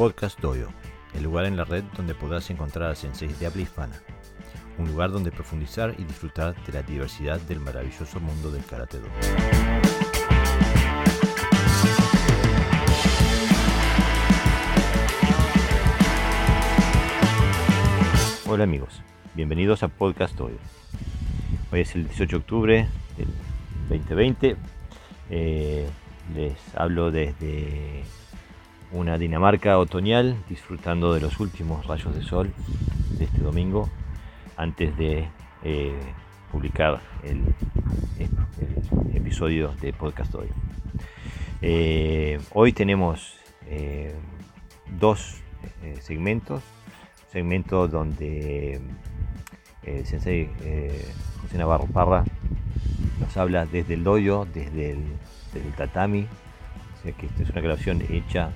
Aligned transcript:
Podcast 0.00 0.40
Doyo, 0.40 0.68
el 1.12 1.24
lugar 1.24 1.44
en 1.44 1.58
la 1.58 1.64
red 1.64 1.84
donde 1.94 2.14
podrás 2.14 2.48
encontrar 2.48 2.90
a 2.90 2.94
senseis 2.94 3.38
de 3.38 3.44
habla 3.44 3.60
hispana. 3.60 4.00
Un 4.78 4.88
lugar 4.88 5.10
donde 5.10 5.30
profundizar 5.30 5.94
y 5.98 6.04
disfrutar 6.04 6.54
de 6.64 6.72
la 6.72 6.82
diversidad 6.82 7.38
del 7.42 7.60
maravilloso 7.60 8.18
mundo 8.18 8.50
del 8.50 8.64
karate 8.64 8.96
do. 8.96 9.08
Hola 18.46 18.64
amigos, 18.64 19.02
bienvenidos 19.34 19.82
a 19.82 19.88
Podcast 19.88 20.34
Doyo. 20.34 20.56
Hoy 21.70 21.80
es 21.80 21.94
el 21.94 22.08
18 22.08 22.30
de 22.30 22.36
octubre 22.36 22.88
del 23.18 23.28
2020. 23.90 24.56
Eh, 25.28 25.86
les 26.34 26.56
hablo 26.74 27.10
desde 27.10 28.02
una 28.92 29.18
Dinamarca 29.18 29.78
otoñal, 29.78 30.36
disfrutando 30.48 31.14
de 31.14 31.20
los 31.20 31.38
últimos 31.40 31.86
rayos 31.86 32.14
de 32.14 32.22
sol 32.22 32.52
de 33.18 33.24
este 33.24 33.40
domingo, 33.40 33.88
antes 34.56 34.96
de 34.96 35.28
eh, 35.62 35.98
publicar 36.50 37.00
el, 37.22 37.42
episodio 39.14 39.72
de 39.80 39.92
Podcast 39.92 40.34
Hoy. 40.34 40.48
Eh, 41.62 42.40
hoy 42.52 42.72
tenemos 42.72 43.36
eh, 43.66 44.14
dos 44.98 45.36
segmentos, 46.00 46.62
segmento 47.30 47.86
donde 47.86 48.80
el 49.84 50.04
sensei 50.04 50.50
José 51.42 51.58
Navarro 51.58 51.86
Parra 51.86 52.24
nos 53.20 53.36
habla 53.36 53.66
desde 53.66 53.94
el 53.94 54.02
doyo, 54.04 54.46
desde 54.52 54.92
el, 54.92 55.72
tatami, 55.76 56.26
que 57.02 57.26
esta 57.26 57.42
es 57.42 57.50
una 57.50 57.60
grabación 57.60 58.02
hecha 58.10 58.50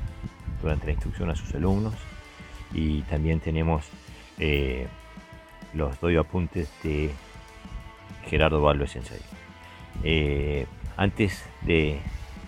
durante 0.65 0.87
la 0.87 0.93
instrucción 0.93 1.31
a 1.31 1.37
sus 1.37 1.55
alumnos 1.55 1.93
y 2.73 3.03
también 3.03 3.39
tenemos 3.39 3.85
eh, 4.39 4.87
los 5.75 6.01
doy 6.01 6.17
apuntes 6.17 6.71
de 6.83 7.11
Gerardo 8.27 8.63
Balbo 8.63 8.87
Sensei. 8.87 9.21
Eh, 10.03 10.67
antes 10.97 11.45
de 11.63 11.99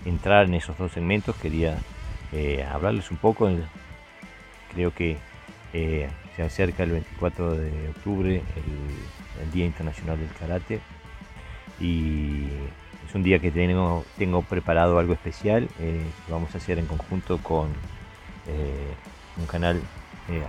entrar 0.07 0.47
en 0.47 0.55
esos 0.55 0.79
dos 0.79 0.93
segmentos 0.93 1.37
quería 1.37 1.79
eh, 2.33 2.65
hablarles 2.65 3.11
un 3.11 3.19
poco, 3.19 3.51
creo 4.73 4.95
que 4.95 5.19
se 6.35 6.43
acerca 6.43 6.85
el 6.85 6.93
24 6.93 7.55
de 7.55 7.89
octubre 7.91 8.37
el, 8.37 9.53
Día 9.53 9.67
Internacional 9.67 10.19
del 10.19 10.31
Karate 10.31 10.81
y 11.79 12.47
es 13.07 13.15
un 13.15 13.23
día 13.23 13.39
que 13.39 13.51
tengo, 13.51 14.07
tengo 14.17 14.41
preparado 14.41 14.99
algo 14.99 15.13
especial 15.13 15.69
que 15.77 16.33
vamos 16.33 16.55
a 16.55 16.59
hacer 16.59 16.79
en 16.79 16.87
conjunto 16.87 17.37
con 17.43 17.69
un 18.49 19.47
canal 19.47 19.81
eh, 20.29 20.43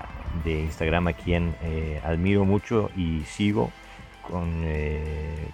de 0.44 0.62
Instagram 0.62 1.08
a 1.08 1.14
quien 1.14 1.56
eh, 1.64 2.02
admiro 2.04 2.46
mucho 2.46 2.90
y 2.96 3.22
sigo 3.26 3.72
con 4.22 4.64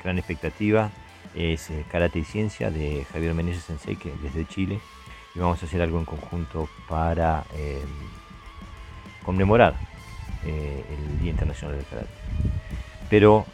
gran 0.03 0.17
expectativa. 0.17 0.89
Es 1.35 1.71
Karate 1.91 2.19
y 2.19 2.23
Ciencia 2.23 2.69
de 2.71 3.05
Javier 3.11 3.33
Meneses 3.33 3.63
Sensei, 3.63 3.95
que 3.95 4.11
desde 4.21 4.47
Chile. 4.47 4.79
Y 5.35 5.39
vamos 5.39 5.61
a 5.61 5.65
hacer 5.65 5.81
algo 5.81 5.99
en 5.99 6.05
conjunto 6.05 6.67
para 6.87 7.43
conmemorar 9.23 9.75
el 10.43 11.19
Día 11.19 11.31
Internacional 11.31 11.77
del 11.77 11.85
Karate. 11.85 12.09
Pero 13.09 13.45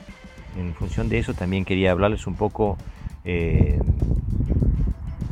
en 0.58 0.74
función 0.74 1.09
de 1.09 1.20
eso 1.20 1.34
también 1.34 1.66
quería 1.66 1.92
hablarles 1.92 2.28
un 2.28 2.36
poco 2.36 2.78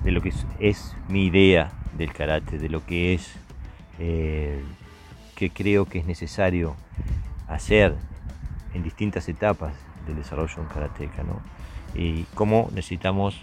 de 0.07 0.11
lo 0.13 0.21
que 0.21 0.31
es, 0.59 0.95
mi 1.09 1.25
idea 1.25 1.71
del 1.97 2.13
karate, 2.13 2.57
de 2.57 2.69
lo 2.69 2.85
que 2.85 3.13
es 3.13 3.33
eh, 3.99 4.63
que 5.35 5.49
creo 5.49 5.85
que 5.85 5.99
es 5.99 6.05
necesario 6.05 6.75
hacer 7.47 7.95
en 8.73 8.83
distintas 8.83 9.27
etapas 9.29 9.73
del 10.05 10.15
desarrollo 10.15 10.55
de 10.55 10.61
un 10.61 10.67
karateca, 10.67 11.23
Y 11.95 12.23
cómo 12.33 12.69
necesitamos 12.73 13.35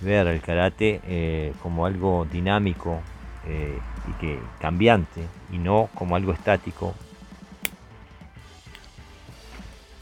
ver 0.00 0.26
el 0.28 0.40
karate 0.40 1.00
eh, 1.04 1.52
como 1.62 1.86
algo 1.86 2.26
dinámico 2.30 3.00
eh, 3.46 3.78
y 4.08 4.12
que 4.20 4.38
cambiante 4.60 5.26
y 5.52 5.58
no 5.58 5.88
como 5.94 6.14
algo 6.14 6.32
estático 6.32 6.94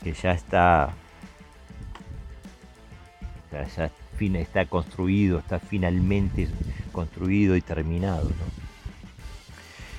que 0.03 0.13
ya 0.13 0.33
está 0.33 0.93
ya, 3.51 3.91
está 4.39 4.65
construido, 4.67 5.39
está 5.39 5.59
finalmente 5.59 6.49
construido 6.93 7.57
y 7.57 7.61
terminado. 7.61 8.31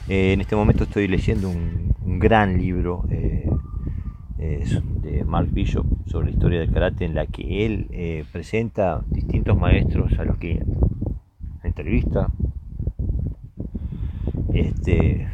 Eh, 0.10 0.32
en 0.32 0.40
este 0.40 0.56
momento 0.56 0.86
estoy 0.86 1.08
leyendo 1.10 1.50
un, 1.50 1.88
gran 2.20 2.58
libro 2.58 3.04
eh, 3.10 3.46
de 4.38 5.26
Mark 5.26 5.50
Bishop 5.52 5.86
sobre 6.08 6.28
la 6.28 6.32
historia 6.32 6.60
del 6.62 6.72
karate 6.72 7.04
en 7.04 7.14
la 7.14 7.28
que 7.28 7.66
él 7.66 7.88
eh, 7.92 8.24
presenta 8.32 9.04
distintos 9.10 9.58
maestros 9.60 10.18
a 10.18 10.24
los 10.24 10.38
que 10.38 10.64
entrevista. 11.64 12.30
Este, 14.54 15.28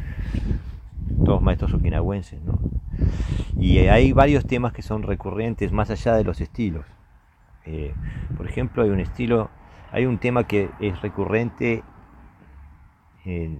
todos 1.24 1.40
maestros 1.40 1.72
okinawenses, 1.74 2.40
Y 3.56 3.78
hay 3.78 4.12
varios 4.12 4.44
temas 4.44 4.72
que 4.72 4.82
son 4.82 5.04
recurrentes 5.04 5.70
más 5.70 5.90
allá 5.90 6.16
de 6.16 6.24
los 6.24 6.40
estilos. 6.40 6.84
por 8.36 8.48
ejemplo, 8.48 8.82
hay 8.82 8.90
un 8.90 9.00
estilo, 9.00 9.48
hay 9.92 10.06
un 10.06 10.18
tema 10.18 10.44
que 10.44 10.68
es 10.80 11.00
recurrente 11.00 11.84
en, 13.24 13.58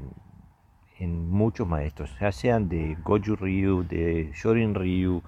en 1.05 1.31
muchos 1.31 1.69
maestros, 1.69 2.11
ya 2.19 2.33
sean 2.33 2.69
de 2.69 2.97
Goju 3.05 3.37
Ryu, 3.37 3.85
de 3.85 4.33
Shorin 4.35 4.75
Ryu, 4.75 5.23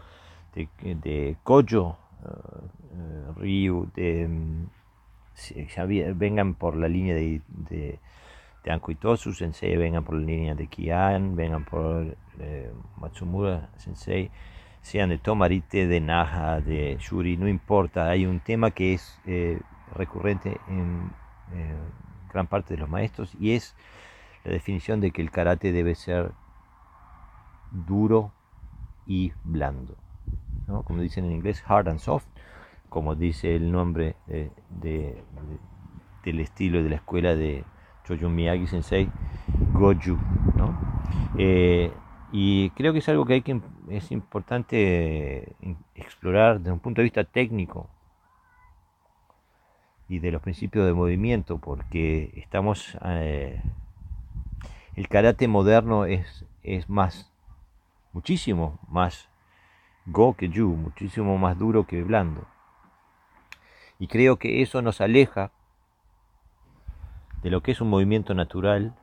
de, 0.54 0.69
de 0.82 1.37
Gojo 1.44 1.97
uh, 2.25 3.32
Ryu, 3.37 3.88
de, 3.94 4.26
mm, 4.28 6.19
vengan 6.19 6.54
por 6.54 6.76
la 6.76 6.88
línea 6.88 7.14
de, 7.14 7.41
de, 7.48 7.98
de 8.64 8.72
Anko 8.72 8.91
Itosu 8.91 9.32
Sensei, 9.32 9.76
vengan 9.76 10.04
por 10.04 10.14
la 10.16 10.26
línea 10.26 10.54
de 10.54 10.66
Kian, 10.66 11.37
vengan 11.37 11.64
por 11.64 12.16
eh, 12.41 12.72
Matsumura 12.97 13.69
Sensei, 13.76 14.31
sean 14.81 15.10
de 15.10 15.19
Tomarite, 15.19 15.87
de 15.87 16.00
Naha, 16.00 16.60
de 16.60 16.97
Shuri, 16.98 17.37
no 17.37 17.48
importa, 17.48 18.08
hay 18.08 18.25
un 18.25 18.41
tema 18.41 18.70
que 18.70 18.94
es 18.94 19.20
eh, 19.26 19.60
recurrente 19.94 20.58
en 20.69 21.10
gran 22.32 22.47
parte 22.47 22.75
de 22.75 22.81
los 22.81 22.88
maestros 22.88 23.34
y 23.41 23.53
es 23.53 23.75
la 24.47 24.53
definición 24.53 25.01
de 25.01 25.11
que 25.11 25.23
el 25.23 25.33
karate 25.33 25.73
debe 25.73 25.97
ser 25.97 26.31
duro 27.73 28.33
y 29.05 29.33
blando. 29.43 29.97
Como 30.84 31.01
dicen 31.01 31.25
en 31.25 31.33
inglés, 31.33 31.65
hard 31.67 31.89
and 31.89 31.99
soft, 31.99 32.27
como 32.89 33.17
dice 33.17 33.56
el 33.56 33.73
nombre 33.73 34.15
de, 34.29 35.21
del 36.25 36.41
estilo 36.41 36.81
de 36.83 36.91
la 36.91 36.97
escuela 36.97 37.35
de 37.35 37.65
Choyun 38.05 38.35
Miyagi 38.37 38.69
Sensei, 38.69 39.11
Goju. 39.73 40.17
Eh, 41.39 41.93
y 42.31 42.71
creo 42.71 42.93
que 42.93 43.01
es 43.01 43.09
algo 43.09 43.27
que, 43.27 43.35
hay 43.35 43.43
que 43.43 43.61
es 43.89 44.12
importante 44.12 45.56
explorar 45.97 46.59
desde 46.59 46.73
un 46.73 46.79
punto 46.79 47.01
de 47.01 47.05
vista 47.05 47.25
técnico 47.25 47.89
y 50.09 50.21
de 50.21 50.31
los 50.31 50.41
principios 50.41 50.87
de 50.87 50.93
movimiento, 50.93 51.59
porque 51.59 52.33
estamos 52.37 52.97
eh, 53.05 53.61
el 54.97 55.09
karate 55.09 55.47
moderno 55.47 56.07
es, 56.07 56.47
es 56.62 56.89
más, 56.89 57.31
muchísimo 58.12 58.81
más 58.89 59.29
go 60.07 60.34
que 60.34 60.49
yu, 60.49 60.69
muchísimo 60.69 61.37
más 61.37 61.59
duro 61.59 61.87
que 61.87 62.03
blando. 62.03 62.47
Y 63.99 64.09
creo 64.09 64.38
que 64.38 64.62
eso 64.62 64.81
nos 64.81 65.03
aleja 65.03 65.53
de 67.43 67.50
lo 67.50 67.62
que 67.62 67.73
es 67.73 67.81
un 67.82 67.91
movimiento 67.91 68.35
natural, 68.35 68.97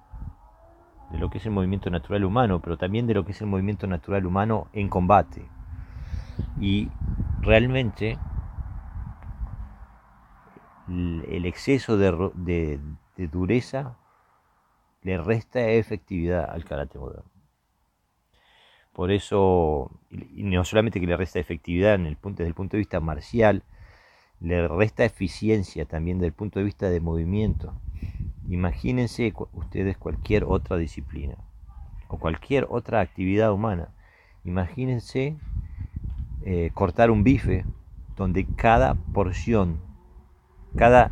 de 1.12 1.20
lo 1.20 1.30
que 1.30 1.38
es 1.38 1.46
el 1.46 1.52
movimiento 1.52 1.92
natural 1.92 2.26
humano, 2.26 2.60
pero 2.60 2.78
también 2.78 3.06
de 3.06 3.14
lo 3.14 3.24
que 3.24 3.32
es 3.32 3.42
el 3.42 3.48
movimiento 3.48 3.86
natural 3.86 4.26
humano 4.26 4.68
en 4.74 4.90
combate. 4.90 5.48
Y 6.60 6.90
realmente 7.42 8.18
el 10.88 11.46
exceso 11.46 11.98
de, 11.98 12.80
de 13.16 13.28
dureza 13.28 13.96
le 15.04 15.18
resta 15.18 15.70
efectividad 15.70 16.50
al 16.50 16.66
karate 16.66 16.98
moderno. 16.98 17.32
Por 18.94 19.12
eso, 19.12 19.92
y 20.12 20.44
no 20.44 20.64
solamente 20.64 21.00
que 21.00 21.08
le 21.08 21.18
resta 21.18 21.40
efectividad 21.40 21.96
en 21.96 22.06
el 22.06 22.16
punto, 22.16 22.44
desde 22.44 22.50
el 22.50 22.56
punto 22.56 22.78
de 22.78 22.80
vista 22.80 23.00
marcial, 23.00 23.64
le 24.40 24.68
resta 24.68 25.04
eficiencia 25.04 25.86
también 25.86 26.18
desde 26.18 26.28
el 26.28 26.34
punto 26.34 26.60
de 26.60 26.66
vista 26.66 26.90
de 26.90 27.00
movimiento. 27.00 27.74
Imagínense 28.48 29.34
ustedes 29.54 29.98
cualquier 29.98 30.44
otra 30.44 30.78
disciplina 30.78 31.38
o 32.08 32.20
cualquier 32.20 32.68
otra 32.70 33.00
actividad 33.00 33.52
humana. 33.52 33.90
Imagínense 34.44 35.38
eh, 36.44 36.70
cortar 36.74 37.10
un 37.10 37.24
bife 37.24 37.66
donde 38.16 38.46
cada 38.46 38.96
porción, 38.96 39.80
cada 40.76 41.12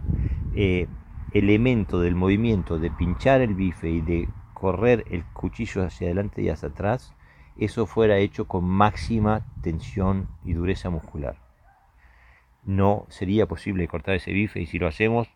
eh, 0.55 0.87
elemento 1.33 1.99
del 1.99 2.15
movimiento 2.15 2.77
de 2.77 2.91
pinchar 2.91 3.41
el 3.41 3.55
bife 3.55 3.89
y 3.89 4.01
de 4.01 4.29
correr 4.53 5.05
el 5.09 5.25
cuchillo 5.25 5.83
hacia 5.83 6.07
adelante 6.07 6.41
y 6.41 6.49
hacia 6.49 6.69
atrás, 6.69 7.13
eso 7.57 7.85
fuera 7.85 8.17
hecho 8.17 8.47
con 8.47 8.65
máxima 8.65 9.45
tensión 9.61 10.27
y 10.43 10.53
dureza 10.53 10.89
muscular. 10.89 11.37
No 12.63 13.05
sería 13.09 13.47
posible 13.47 13.87
cortar 13.87 14.15
ese 14.15 14.31
bife 14.31 14.61
y 14.61 14.65
si 14.67 14.77
lo 14.77 14.87
hacemos 14.87 15.27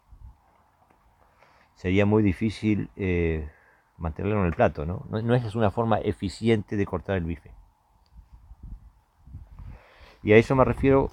sería 1.76 2.06
muy 2.06 2.24
difícil 2.24 2.90
eh, 2.96 3.50
mantenerlo 3.98 4.42
en 4.42 4.48
el 4.48 4.54
plato. 4.54 4.86
¿no? 4.86 5.06
¿no? 5.10 5.36
es 5.36 5.56
una 5.56 5.72
forma 5.72 5.98
eficiente 6.00 6.76
de 6.76 6.86
cortar 6.86 7.18
el 7.18 7.26
bife. 7.26 7.52
Y 10.24 10.34
a 10.34 10.38
eso 10.38 10.56
me 10.56 10.66
refiero, 10.66 11.12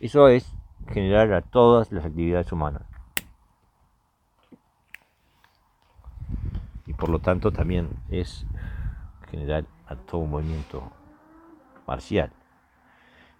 eso 0.00 0.28
es 0.28 0.54
general 0.92 1.32
a 1.34 1.42
todas 1.42 1.90
las 1.90 2.04
actividades 2.04 2.52
humanas. 2.52 2.91
Y 6.92 6.94
por 6.94 7.08
lo 7.08 7.20
tanto 7.20 7.52
también 7.52 7.88
es 8.10 8.46
general 9.30 9.66
a 9.86 9.96
todo 9.96 10.26
movimiento 10.26 10.92
marcial. 11.86 12.30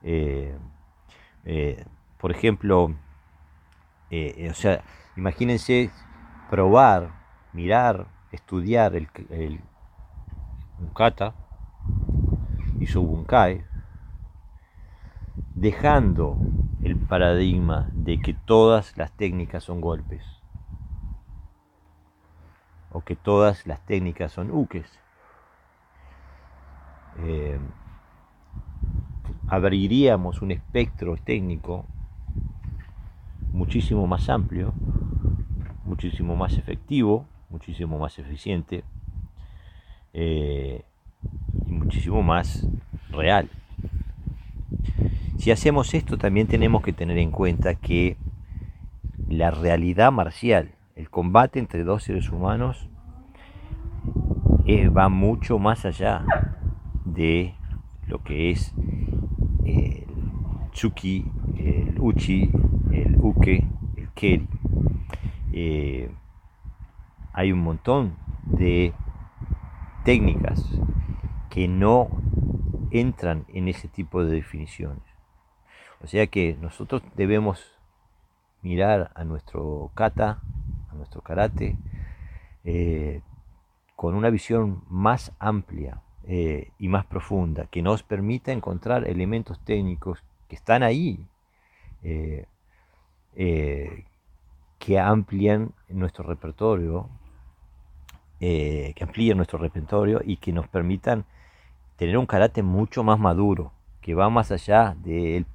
Eh, 0.02 0.56
eh, 1.44 1.84
por 2.16 2.30
ejemplo, 2.30 2.94
eh, 4.10 4.48
o 4.50 4.54
sea, 4.54 4.82
imagínense 5.18 5.90
probar, 6.48 7.10
mirar, 7.52 8.06
estudiar 8.30 8.96
el, 8.96 9.08
el 9.28 9.60
kata 10.94 11.34
y 12.80 12.86
su 12.86 13.02
bunkai, 13.02 13.66
dejando 15.54 16.38
el 16.82 16.96
paradigma 16.96 17.90
de 17.92 18.18
que 18.18 18.32
todas 18.32 18.96
las 18.96 19.12
técnicas 19.12 19.64
son 19.64 19.82
golpes 19.82 20.41
o 22.92 23.00
que 23.00 23.16
todas 23.16 23.66
las 23.66 23.84
técnicas 23.86 24.32
son 24.32 24.50
uques. 24.50 24.86
Eh, 27.20 27.58
abriríamos 29.48 30.42
un 30.42 30.50
espectro 30.50 31.16
técnico 31.16 31.84
muchísimo 33.52 34.06
más 34.06 34.28
amplio, 34.28 34.72
muchísimo 35.84 36.36
más 36.36 36.56
efectivo, 36.56 37.26
muchísimo 37.50 37.98
más 37.98 38.18
eficiente 38.18 38.82
eh, 40.14 40.84
y 41.66 41.72
muchísimo 41.72 42.22
más 42.22 42.66
real. 43.10 43.50
Si 45.38 45.50
hacemos 45.50 45.92
esto 45.94 46.16
también 46.18 46.46
tenemos 46.46 46.82
que 46.82 46.92
tener 46.92 47.18
en 47.18 47.30
cuenta 47.30 47.74
que 47.74 48.16
la 49.28 49.50
realidad 49.50 50.12
marcial, 50.12 50.70
el 50.96 51.10
combate 51.10 51.58
entre 51.58 51.84
dos 51.84 52.04
seres 52.04 52.30
humanos, 52.30 52.88
eh, 54.66 54.88
va 54.88 55.08
mucho 55.08 55.58
más 55.58 55.84
allá 55.84 56.24
de 57.04 57.54
lo 58.06 58.22
que 58.22 58.50
es 58.50 58.74
el 59.64 60.06
Tsuki, 60.72 61.24
el 61.56 61.98
Uchi, 62.00 62.50
el 62.90 63.16
Uke, 63.20 63.66
el 63.96 64.08
Keri. 64.10 64.48
Eh, 65.52 66.10
hay 67.32 67.52
un 67.52 67.60
montón 67.60 68.16
de 68.44 68.92
técnicas 70.04 70.64
que 71.50 71.68
no 71.68 72.08
entran 72.90 73.44
en 73.48 73.68
ese 73.68 73.88
tipo 73.88 74.24
de 74.24 74.34
definiciones. 74.34 75.02
O 76.02 76.06
sea 76.06 76.26
que 76.26 76.56
nosotros 76.60 77.02
debemos 77.16 77.78
mirar 78.62 79.12
a 79.14 79.24
nuestro 79.24 79.90
kata, 79.94 80.40
a 80.92 80.96
nuestro 80.96 81.20
karate, 81.22 81.76
eh, 82.64 83.20
con 83.96 84.14
una 84.14 84.30
visión 84.30 84.82
más 84.88 85.32
amplia, 85.38 86.02
eh, 86.24 86.70
y 86.78 86.86
más 86.88 87.04
profunda, 87.06 87.66
que 87.66 87.82
nos 87.82 88.02
permita 88.04 88.52
encontrar 88.52 89.08
elementos 89.08 89.58
técnicos 89.64 90.22
que 90.48 90.54
están 90.54 90.82
ahí, 90.82 91.26
eh, 92.04 92.46
que 94.78 94.98
amplían 94.98 95.72
nuestro 95.88 96.24
repertorio, 96.24 97.08
que 98.38 98.94
amplíen 99.00 99.36
nuestro 99.36 99.58
repertorio 99.58 100.20
y 100.24 100.36
que 100.36 100.52
nos 100.52 100.66
permitan 100.66 101.24
tener 101.96 102.18
un 102.18 102.26
carácter 102.26 102.64
mucho 102.64 103.04
más 103.04 103.18
maduro, 103.18 103.72
que 104.00 104.14
va 104.14 104.28
más 104.30 104.50
allá 104.50 104.96
del 105.02 105.46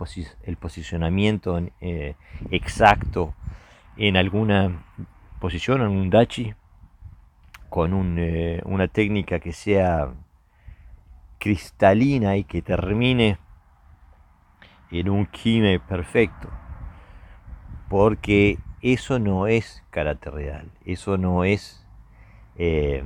el 0.43 0.57
posicionamiento 0.57 1.59
exacto 2.49 3.33
en 3.97 4.15
alguna 4.15 4.85
posición, 5.39 5.81
en 5.81 5.89
un 5.89 6.09
dachi, 6.09 6.53
con 7.69 7.93
una 7.93 8.87
técnica 8.87 9.39
que 9.39 9.53
sea 9.53 10.13
cristalina 11.37 12.37
y 12.37 12.43
que 12.43 12.61
termine 12.61 13.37
en 14.91 15.09
un 15.09 15.25
kime 15.25 15.79
perfecto. 15.79 16.49
Porque 17.89 18.57
eso 18.81 19.19
no 19.19 19.47
es 19.47 19.83
karate 19.89 20.29
real, 20.29 20.71
eso 20.85 21.17
no 21.17 21.43
es 21.43 21.85
eh, 22.55 23.03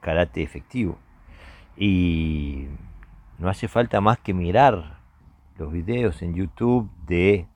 karate 0.00 0.42
efectivo. 0.42 0.98
Y 1.76 2.68
no 3.38 3.48
hace 3.48 3.68
falta 3.68 4.00
más 4.00 4.18
que 4.18 4.32
mirar 4.34 4.98
los 5.58 5.72
videos 5.72 6.22
en 6.22 6.34
YouTube 6.34 6.90
de 7.06 7.46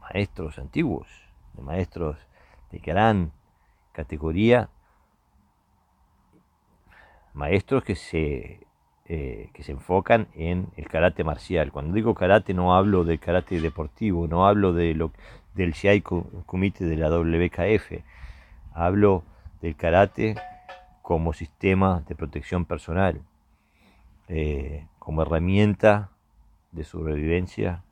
maestros 0.00 0.58
antiguos, 0.58 1.06
de 1.54 1.62
maestros 1.62 2.16
de 2.70 2.78
gran 2.78 3.32
categoría, 3.92 4.70
maestros 7.32 7.84
que 7.84 7.94
se 7.94 8.60
eh, 9.12 9.50
que 9.54 9.64
se 9.64 9.72
enfocan 9.72 10.28
en 10.34 10.68
el 10.76 10.86
karate 10.86 11.24
marcial. 11.24 11.72
Cuando 11.72 11.94
digo 11.94 12.14
karate 12.14 12.54
no 12.54 12.76
hablo 12.76 13.02
del 13.02 13.18
karate 13.18 13.60
deportivo, 13.60 14.28
no 14.28 14.46
hablo 14.46 14.72
de 14.72 14.94
lo, 14.94 15.10
del 15.52 15.72
Shiai 15.72 16.00
Kumite 16.00 16.84
de 16.84 16.94
la 16.94 17.10
WKF, 17.10 18.04
hablo 18.72 19.24
del 19.62 19.74
karate 19.74 20.36
como 21.02 21.32
sistema 21.32 22.04
de 22.06 22.14
protección 22.14 22.66
personal, 22.66 23.20
eh, 24.28 24.86
como 25.00 25.22
herramienta 25.22 26.10
de 26.70 26.84
sobrevivencia 26.84 27.82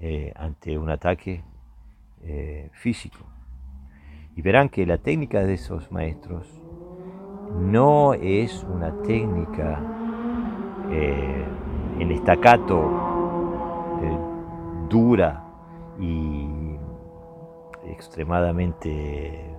eh, 0.00 0.32
ante 0.34 0.78
un 0.78 0.90
ataque 0.90 1.44
físico. 2.72 3.35
Y 4.36 4.42
verán 4.42 4.68
que 4.68 4.84
la 4.84 4.98
técnica 4.98 5.42
de 5.42 5.54
esos 5.54 5.90
maestros 5.90 6.46
no 7.58 8.12
es 8.12 8.64
una 8.64 8.92
técnica 9.02 9.80
eh, 10.90 11.44
en 11.98 12.12
estacato 12.12 12.82
eh, 14.02 14.18
dura 14.90 15.42
y 15.98 16.76
extremadamente 17.86 19.56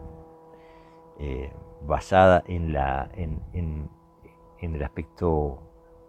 eh, 1.17 1.51
basada 1.81 2.43
en, 2.45 2.71
la, 2.71 3.09
en, 3.15 3.41
en, 3.53 3.89
el 4.75 4.83
aspecto 4.83 5.57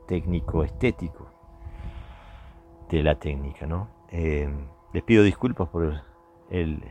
técnico 0.06 0.62
estético 0.62 1.26
de 2.90 3.02
la 3.02 3.14
técnica. 3.18 3.66
¿no? 3.66 3.88
les 4.10 5.02
pido 5.04 5.22
disculpas 5.22 5.68
por 5.68 6.02
el 6.50 6.82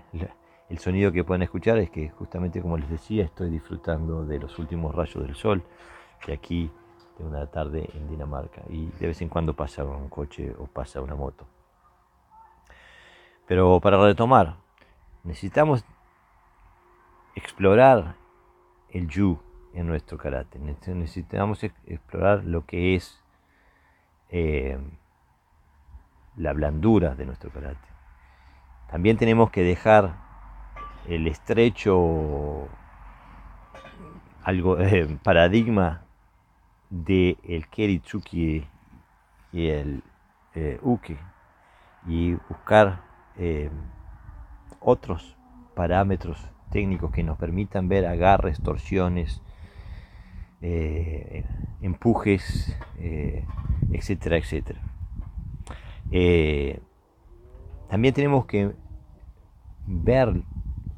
sonido 0.80 1.12
que 1.12 1.24
pueden 1.24 1.44
escuchar, 1.44 1.78
es 1.78 1.90
que 1.90 2.10
justamente 2.10 2.62
como 2.62 2.78
les 2.78 2.90
decía 2.90 3.24
estoy 3.24 3.50
disfrutando 3.50 4.26
de 4.26 4.40
los 4.40 4.60
últimos 4.60 4.94
rayos 4.94 5.24
del 5.24 5.36
sol 5.36 5.64
que 6.20 6.34
aquí 6.34 6.70
de 7.18 7.24
una 7.24 7.48
tarde 7.48 7.90
en 7.94 8.08
Dinamarca 8.08 8.62
y 8.70 8.88
de 9.00 9.08
vez 9.08 9.22
en 9.22 9.30
cuando 9.30 9.56
pasa 9.56 9.84
un 9.84 10.10
coche 10.10 10.54
o 10.60 10.68
pasa 10.68 11.02
una 11.02 11.16
moto. 11.16 11.46
Pero 13.48 13.80
para 13.80 13.98
retomar, 14.04 14.58
necesitamos 15.24 15.86
explorar 17.34 18.16
el 18.90 19.08
yu 19.08 19.40
en 19.74 19.88
nuestro 19.88 20.18
karate. 20.18 20.60
Necesitamos 20.60 21.64
explorar 21.64 22.44
lo 22.44 22.66
que 22.66 22.96
es 22.96 23.24
eh, 24.30 24.78
la 26.36 26.54
blandura 26.54 27.16
de 27.16 27.26
nuestro 27.26 27.50
karate. 27.52 27.88
También 28.92 29.18
tenemos 29.18 29.50
que 29.50 29.64
dejar 29.64 30.27
el 31.08 31.28
estrecho 31.28 32.68
algo, 34.44 34.80
eh, 34.80 35.18
paradigma 35.24 36.04
de 36.90 37.38
el 37.44 37.68
Keritsuki 37.68 38.66
y 39.52 39.68
el 39.68 40.04
eh, 40.56 40.80
Uke 40.82 41.18
y 42.06 42.34
buscar 42.34 43.02
eh, 43.38 43.70
otros 44.80 45.38
parámetros 45.76 46.50
técnicos 46.72 47.12
que 47.12 47.24
nos 47.24 47.38
permitan 47.38 47.88
ver 47.88 48.06
agarres, 48.06 48.62
torsiones, 48.62 49.42
eh, 50.62 51.46
empujes, 51.82 52.76
etcétera, 53.92 54.38
etcétera. 54.38 54.82
también 57.90 58.14
tenemos 58.14 58.46
que 58.46 58.74
ver 59.86 60.44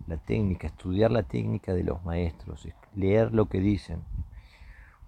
la 0.09 0.17
técnica, 0.17 0.67
estudiar 0.67 1.11
la 1.11 1.23
técnica 1.23 1.73
de 1.73 1.83
los 1.83 2.03
maestros, 2.03 2.67
leer 2.95 3.31
lo 3.31 3.45
que 3.45 3.59
dicen. 3.59 4.03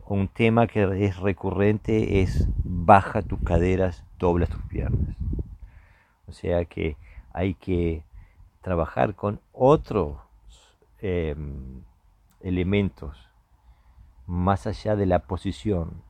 Un 0.06 0.28
tema 0.28 0.68
que 0.68 0.84
es 1.06 1.18
recurrente 1.18 2.22
es 2.22 2.48
baja 2.64 3.24
tus 3.24 3.40
caderas, 3.42 4.06
dobla 4.20 4.46
tus 4.46 4.62
piernas. 4.64 5.16
O 6.28 6.34
sea 6.34 6.66
que 6.66 6.98
hay 7.34 7.56
que 7.56 8.04
trabajar 8.62 9.16
con 9.16 9.42
otros 9.54 10.18
em, 11.00 11.82
elementos 12.42 13.28
más 14.28 14.68
allá 14.68 14.96
de 14.96 15.08
la 15.08 15.20
posición, 15.20 16.04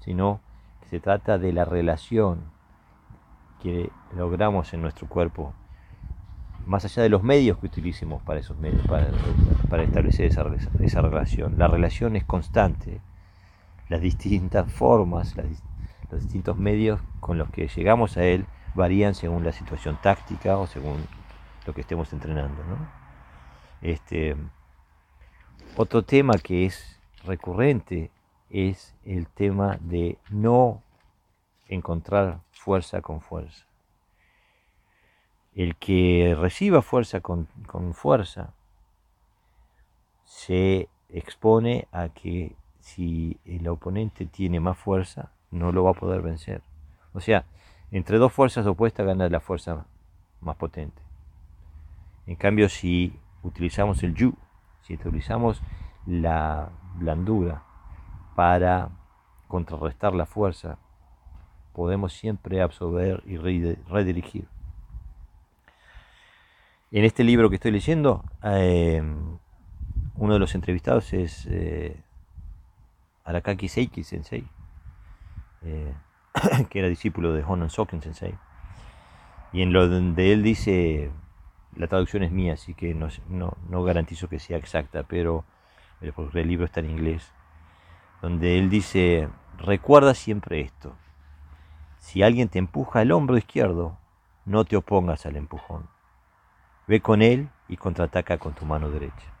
sino 0.00 0.40
que 0.80 0.88
se 0.88 1.00
trata 1.00 1.38
de 1.38 1.52
la 1.52 1.64
relación 1.64 2.50
que 3.62 3.90
logramos 4.14 4.74
en 4.74 4.82
nuestro 4.82 5.08
cuerpo 5.08 5.54
más 6.66 6.84
allá 6.84 7.02
de 7.02 7.08
los 7.08 7.22
medios 7.22 7.58
que 7.58 7.66
utilicemos 7.66 8.22
para 8.22 8.40
esos 8.40 8.56
medios, 8.58 8.86
para, 8.86 9.82
establecer 9.82 10.26
esa, 10.26 11.02
relación. 11.02 11.58
La 11.58 11.68
relación 11.68 12.16
es 12.16 12.24
constante. 12.24 13.00
Las 13.88 14.00
distintas 14.00 14.70
formas, 14.72 15.34
los 15.36 16.22
distintos 16.22 16.56
medios 16.56 17.00
con 17.20 17.38
los 17.38 17.50
que 17.50 17.68
llegamos 17.68 18.16
a 18.16 18.24
él 18.24 18.46
varían 18.74 19.14
según 19.14 19.44
la 19.44 19.52
situación 19.52 19.98
táctica 20.02 20.56
o 20.56 20.66
según 20.66 20.96
lo 21.66 21.74
que 21.74 21.82
estemos 21.82 22.12
entrenando. 22.12 22.62
Este, 23.82 24.36
otro 25.76 26.02
tema 26.02 26.34
que 26.42 26.66
es 26.66 26.98
recurrente 27.24 28.10
es 28.48 28.94
el 29.04 29.26
tema 29.26 29.78
de 29.80 30.18
no 30.30 30.82
encontrar 31.68 32.40
fuerza 32.52 33.02
con 33.02 33.20
fuerza 33.20 33.66
el 35.54 35.76
que 35.76 36.36
reciba 36.38 36.82
fuerza 36.82 37.20
con, 37.20 37.46
fuerza 37.92 38.52
se 40.24 40.88
expone 41.08 41.86
a 41.92 42.08
que 42.08 42.56
si 42.80 43.38
el 43.44 43.68
oponente 43.68 44.26
tiene 44.26 44.58
más 44.58 44.76
fuerza, 44.76 45.30
no 45.50 45.70
lo 45.70 45.84
va 45.84 45.90
a 45.90 45.94
poder 45.94 46.22
vencer. 46.22 46.62
O 47.12 47.20
sea, 47.20 47.44
entre 47.92 48.18
dos 48.18 48.32
fuerzas 48.32 48.66
opuestas 48.66 49.06
gana 49.06 49.28
la 49.28 49.40
fuerza 49.40 49.86
más 50.40 50.56
potente. 50.56 51.00
En 52.26 52.34
cambio, 52.34 52.68
si 52.68 53.18
utilizamos 53.42 54.02
el 54.02 54.14
yu, 54.14 54.34
si 54.82 54.94
utilizamos 54.94 55.62
la 56.06 56.70
blandura 56.96 57.62
para 58.34 58.90
contrarrestar 59.46 60.14
la 60.14 60.26
fuerza, 60.26 60.78
podemos 61.72 62.12
siempre 62.12 62.60
absorber 62.60 63.22
y 63.24 63.36
redirigir. 63.36 64.48
En 66.96 67.04
este 67.04 67.24
libro 67.24 67.50
que 67.50 67.56
estoy 67.56 67.72
leyendo, 67.72 68.22
em, 68.40 69.36
uno 70.14 70.34
de 70.34 70.38
los 70.38 70.54
entrevistados 70.54 71.12
es 71.12 71.44
eh, 71.50 72.00
Arakaki 73.24 73.66
Seiki 73.66 74.04
Sensei, 74.04 74.46
eh, 75.62 75.92
que 76.70 76.78
era 76.78 76.86
discípulo 76.88 77.32
de 77.32 77.42
Honon 77.42 77.68
Soken 77.68 78.00
Sensei. 78.00 78.36
Y 79.52 79.62
en 79.62 79.72
lo 79.72 79.88
donde 79.88 80.32
él 80.32 80.44
dice, 80.44 81.10
la 81.74 81.88
traducción 81.88 82.22
es 82.22 82.30
mía, 82.30 82.52
así 82.52 82.74
que 82.74 82.94
no, 82.94 83.08
no 83.28 83.82
garantizo 83.82 84.28
que 84.28 84.38
sea 84.38 84.58
exacta, 84.58 85.02
pero 85.02 85.44
el 86.00 86.46
libro 86.46 86.64
está 86.64 86.78
en 86.78 86.90
inglés, 86.90 87.32
donde 88.22 88.56
él 88.56 88.70
dice, 88.70 89.28
recuerda 89.58 90.14
siempre 90.14 90.60
esto, 90.60 90.94
si 91.98 92.22
alguien 92.22 92.48
te 92.48 92.60
empuja 92.60 93.02
el 93.02 93.10
hombro 93.10 93.36
izquierdo, 93.36 93.98
no 94.44 94.64
te 94.64 94.76
opongas 94.76 95.26
al 95.26 95.34
empujón 95.34 95.92
Ve 96.86 97.00
con 97.00 97.22
él 97.22 97.48
y 97.68 97.76
contraataca 97.76 98.38
con 98.38 98.54
tu 98.54 98.64
mano 98.64 98.90
derecha. 98.90 99.34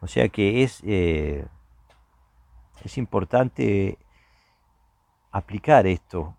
O 0.00 0.06
sea 0.06 0.28
que 0.28 0.62
es, 0.62 0.82
eh, 0.84 1.46
es 2.84 2.98
importante 2.98 3.98
aplicar 5.30 5.86
esto, 5.86 6.36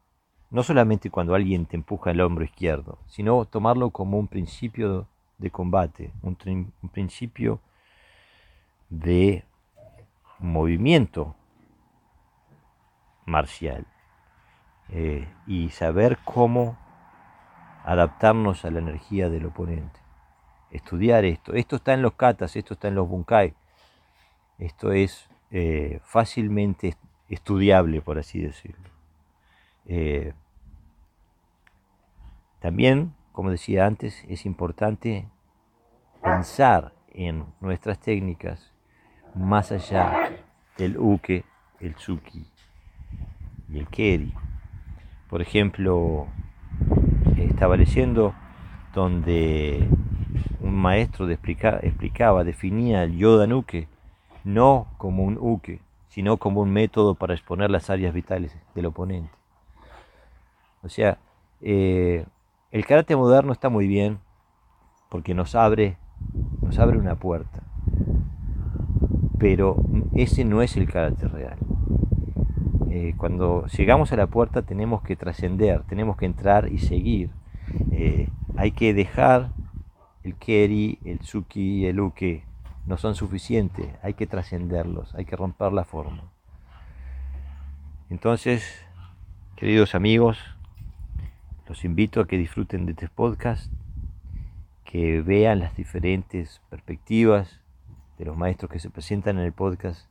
no 0.50 0.64
solamente 0.64 1.10
cuando 1.10 1.36
alguien 1.36 1.66
te 1.66 1.76
empuja 1.76 2.12
el 2.12 2.22
hombro 2.22 2.44
izquierdo, 2.44 3.00
sino 3.08 3.46
tomarlo 3.46 3.92
como 3.92 4.18
un 4.18 4.28
principio 4.28 5.08
de 5.38 5.52
combate, 5.52 6.12
un, 6.22 6.36
principio 6.92 7.62
de 8.90 9.46
movimiento 10.40 11.36
marcial 13.26 13.86
eh, 14.90 15.28
y 15.46 15.70
saber 15.70 16.18
cómo 16.26 16.78
adaptarnos 17.90 18.66
a 18.66 18.70
la 18.70 18.78
energía 18.78 19.32
del 19.32 19.48
oponente. 19.48 20.00
Estudiar 20.70 21.26
esto. 21.26 21.54
Esto 21.54 21.78
está 21.78 21.96
en 21.96 22.04
los 22.04 22.14
katas, 22.14 22.56
esto 22.56 22.76
está 22.76 22.88
en 22.88 22.94
los 22.94 23.10
bunkai. 23.10 23.56
Esto 24.60 24.92
es 24.92 25.28
eh, 25.50 26.00
fácilmente 26.04 26.96
estudiable, 27.30 28.02
por 28.02 28.20
así 28.20 28.40
decirlo. 28.40 28.90
Eh, 29.88 30.34
también, 32.60 33.16
como 33.32 33.50
decía 33.50 33.88
antes, 33.88 34.24
es 34.30 34.46
importante 34.46 35.28
pensar 36.22 36.94
en 37.12 37.44
nuestras 37.60 38.00
técnicas 38.00 38.72
más 39.34 39.72
allá 39.72 40.44
del 40.78 40.96
uke, 41.00 41.44
el 41.80 41.96
tsuki 41.96 42.46
y 43.68 43.80
el 43.80 43.88
keri. 43.88 44.32
Por 45.28 45.42
ejemplo, 45.42 46.28
estaba 47.46 47.78
leyendo 47.78 48.34
donde 48.94 49.88
un 50.62 50.76
maestro 50.76 51.30
explicaba, 51.30 52.44
definía 52.44 53.04
el 53.04 53.18
yoda 53.18 53.48
nuke 53.48 53.88
no 54.44 54.88
como 54.98 55.24
un 55.24 55.38
uke, 55.40 55.82
sino 56.10 56.38
como 56.38 56.62
un 56.62 56.72
método 56.72 57.16
para 57.16 57.34
exponer 57.34 57.70
las 57.70 57.90
áreas 57.90 58.14
vitales 58.14 58.58
del 58.76 58.88
oponente. 58.88 59.32
O 60.82 60.90
sea, 60.90 61.18
eh, 61.62 62.26
el 62.72 62.86
karate 62.86 63.16
moderno 63.16 63.52
está 63.52 63.70
muy 63.70 63.88
bien 63.88 64.20
porque 65.10 65.34
nos 65.34 65.56
abre, 65.56 65.98
nos 66.62 66.80
abre 66.80 66.98
una 66.98 67.16
puerta, 67.16 67.62
pero 69.38 69.78
ese 70.14 70.46
no 70.46 70.62
es 70.62 70.78
el 70.78 70.90
karate 70.90 71.28
real. 71.28 71.58
Eh, 72.90 73.14
cuando 73.18 73.68
llegamos 73.68 74.12
a 74.12 74.16
la 74.16 74.26
puerta 74.28 74.64
tenemos 74.64 75.04
que 75.04 75.16
trascender, 75.16 75.84
tenemos 75.84 76.18
que 76.18 76.26
entrar 76.26 76.72
y 76.72 76.80
seguir. 76.80 77.30
Eh, 77.92 78.30
hay 78.58 78.72
que 78.72 78.96
dejar 78.96 79.52
el 80.24 80.36
keri, 80.36 80.98
el 81.06 81.20
tsuki, 81.20 81.86
el 81.86 82.00
uke, 82.00 82.44
no 82.88 82.98
son 82.98 83.14
suficientes, 83.14 83.88
hay 84.02 84.16
que 84.16 84.26
trascenderlos, 84.26 85.14
hay 85.14 85.26
que 85.26 85.36
romper 85.36 85.72
la 85.72 85.86
forma. 85.86 86.32
Entonces, 88.10 88.84
queridos 89.56 89.94
amigos, 89.94 90.40
los 91.68 91.86
invito 91.86 92.22
a 92.22 92.28
que 92.28 92.38
disfruten 92.38 92.88
de 92.88 92.94
este 92.94 93.08
podcast, 93.08 93.72
que 94.84 95.22
vean 95.22 95.60
las 95.60 95.76
diferentes 95.76 96.62
perspectivas 96.72 97.60
de 98.18 98.26
los 98.26 98.36
maestros 98.36 98.72
que 98.72 98.80
se 98.80 98.90
presentan 98.90 99.38
en 99.38 99.46
el 99.46 99.54
podcast 99.54 100.08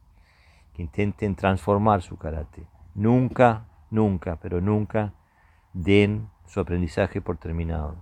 que 0.79 0.83
intenten 0.85 1.35
transformar 1.35 2.03
su 2.03 2.17
karate. 2.19 2.65
Nunca, 2.95 3.67
nunca, 3.91 4.37
pero 4.37 4.61
nunca 4.61 5.13
den 5.73 6.29
su 6.47 6.61
aprendizaje 6.61 7.21
por 7.21 7.37
terminado. 7.37 7.97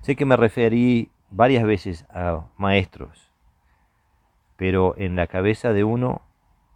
Sé 0.00 0.16
que 0.16 0.24
me 0.24 0.38
referí 0.38 1.10
varias 1.30 1.64
veces 1.64 2.06
a 2.08 2.46
maestros, 2.56 3.30
pero 4.56 4.94
en 4.96 5.14
la 5.14 5.26
cabeza 5.26 5.74
de 5.74 5.84
uno 5.84 6.22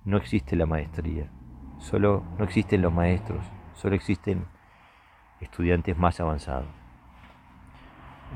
no 0.05 0.19
existe 0.19 0.57
la 0.57 0.67
maestría, 0.67 1.31
solo 1.79 2.23
no 2.37 2.45
existen 2.45 2.83
los 2.83 2.93
maestros, 2.93 3.43
solo 3.73 3.95
existen 3.95 4.45
estudiantes 5.41 5.97
más 5.97 6.21
avanzados. 6.21 6.69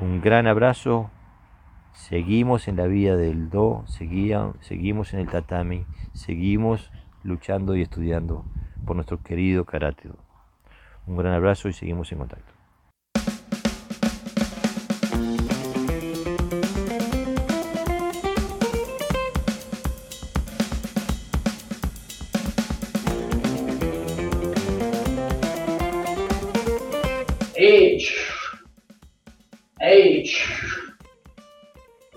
Un 0.01 0.23
gran 0.23 0.47
abrazo 0.47 1.11
Seguimos 1.95 2.69
en 2.69 2.77
la 2.77 2.87
vía 2.87 3.17
del 3.17 3.49
do, 3.51 3.85
seguimos 3.87 5.13
en 5.15 5.21
el 5.21 5.29
tatami, 5.29 5.85
seguimos 6.15 6.91
luchando 7.23 7.77
y 7.77 7.83
estudiando 7.83 8.45
por 8.85 8.97
nuestro 8.97 9.23
querido 9.23 9.65
karate. 9.65 10.11
Un 11.07 11.17
gran 11.17 11.35
abrazo 11.35 11.69
y 11.69 11.73
seguimos 11.73 12.11
en 12.13 12.19
contacto 12.19 12.53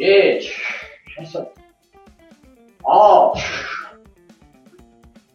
eso. 0.05 1.51
Dos, 2.81 3.39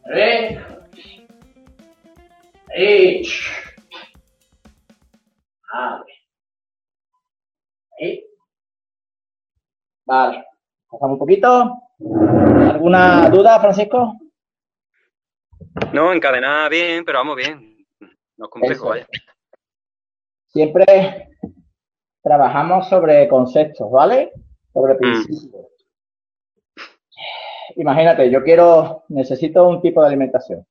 tres, 0.05 0.59
abre. 5.73 6.15
Vale, 10.07 10.45
pasamos 10.91 11.15
un 11.15 11.19
poquito. 11.19 11.83
¿Alguna 12.01 13.29
duda, 13.29 13.61
Francisco? 13.61 14.19
No, 15.93 16.13
encadenada 16.13 16.69
bien, 16.69 17.05
pero 17.05 17.19
vamos 17.19 17.37
bien. 17.37 17.87
No 18.37 18.47
es 18.47 18.51
complejo, 18.51 18.89
vaya. 18.89 19.07
Siempre 20.49 21.29
trabajamos 22.23 22.89
sobre 22.89 23.29
conceptos, 23.29 23.91
¿vale? 23.91 24.33
Sobre 24.73 24.95
principios. 24.95 25.51
Imagínate, 27.77 28.31
yo 28.31 28.43
quiero, 28.43 29.05
necesito 29.09 29.69
un 29.69 29.81
tipo 29.81 30.01
de 30.01 30.09
alimentación. 30.09 30.67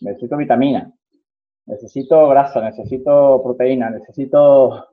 Necesito 0.00 0.36
vitamina. 0.36 0.92
Necesito 1.66 2.28
grasa, 2.28 2.60
necesito 2.60 3.42
proteína, 3.42 3.90
necesito 3.90 4.88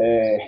eh, 0.00 0.38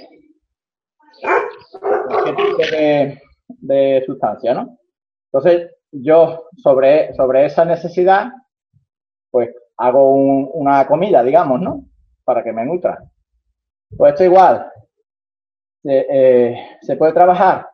de, 2.70 3.20
de 3.48 4.02
sustancia, 4.06 4.54
¿no? 4.54 4.78
Entonces, 5.26 5.70
yo 5.92 6.44
sobre, 6.56 7.14
sobre 7.14 7.44
esa 7.46 7.64
necesidad, 7.64 8.28
pues 9.30 9.50
hago 9.76 10.12
un- 10.12 10.50
una 10.54 10.86
comida, 10.86 11.22
digamos, 11.22 11.60
¿no? 11.60 11.84
Para 12.24 12.42
que 12.42 12.52
me 12.52 12.64
nutra. 12.64 12.98
Pues 13.96 14.12
esto 14.14 14.24
igual. 14.24 14.70
Se, 15.88 16.06
eh, 16.10 16.76
se 16.82 16.96
puede 16.96 17.14
trabajar 17.14 17.66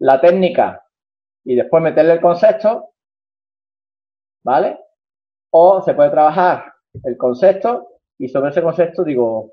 la 0.00 0.20
técnica 0.20 0.84
y 1.44 1.54
después 1.54 1.80
meterle 1.80 2.14
el 2.14 2.20
concepto, 2.20 2.94
¿vale? 4.42 4.76
O 5.50 5.80
se 5.80 5.94
puede 5.94 6.10
trabajar 6.10 6.72
el 7.04 7.16
concepto 7.16 8.00
y 8.18 8.28
sobre 8.28 8.50
ese 8.50 8.60
concepto 8.60 9.04
digo, 9.04 9.52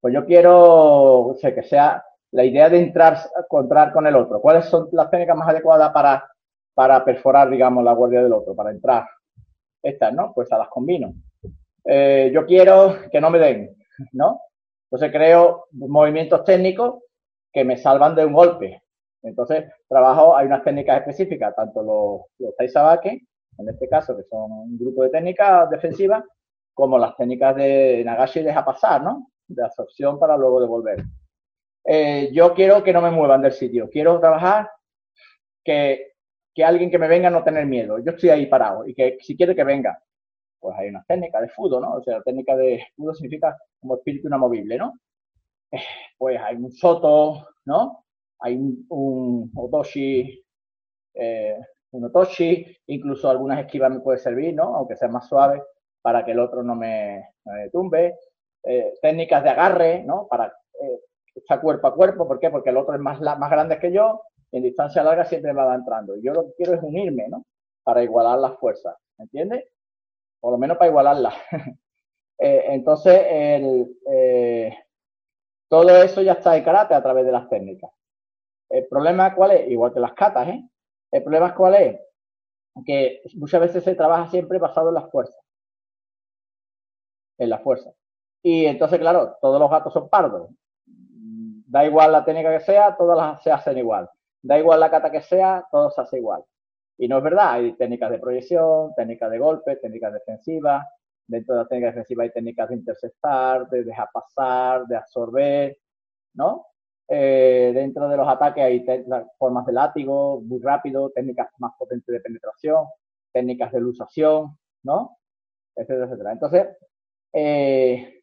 pues 0.00 0.14
yo 0.14 0.24
quiero, 0.24 1.26
o 1.26 1.36
que 1.36 1.64
sea 1.64 2.04
la 2.30 2.44
idea 2.44 2.68
de 2.68 2.78
entrar, 2.78 3.18
encontrar 3.36 3.92
con 3.92 4.06
el 4.06 4.14
otro. 4.14 4.40
¿Cuáles 4.40 4.66
son 4.66 4.88
las 4.92 5.10
técnicas 5.10 5.36
más 5.36 5.48
adecuadas 5.48 5.90
para, 5.92 6.24
para 6.72 7.04
perforar, 7.04 7.50
digamos, 7.50 7.82
la 7.82 7.94
guardia 7.94 8.22
del 8.22 8.32
otro, 8.32 8.54
para 8.54 8.70
entrar? 8.70 9.08
Estas, 9.82 10.14
¿no? 10.14 10.32
Pues 10.32 10.52
a 10.52 10.58
las 10.58 10.68
combino. 10.68 11.14
Eh, 11.84 12.30
yo 12.32 12.46
quiero 12.46 12.96
que 13.10 13.20
no 13.20 13.28
me 13.28 13.40
den, 13.40 13.76
¿no? 14.12 14.40
Entonces 14.84 15.10
creo 15.10 15.66
movimientos 15.72 16.44
técnicos 16.44 17.02
que 17.52 17.64
me 17.64 17.76
salvan 17.76 18.14
de 18.14 18.24
un 18.24 18.32
golpe. 18.32 18.82
Entonces 19.22 19.70
trabajo, 19.88 20.36
hay 20.36 20.46
unas 20.46 20.64
técnicas 20.64 20.98
específicas, 20.98 21.54
tanto 21.54 21.82
los, 21.82 22.20
los 22.38 22.56
Taisabake, 22.56 23.26
en 23.58 23.68
este 23.68 23.88
caso, 23.88 24.16
que 24.16 24.24
son 24.24 24.50
un 24.50 24.78
grupo 24.78 25.02
de 25.02 25.10
técnicas 25.10 25.68
defensivas, 25.68 26.24
como 26.72 26.98
las 26.98 27.16
técnicas 27.16 27.54
de 27.56 28.02
Nagashi 28.04 28.42
deja 28.42 28.64
pasar, 28.64 29.02
¿no? 29.02 29.30
De 29.46 29.62
absorción 29.62 30.18
para 30.18 30.36
luego 30.36 30.60
devolver. 30.60 31.04
Eh, 31.84 32.30
yo 32.32 32.54
quiero 32.54 32.82
que 32.82 32.92
no 32.92 33.02
me 33.02 33.10
muevan 33.10 33.42
del 33.42 33.52
sitio, 33.52 33.88
quiero 33.90 34.18
trabajar 34.20 34.70
que, 35.64 36.12
que 36.54 36.64
alguien 36.64 36.90
que 36.90 36.98
me 36.98 37.08
venga 37.08 37.28
no 37.30 37.44
tener 37.44 37.66
miedo. 37.66 37.98
Yo 37.98 38.12
estoy 38.12 38.30
ahí 38.30 38.46
parado 38.46 38.86
y 38.86 38.94
que 38.94 39.18
si 39.20 39.36
quiere 39.36 39.54
que 39.54 39.64
venga, 39.64 39.98
pues 40.58 40.76
hay 40.78 40.88
unas 40.88 41.06
técnicas 41.06 41.42
de 41.42 41.48
fudo, 41.48 41.80
¿no? 41.80 41.94
O 41.94 42.02
sea, 42.02 42.18
la 42.18 42.22
técnica 42.22 42.56
de 42.56 42.82
fudo 42.96 43.14
significa 43.14 43.56
como 43.80 43.96
espíritu 43.96 44.28
inamovible, 44.28 44.78
¿no? 44.78 44.94
Pues 46.18 46.38
hay 46.40 46.56
un 46.56 46.70
soto, 46.72 47.48
¿no? 47.64 48.04
Hay 48.40 48.56
un, 48.56 49.50
otoshi, 49.54 50.44
eh, 51.14 51.58
un 51.92 52.04
otoshi, 52.04 52.76
incluso 52.86 53.30
algunas 53.30 53.60
esquivas 53.60 53.90
me 53.90 54.00
puede 54.00 54.18
servir, 54.18 54.54
¿no? 54.54 54.76
Aunque 54.76 54.96
sea 54.96 55.08
más 55.08 55.28
suave, 55.28 55.62
para 56.02 56.24
que 56.24 56.32
el 56.32 56.40
otro 56.40 56.62
no 56.62 56.74
me, 56.74 57.30
no 57.44 57.52
tumbe. 57.72 58.18
Eh, 58.62 58.94
técnicas 59.00 59.42
de 59.42 59.50
agarre, 59.50 60.02
¿no? 60.04 60.26
Para 60.28 60.46
eh, 60.82 61.00
estar 61.34 61.60
cuerpo 61.60 61.86
a 61.86 61.94
cuerpo, 61.94 62.28
¿por 62.28 62.38
qué? 62.38 62.50
Porque 62.50 62.70
el 62.70 62.76
otro 62.76 62.94
es 62.94 63.00
más, 63.00 63.20
grande 63.20 63.78
que 63.78 63.92
yo, 63.92 64.22
en 64.52 64.62
distancia 64.62 65.02
larga 65.02 65.24
siempre 65.24 65.52
me 65.52 65.64
va 65.64 65.74
entrando. 65.74 66.16
Yo 66.22 66.32
lo 66.32 66.46
que 66.46 66.54
quiero 66.56 66.74
es 66.74 66.82
unirme, 66.82 67.28
¿no? 67.28 67.44
Para 67.82 68.02
igualar 68.02 68.38
las 68.38 68.58
fuerzas, 68.58 68.96
¿entiendes? 69.18 69.64
Por 70.40 70.52
lo 70.52 70.58
menos 70.58 70.76
para 70.76 70.90
igualarlas. 70.90 71.34
Entonces, 72.38 73.22
el, 73.28 73.96
todo 75.70 76.02
eso 76.02 76.20
ya 76.20 76.32
está 76.32 76.56
en 76.56 76.64
karate 76.64 76.94
a 76.94 77.02
través 77.02 77.24
de 77.24 77.30
las 77.30 77.48
técnicas. 77.48 77.92
El 78.68 78.88
problema 78.88 79.34
cuál 79.34 79.52
es, 79.52 79.70
igual 79.70 79.94
que 79.94 80.00
las 80.00 80.14
catas, 80.14 80.48
¿eh? 80.48 80.68
El 81.12 81.22
problema 81.22 81.54
cuál 81.54 81.74
es, 81.76 82.00
que 82.84 83.22
muchas 83.34 83.60
veces 83.60 83.84
se 83.84 83.94
trabaja 83.94 84.28
siempre 84.30 84.58
basado 84.58 84.88
en 84.88 84.96
las 84.96 85.08
fuerzas. 85.10 85.40
En 87.38 87.50
las 87.50 87.62
fuerzas. 87.62 87.94
Y 88.42 88.66
entonces, 88.66 88.98
claro, 88.98 89.36
todos 89.40 89.60
los 89.60 89.70
gatos 89.70 89.92
son 89.92 90.08
pardos. 90.08 90.50
Da 90.84 91.84
igual 91.84 92.10
la 92.10 92.24
técnica 92.24 92.50
que 92.50 92.64
sea, 92.64 92.96
todas 92.96 93.16
las 93.16 93.42
se 93.42 93.52
hacen 93.52 93.78
igual. 93.78 94.10
Da 94.42 94.58
igual 94.58 94.80
la 94.80 94.90
cata 94.90 95.10
que 95.10 95.22
sea, 95.22 95.66
todo 95.70 95.90
se 95.90 96.00
hace 96.00 96.18
igual. 96.18 96.42
Y 96.98 97.06
no 97.06 97.18
es 97.18 97.24
verdad, 97.24 97.52
hay 97.52 97.72
técnicas 97.74 98.10
de 98.10 98.18
proyección, 98.18 98.92
técnicas 98.96 99.30
de 99.30 99.38
golpe, 99.38 99.76
técnicas 99.76 100.12
defensivas. 100.14 100.84
Dentro 101.26 101.54
de 101.54 101.60
las 101.60 101.68
técnicas 101.68 101.94
defensivas 101.94 102.24
hay 102.24 102.32
técnicas 102.32 102.68
de 102.68 102.74
interceptar, 102.74 103.68
de 103.68 103.84
dejar 103.84 104.08
pasar, 104.12 104.86
de 104.86 104.96
absorber, 104.96 105.78
¿no? 106.34 106.66
Eh, 107.08 107.72
dentro 107.74 108.08
de 108.08 108.16
los 108.16 108.28
ataques 108.28 108.62
hay 108.62 108.84
formas 109.38 109.66
de 109.66 109.72
látigo, 109.72 110.40
muy 110.40 110.60
rápido, 110.60 111.10
técnicas 111.10 111.48
más 111.58 111.72
potentes 111.78 112.12
de 112.12 112.20
penetración, 112.20 112.86
técnicas 113.32 113.72
de 113.72 113.78
ilusación, 113.78 114.58
¿no? 114.82 115.18
Etcétera, 115.74 116.06
etcétera. 116.06 116.32
Entonces, 116.32 116.68
eh, 117.32 118.22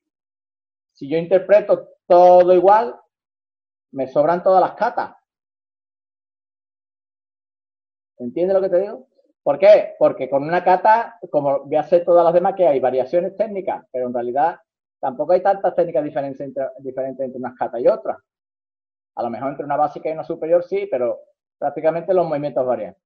si 0.94 1.10
yo 1.10 1.18
interpreto 1.18 1.90
todo 2.08 2.54
igual, 2.54 2.96
me 3.92 4.08
sobran 4.08 4.44
todas 4.44 4.62
las 4.62 4.74
catas. 4.74 5.16
¿Entiendes 8.20 8.56
lo 8.56 8.62
que 8.62 8.70
te 8.70 8.82
digo? 8.82 9.08
¿Por 9.48 9.60
qué? 9.60 9.96
Porque 9.98 10.30
con 10.30 10.44
una 10.44 10.62
cata, 10.62 11.18
como 11.32 11.64
voy 11.64 11.78
a 11.78 11.80
hacer 11.80 12.04
todas 12.04 12.26
las 12.26 12.34
demás, 12.34 12.54
que 12.54 12.68
hay 12.68 12.82
variaciones 12.82 13.34
técnicas, 13.38 13.82
pero 13.94 14.08
en 14.08 14.14
realidad 14.14 14.60
tampoco 15.00 15.32
hay 15.32 15.42
tantas 15.42 15.74
técnicas 15.74 16.04
diferentes 16.04 16.42
entre, 16.42 16.66
diferentes 16.80 17.26
entre 17.26 17.40
unas 17.40 17.56
catas 17.56 17.80
y 17.80 17.88
otras. 17.88 18.18
A 19.16 19.24
lo 19.24 19.30
mejor 19.30 19.52
entre 19.52 19.64
una 19.64 19.78
básica 19.78 20.10
y 20.10 20.12
una 20.12 20.26
superior 20.26 20.66
sí, 20.66 20.86
pero 20.92 21.22
prácticamente 21.58 22.14
los 22.14 22.28
movimientos 22.28 22.66
varían. 22.66 22.98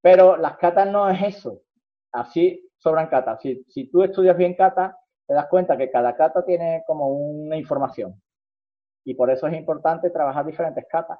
Pero 0.00 0.38
las 0.38 0.56
catas 0.56 0.90
no 0.90 1.06
es 1.10 1.22
eso. 1.22 1.60
Así 2.12 2.66
sobran 2.78 3.08
catas. 3.08 3.42
Si, 3.42 3.62
si 3.68 3.90
tú 3.90 4.02
estudias 4.02 4.38
bien 4.38 4.54
catas, 4.54 4.96
te 5.26 5.34
das 5.34 5.48
cuenta 5.48 5.76
que 5.76 5.90
cada 5.90 6.16
cata 6.16 6.42
tiene 6.46 6.82
como 6.86 7.08
una 7.08 7.58
información. 7.58 8.18
Y 9.04 9.12
por 9.12 9.30
eso 9.30 9.46
es 9.48 9.52
importante 9.52 10.08
trabajar 10.08 10.46
diferentes 10.46 10.86
catas. 10.88 11.18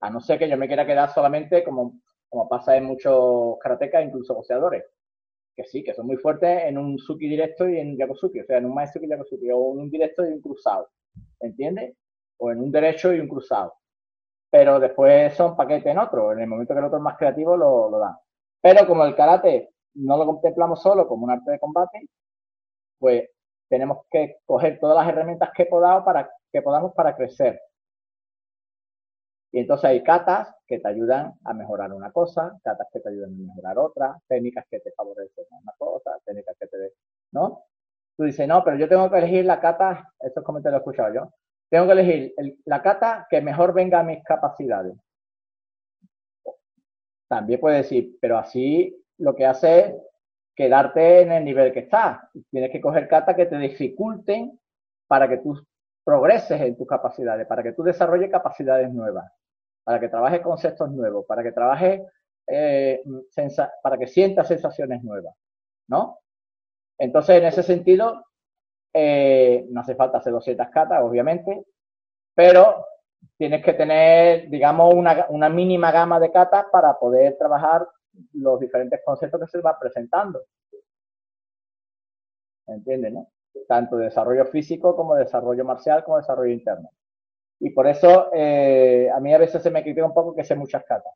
A 0.00 0.08
no 0.08 0.20
ser 0.20 0.38
que 0.38 0.48
yo 0.48 0.56
me 0.56 0.68
quiera 0.68 0.86
quedar 0.86 1.10
solamente 1.10 1.62
como, 1.62 2.00
como 2.34 2.48
pasa 2.48 2.76
en 2.76 2.84
muchos 2.84 3.58
karatecas, 3.60 4.04
incluso 4.04 4.34
boxeadores. 4.34 4.84
Que 5.54 5.64
sí, 5.64 5.84
que 5.84 5.94
son 5.94 6.08
muy 6.08 6.16
fuertes 6.16 6.64
en 6.64 6.76
un 6.76 6.98
suki 6.98 7.28
directo 7.28 7.68
y 7.68 7.78
en 7.78 7.96
yakusuki. 7.96 8.40
O 8.40 8.44
sea, 8.44 8.58
en 8.58 8.66
un 8.66 8.74
maestro 8.74 9.04
y 9.04 9.08
yakusuki. 9.08 9.50
O 9.52 9.74
en 9.74 9.82
un 9.82 9.90
directo 9.90 10.24
y 10.24 10.32
un 10.32 10.40
cruzado. 10.40 10.88
¿Entiendes? 11.38 11.96
O 12.38 12.50
en 12.50 12.58
un 12.58 12.72
derecho 12.72 13.14
y 13.14 13.20
un 13.20 13.28
cruzado. 13.28 13.74
Pero 14.50 14.80
después 14.80 15.32
son 15.34 15.56
paquetes 15.56 15.86
en 15.86 15.98
otro. 15.98 16.32
En 16.32 16.40
el 16.40 16.48
momento 16.48 16.74
que 16.74 16.80
el 16.80 16.86
otro 16.86 16.98
es 16.98 17.04
más 17.04 17.16
creativo, 17.16 17.56
lo, 17.56 17.88
lo 17.88 17.98
dan. 18.00 18.16
Pero 18.60 18.84
como 18.84 19.04
el 19.04 19.14
karate 19.14 19.70
no 19.94 20.16
lo 20.16 20.26
contemplamos 20.26 20.82
solo 20.82 21.06
como 21.06 21.26
un 21.26 21.30
arte 21.30 21.52
de 21.52 21.60
combate, 21.60 22.08
pues 22.98 23.30
tenemos 23.68 24.06
que 24.10 24.38
coger 24.44 24.80
todas 24.80 24.96
las 24.96 25.08
herramientas 25.08 25.50
que 25.56 25.66
podamos 25.66 26.04
para, 26.04 26.28
que 26.52 26.62
podamos 26.62 26.92
para 26.94 27.14
crecer. 27.14 27.60
Y 29.54 29.60
entonces 29.60 29.84
hay 29.88 30.02
catas 30.02 30.52
que 30.66 30.80
te 30.80 30.88
ayudan 30.88 31.32
a 31.44 31.54
mejorar 31.54 31.92
una 31.92 32.10
cosa, 32.10 32.58
catas 32.64 32.88
que 32.92 32.98
te 32.98 33.08
ayudan 33.08 33.34
a 33.34 33.46
mejorar 33.46 33.78
otra, 33.78 34.18
técnicas 34.26 34.66
que 34.68 34.80
te 34.80 34.90
favorecen 34.92 35.44
una 35.52 35.72
cosa, 35.78 36.10
técnicas 36.24 36.56
que 36.58 36.66
te... 36.66 36.92
¿No? 37.32 37.62
Tú 38.16 38.24
dices, 38.24 38.48
no, 38.48 38.64
pero 38.64 38.76
yo 38.76 38.88
tengo 38.88 39.08
que 39.10 39.18
elegir 39.18 39.44
la 39.44 39.60
cata, 39.60 40.10
estos 40.20 40.42
comentarios 40.42 40.74
lo 40.74 40.78
he 40.78 40.90
escuchado 40.90 41.14
yo, 41.14 41.30
tengo 41.70 41.86
que 41.86 41.92
elegir 41.92 42.34
el- 42.36 42.58
la 42.64 42.82
cata 42.82 43.28
que 43.30 43.40
mejor 43.40 43.72
venga 43.72 44.00
a 44.00 44.02
mis 44.02 44.24
capacidades. 44.24 44.96
También 47.28 47.60
puedes 47.60 47.82
decir, 47.84 48.16
pero 48.20 48.38
así 48.38 48.94
lo 49.18 49.34
que 49.34 49.46
hace 49.46 49.78
es 49.80 49.94
quedarte 50.56 51.22
en 51.22 51.32
el 51.32 51.44
nivel 51.44 51.72
que 51.72 51.80
estás. 51.80 52.18
Tienes 52.50 52.70
que 52.70 52.80
coger 52.80 53.08
catas 53.08 53.36
que 53.36 53.46
te 53.46 53.56
dificulten 53.58 54.58
para 55.06 55.28
que 55.28 55.38
tú 55.38 55.54
progreses 56.04 56.60
en 56.60 56.76
tus 56.76 56.86
capacidades, 56.86 57.46
para 57.46 57.62
que 57.62 57.72
tú 57.72 57.82
desarrolles 57.82 58.30
capacidades 58.30 58.92
nuevas, 58.92 59.30
para 59.84 60.00
que 60.00 60.08
trabajes 60.08 60.40
conceptos 60.40 60.90
nuevos, 60.90 61.24
para 61.26 61.42
que 61.42 61.52
trabajes, 61.52 62.02
eh, 62.46 63.02
para 63.82 63.98
que 63.98 64.06
sientas 64.06 64.48
sensaciones 64.48 65.02
nuevas, 65.02 65.34
¿no? 65.88 66.18
Entonces, 66.98 67.36
en 67.36 67.44
ese 67.44 67.62
sentido, 67.62 68.24
eh, 68.92 69.66
no 69.70 69.80
hace 69.80 69.94
falta 69.94 70.18
hacer 70.18 70.32
200 70.32 70.68
catas, 70.68 71.02
obviamente, 71.02 71.66
pero 72.34 72.86
tienes 73.36 73.64
que 73.64 73.74
tener, 73.74 74.48
digamos, 74.48 74.94
una, 74.94 75.26
una 75.28 75.48
mínima 75.48 75.90
gama 75.92 76.20
de 76.20 76.32
catas 76.32 76.66
para 76.72 76.98
poder 76.98 77.36
trabajar 77.36 77.86
los 78.34 78.60
diferentes 78.60 79.00
conceptos 79.04 79.40
que 79.40 79.46
se 79.48 79.60
van 79.60 79.76
presentando. 79.80 80.42
¿Entiendes, 82.66 83.12
no? 83.12 83.28
Tanto 83.68 83.96
de 83.96 84.06
desarrollo 84.06 84.46
físico 84.46 84.96
como 84.96 85.14
desarrollo 85.14 85.64
marcial 85.64 86.04
como 86.04 86.18
desarrollo 86.18 86.52
interno. 86.52 86.90
Y 87.60 87.70
por 87.70 87.86
eso 87.86 88.30
eh, 88.32 89.08
a 89.14 89.20
mí 89.20 89.32
a 89.32 89.38
veces 89.38 89.62
se 89.62 89.70
me 89.70 89.82
critica 89.82 90.06
un 90.06 90.14
poco 90.14 90.34
que 90.34 90.44
sé 90.44 90.54
muchas 90.54 90.84
catas. 90.84 91.12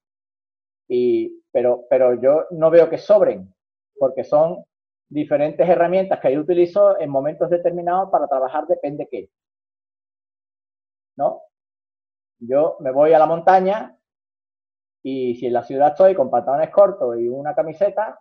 Y, 0.88 1.42
pero, 1.53 1.85
pero 1.90 2.14
yo 2.14 2.46
no 2.51 2.70
veo 2.70 2.88
que 2.88 2.98
sobren, 2.98 3.55
porque 3.98 4.24
son 4.24 4.64
diferentes 5.09 5.68
herramientas 5.68 6.20
que 6.20 6.33
yo 6.33 6.40
utilizo 6.40 6.98
en 6.98 7.11
momentos 7.11 7.51
determinados 7.51 8.11
para 8.11 8.29
trabajar 8.29 8.66
depende 8.66 9.09
qué. 9.11 9.31
¿No? 11.16 11.42
Yo 12.38 12.77
me 12.81 12.92
voy 12.92 13.12
a 13.12 13.18
la 13.18 13.27
montaña 13.27 13.98
y 15.03 15.35
si 15.37 15.46
en 15.46 15.53
la 15.53 15.64
ciudad 15.64 15.88
estoy 15.88 16.14
con 16.14 16.31
pantalones 16.31 16.70
cortos 16.70 17.18
y 17.18 17.29
una 17.29 17.55
camiseta, 17.55 18.20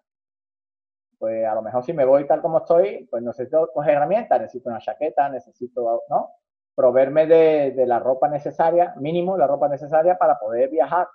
pues 1.20 1.46
a 1.46 1.56
lo 1.56 1.62
mejor 1.62 1.84
si 1.84 1.94
me 1.94 2.06
voy 2.06 2.26
tal 2.28 2.42
como 2.42 2.60
estoy, 2.60 3.08
pues 3.10 3.24
necesito 3.24 3.70
coger 3.74 3.96
herramientas, 3.96 4.42
necesito 4.42 4.70
una 4.70 4.80
chaqueta, 4.80 5.30
necesito, 5.30 6.04
¿no? 6.10 6.32
Proveerme 6.78 7.26
de, 7.26 7.86
la 7.88 7.98
ropa 7.98 8.30
necesaria, 8.30 8.94
mínimo 8.98 9.36
la 9.36 9.48
ropa 9.48 9.68
necesaria 9.68 10.16
para 10.16 10.38
poder 10.38 10.70
viajar. 10.70 11.08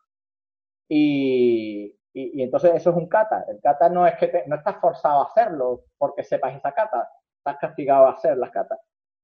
Y, 0.89 1.97
y, 2.13 2.43
entonces 2.43 2.75
eso 2.75 2.91
es 2.91 2.97
un 2.97 3.09
kata. 3.09 3.45
El 3.47 3.61
kata 3.61 3.89
no 3.89 4.05
es 4.05 4.17
que 4.17 4.43
no 4.49 4.57
estás 4.57 4.81
forzado 4.81 5.21
a 5.21 5.27
hacerlo 5.27 5.85
porque 5.97 6.25
sepas 6.25 6.57
esa 6.57 6.73
kata, 6.73 7.09
estás 7.39 7.59
castigado 7.61 8.07
a 8.07 8.15
hacer 8.15 8.37
las 8.39 8.51
katas, 8.51 8.81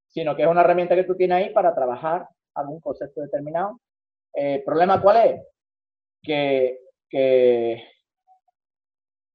sino 0.07 0.37
que 0.37 0.43
es 0.43 0.49
una 0.49 0.61
herramienta 0.61 0.95
que 0.95 1.03
tú 1.03 1.17
tienes 1.17 1.39
ahí 1.39 1.51
para 1.53 1.75
trabajar 1.75 2.29
algún 2.55 2.81
concepto 2.81 3.21
determinado. 3.21 3.81
¿El 4.33 4.61
eh, 4.61 4.63
problema 4.65 5.03
cuál 5.03 5.17
es? 5.27 5.43
Que, 6.23 6.79
que 7.11 7.83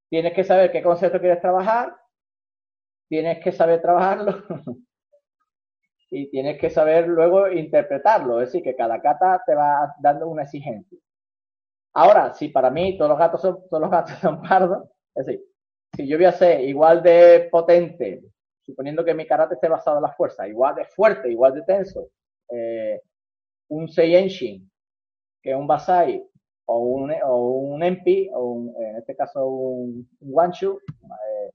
tienes 0.09 0.33
que 0.33 0.45
saber 0.45 0.71
qué 0.71 0.81
concepto 0.81 1.19
quieres 1.19 1.41
trabajar, 1.41 1.93
tienes 3.09 3.43
que 3.43 3.51
saber 3.51 3.81
trabajarlo 3.81 4.43
y 6.15 6.29
tienes 6.29 6.59
que 6.59 6.69
saber 6.69 7.07
luego 7.07 7.49
interpretarlo. 7.49 8.39
Es 8.39 8.49
decir, 8.49 8.63
que 8.63 8.75
cada 8.75 9.01
kata 9.01 9.41
te 9.45 9.55
va 9.55 9.95
dando 9.99 10.27
una 10.27 10.43
exigencia. 10.43 10.99
Ahora, 11.93 12.33
si 12.35 12.49
para 12.49 12.69
mí 12.69 12.97
todos 12.97 13.09
los 13.09 13.17
gatos 13.17 13.41
son, 13.41 13.67
todos 13.67 13.81
los 13.81 13.89
gatos 13.89 14.15
son 14.21 14.41
pardos, 14.41 14.87
es 15.15 15.25
decir, 15.25 15.43
si 15.95 16.07
yo 16.07 16.17
voy 16.17 16.25
a 16.25 16.31
ser 16.31 16.61
igual 16.61 17.01
de 17.01 17.47
potente, 17.51 18.23
suponiendo 18.61 19.03
que 19.03 19.13
mi 19.15 19.25
karate 19.25 19.55
esté 19.55 19.67
basado 19.67 19.97
en 19.97 20.03
la 20.03 20.11
fuerza, 20.11 20.47
igual 20.47 20.75
de 20.75 20.85
fuerte, 20.85 21.31
igual 21.31 21.55
de 21.55 21.63
tenso, 21.63 22.07
eh, 22.49 23.01
un 23.69 23.87
Seiyenshin 23.87 24.69
que 25.41 25.55
un 25.55 25.67
Basai 25.67 26.23
o 26.65 26.77
un, 26.77 27.11
o 27.23 27.37
un 27.73 27.83
Empi, 27.83 28.29
o 28.33 28.71
en 28.79 28.97
este 28.97 29.15
caso 29.15 29.45
un, 29.47 30.07
un 30.19 30.29
Wanshu, 30.33 30.79
eh, 31.03 31.51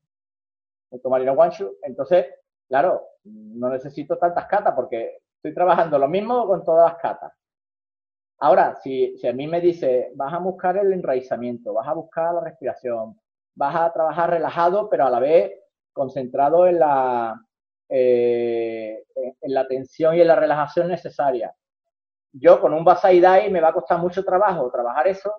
un 0.90 1.00
Tomarino 1.00 1.32
Wanshu, 1.32 1.76
entonces, 1.82 2.26
claro, 2.68 3.02
no 3.24 3.70
necesito 3.70 4.16
tantas 4.18 4.46
catas 4.46 4.74
porque 4.74 5.18
estoy 5.36 5.54
trabajando 5.54 5.98
lo 5.98 6.08
mismo 6.08 6.46
con 6.46 6.64
todas 6.64 6.92
las 6.92 7.00
catas. 7.00 7.32
Ahora, 8.40 8.76
si, 8.76 9.16
si 9.18 9.26
a 9.26 9.32
mí 9.32 9.46
me 9.48 9.60
dice, 9.60 10.12
vas 10.14 10.32
a 10.32 10.38
buscar 10.38 10.76
el 10.76 10.92
enraizamiento, 10.92 11.72
vas 11.72 11.88
a 11.88 11.94
buscar 11.94 12.34
la 12.34 12.40
respiración, 12.40 13.18
vas 13.56 13.74
a 13.74 13.92
trabajar 13.92 14.30
relajado, 14.30 14.88
pero 14.88 15.06
a 15.06 15.10
la 15.10 15.18
vez 15.18 15.52
concentrado 15.92 16.66
en 16.66 16.78
la, 16.78 17.40
eh, 17.88 19.04
en 19.14 19.54
la 19.54 19.66
tensión 19.66 20.14
y 20.14 20.20
en 20.20 20.28
la 20.28 20.36
relajación 20.36 20.88
necesaria 20.88 21.52
yo 22.32 22.60
con 22.60 22.72
un 22.72 22.84
Basai 22.84 23.20
Dai 23.20 23.50
me 23.50 23.60
va 23.60 23.68
a 23.68 23.72
costar 23.72 23.98
mucho 23.98 24.24
trabajo 24.24 24.70
trabajar 24.70 25.08
eso, 25.08 25.32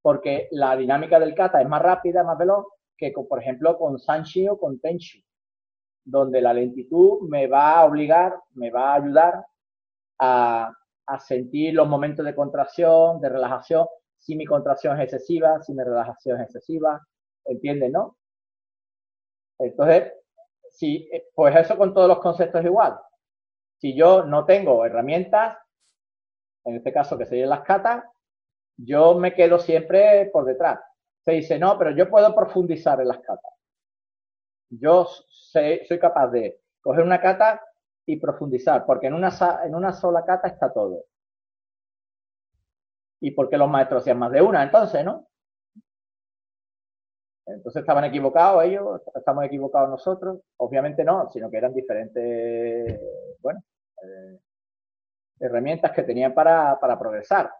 porque 0.00 0.48
la 0.52 0.76
dinámica 0.76 1.18
del 1.18 1.34
kata 1.34 1.60
es 1.60 1.68
más 1.68 1.82
rápida, 1.82 2.24
más 2.24 2.38
veloz, 2.38 2.66
que 2.96 3.12
por 3.12 3.40
ejemplo 3.40 3.76
con 3.78 3.98
Sanshi 3.98 4.48
o 4.48 4.58
con 4.58 4.80
Tenshi, 4.80 5.24
donde 6.04 6.40
la 6.40 6.52
lentitud 6.52 7.28
me 7.28 7.46
va 7.46 7.78
a 7.78 7.84
obligar, 7.84 8.38
me 8.54 8.70
va 8.70 8.92
a 8.92 8.94
ayudar 8.94 9.46
a, 10.18 10.72
sentir 11.26 11.74
los 11.74 11.86
momentos 11.88 12.24
de 12.24 12.34
contracción, 12.34 13.20
de 13.20 13.28
relajación, 13.28 13.86
si 14.16 14.34
mi 14.34 14.46
contracción 14.46 14.98
es 14.98 15.04
excesiva, 15.04 15.60
si 15.60 15.74
mi 15.74 15.82
relajación 15.84 16.40
es 16.40 16.44
excesiva, 16.46 17.06
¿entiendes, 17.44 17.92
no? 17.92 18.16
Entonces, 19.58 20.12
si, 20.70 21.10
pues 21.34 21.54
eso 21.54 21.76
con 21.76 21.92
todos 21.92 22.08
los 22.08 22.18
conceptos 22.18 22.64
igual. 22.64 22.98
Si 23.78 23.94
yo 23.94 24.24
no 24.24 24.46
tengo 24.46 24.86
herramientas, 24.86 25.58
en 26.64 26.76
este 26.76 26.92
caso 26.92 27.18
que 27.18 27.26
serían 27.26 27.50
las 27.50 27.62
catas, 27.62 28.04
yo 28.76 29.14
me 29.18 29.34
quedo 29.34 29.58
siempre 29.58 30.30
por 30.32 30.44
detrás. 30.44 30.80
Se 31.24 31.32
dice, 31.32 31.58
no, 31.58 31.78
pero 31.78 31.90
yo 31.90 32.08
puedo 32.08 32.34
profundizar 32.34 33.00
en 33.00 33.08
las 33.08 33.18
catas. 33.18 33.52
Yo 34.80 35.04
soy 35.28 35.98
capaz 36.00 36.28
de 36.28 36.60
coger 36.80 37.04
una 37.04 37.20
cata 37.20 37.60
y 38.06 38.16
profundizar, 38.16 38.84
porque 38.86 39.06
en 39.06 39.14
una, 39.14 39.30
en 39.64 39.74
una 39.74 39.92
sola 39.92 40.24
cata 40.24 40.48
está 40.48 40.72
todo. 40.72 41.04
Y 43.20 43.30
porque 43.32 43.56
los 43.56 43.68
maestros 43.68 44.02
hacían 44.02 44.18
más 44.18 44.32
de 44.32 44.42
una, 44.42 44.62
entonces, 44.62 45.04
¿no? 45.04 45.28
Entonces 47.46 47.80
estaban 47.80 48.04
equivocados 48.04 48.64
ellos, 48.64 49.02
estamos 49.14 49.44
equivocados 49.44 49.90
nosotros. 49.90 50.40
Obviamente 50.58 51.04
no, 51.04 51.30
sino 51.30 51.50
que 51.50 51.56
eran 51.58 51.74
diferentes, 51.74 53.00
bueno, 53.40 53.62
eh, 54.02 54.38
herramientas 55.40 55.92
que 55.92 56.02
tenían 56.02 56.34
para, 56.34 56.78
para 56.80 56.98
progresar. 56.98 57.52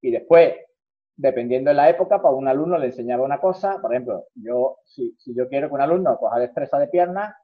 Y 0.00 0.10
después, 0.10 0.54
dependiendo 1.16 1.70
de 1.70 1.74
la 1.74 1.90
época, 1.90 2.20
para 2.22 2.34
un 2.34 2.48
alumno 2.48 2.78
le 2.78 2.86
enseñaba 2.86 3.24
una 3.24 3.40
cosa, 3.40 3.80
por 3.80 3.92
ejemplo, 3.92 4.26
yo, 4.34 4.78
si, 4.84 5.16
yo 5.26 5.48
quiero 5.48 5.68
que 5.68 5.74
un 5.74 5.80
alumno 5.80 6.16
coja 6.18 6.38
destreza 6.38 6.78
de 6.78 6.88
pierna, 6.88 7.36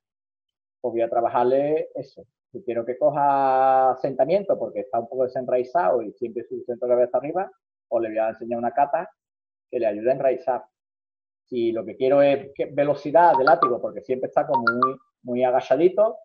pues 0.80 0.92
voy 0.92 1.02
a 1.02 1.10
trabajarle 1.10 1.90
eso. 1.94 2.24
Si 2.52 2.62
quiero 2.62 2.84
que 2.84 2.98
coja 2.98 3.90
asentamiento 3.92 4.58
porque 4.58 4.80
está 4.80 5.00
un 5.00 5.08
poco 5.08 5.24
desenraizado 5.24 6.02
y 6.02 6.12
siempre 6.12 6.44
su 6.44 6.62
centro 6.64 6.88
de 6.88 6.94
cabeza 6.94 7.18
arriba, 7.18 7.50
o 7.88 8.00
le 8.00 8.08
voy 8.08 8.18
a 8.18 8.30
enseñar 8.30 8.58
una 8.58 8.72
cata 8.72 9.10
que 9.70 9.78
le 9.78 9.86
ayude 9.86 10.10
a 10.10 10.14
enraizar. 10.14 10.64
Si 11.44 11.72
lo 11.72 11.84
que 11.84 11.96
quiero 11.96 12.22
es 12.22 12.50
velocidad 12.72 13.36
de 13.36 13.44
látigo 13.44 13.80
porque 13.80 14.02
siempre 14.02 14.28
está 14.28 14.46
como 14.46 14.62
muy, 14.62 14.96
muy 15.22 15.44
agachadito, 15.44 16.18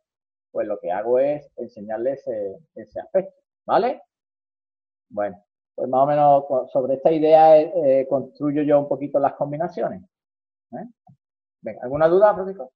pues 0.51 0.67
lo 0.67 0.79
que 0.79 0.91
hago 0.91 1.19
es 1.19 1.49
enseñarle 1.57 2.13
ese, 2.13 2.57
ese 2.75 2.99
aspecto. 2.99 3.35
¿Vale? 3.65 4.01
Bueno, 5.09 5.43
pues 5.75 5.89
más 5.89 6.01
o 6.01 6.05
menos 6.05 6.43
sobre 6.71 6.95
esta 6.95 7.11
idea 7.11 7.59
eh, 7.59 8.05
construyo 8.09 8.61
yo 8.63 8.79
un 8.79 8.87
poquito 8.87 9.19
las 9.19 9.33
combinaciones. 9.33 10.03
¿eh? 10.71 10.85
Venga, 11.61 11.79
¿alguna 11.83 12.07
duda, 12.07 12.33
Francisco? 12.33 12.71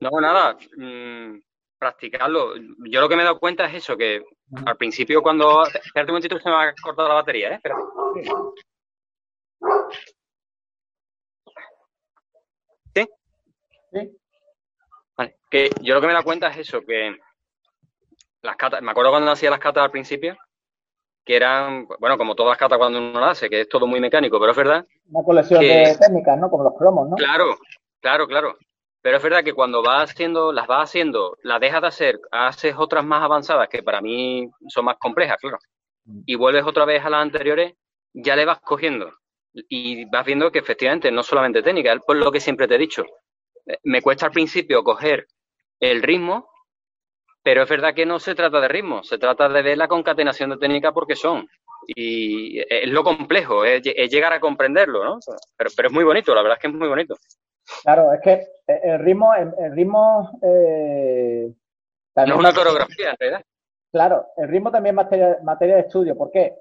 No, 0.00 0.20
nada. 0.20 0.56
Mm, 0.76 1.40
practicarlo. 1.78 2.54
Yo 2.90 3.00
lo 3.00 3.08
que 3.08 3.16
me 3.16 3.22
he 3.22 3.24
dado 3.24 3.40
cuenta 3.40 3.66
es 3.66 3.74
eso, 3.74 3.96
que 3.96 4.22
al 4.64 4.76
principio 4.76 5.22
cuando... 5.22 5.64
Espérate 5.66 6.10
un 6.10 6.14
momentito, 6.14 6.38
se 6.38 6.48
me 6.48 6.56
ha 6.56 6.74
cortado 6.82 7.08
la 7.08 7.14
batería, 7.14 7.50
¿eh? 7.50 7.54
Espérate. 7.54 7.82
¿Sí? 12.94 13.08
Sí. 13.92 14.18
Vale, 15.16 15.36
que 15.50 15.70
yo 15.80 15.94
lo 15.94 16.00
que 16.00 16.06
me 16.06 16.12
he 16.12 16.14
dado 16.14 16.24
cuenta 16.24 16.48
es 16.48 16.58
eso, 16.58 16.80
que 16.82 17.16
las 18.42 18.56
catas, 18.56 18.82
me 18.82 18.90
acuerdo 18.90 19.10
cuando 19.10 19.30
hacía 19.30 19.50
las 19.50 19.58
catas 19.58 19.84
al 19.84 19.90
principio, 19.90 20.36
que 21.24 21.36
eran, 21.36 21.86
bueno, 21.98 22.18
como 22.18 22.34
todas 22.34 22.50
las 22.50 22.58
catas 22.58 22.78
cuando 22.78 22.98
uno 22.98 23.24
hace, 23.24 23.48
que 23.48 23.62
es 23.62 23.68
todo 23.68 23.86
muy 23.86 24.00
mecánico, 24.00 24.38
pero 24.38 24.52
es 24.52 24.56
verdad. 24.56 24.86
Una 25.10 25.24
colección 25.24 25.60
de 25.60 25.96
técnicas, 25.98 26.38
¿no? 26.38 26.50
Como 26.50 26.64
los 26.64 26.74
cromos, 26.76 27.08
¿no? 27.08 27.16
Claro, 27.16 27.56
claro, 28.00 28.26
claro. 28.26 28.56
Pero 29.00 29.16
es 29.18 29.22
verdad 29.22 29.44
que 29.44 29.52
cuando 29.52 29.82
vas 29.82 30.10
haciendo, 30.10 30.52
las 30.52 30.66
vas 30.66 30.88
haciendo, 30.88 31.36
las 31.42 31.60
dejas 31.60 31.82
de 31.82 31.88
hacer, 31.88 32.20
haces 32.30 32.74
otras 32.76 33.04
más 33.04 33.22
avanzadas 33.22 33.68
que 33.68 33.82
para 33.82 34.00
mí 34.00 34.48
son 34.68 34.86
más 34.86 34.96
complejas, 34.98 35.36
claro. 35.40 35.58
Mm. 36.04 36.22
Y 36.26 36.34
vuelves 36.36 36.64
otra 36.64 36.84
vez 36.84 37.04
a 37.04 37.10
las 37.10 37.22
anteriores, 37.22 37.74
ya 38.12 38.36
le 38.36 38.44
vas 38.44 38.60
cogiendo. 38.60 39.12
Y 39.52 40.06
vas 40.06 40.24
viendo 40.24 40.50
que 40.50 40.58
efectivamente 40.58 41.10
no 41.10 41.22
solamente 41.22 41.62
técnica, 41.62 41.92
es 41.92 42.00
por 42.00 42.16
lo 42.16 42.32
que 42.32 42.40
siempre 42.40 42.66
te 42.66 42.74
he 42.74 42.78
dicho. 42.78 43.04
Eh, 43.66 43.78
me 43.84 44.02
cuesta 44.02 44.26
al 44.26 44.32
principio 44.32 44.82
coger 44.82 45.26
el 45.80 46.02
ritmo, 46.02 46.48
pero 47.44 47.62
es 47.62 47.68
verdad 47.68 47.94
que 47.94 48.06
no 48.06 48.18
se 48.18 48.34
trata 48.34 48.58
de 48.58 48.68
ritmo, 48.68 49.02
se 49.02 49.18
trata 49.18 49.50
de 49.50 49.60
ver 49.60 49.76
la 49.76 49.86
concatenación 49.86 50.50
de 50.50 50.56
técnica 50.56 50.92
porque 50.92 51.14
son. 51.14 51.46
Y 51.86 52.58
es 52.60 52.88
lo 52.88 53.04
complejo, 53.04 53.66
es, 53.66 53.82
llegar 53.82 54.32
a 54.32 54.40
comprenderlo, 54.40 55.04
¿no? 55.04 55.18
Pero, 55.54 55.70
pero, 55.76 55.88
es 55.88 55.94
muy 55.94 56.04
bonito, 56.04 56.34
la 56.34 56.40
verdad 56.40 56.56
es 56.56 56.62
que 56.62 56.68
es 56.68 56.74
muy 56.74 56.88
bonito. 56.88 57.14
Claro, 57.82 58.14
es 58.14 58.20
que 58.22 58.46
el 58.66 58.98
ritmo, 58.98 59.34
el, 59.34 59.72
ritmo 59.72 60.40
eh, 60.42 61.52
no 62.16 62.24
es 62.24 62.32
una 62.32 62.54
coreografía, 62.54 63.10
en 63.10 63.16
realidad. 63.18 63.44
Claro, 63.92 64.26
el 64.38 64.48
ritmo 64.48 64.70
también 64.70 64.94
es 64.94 65.04
materia, 65.04 65.38
materia 65.42 65.74
de 65.74 65.82
estudio. 65.82 66.16
¿Por 66.16 66.30
qué? 66.30 66.56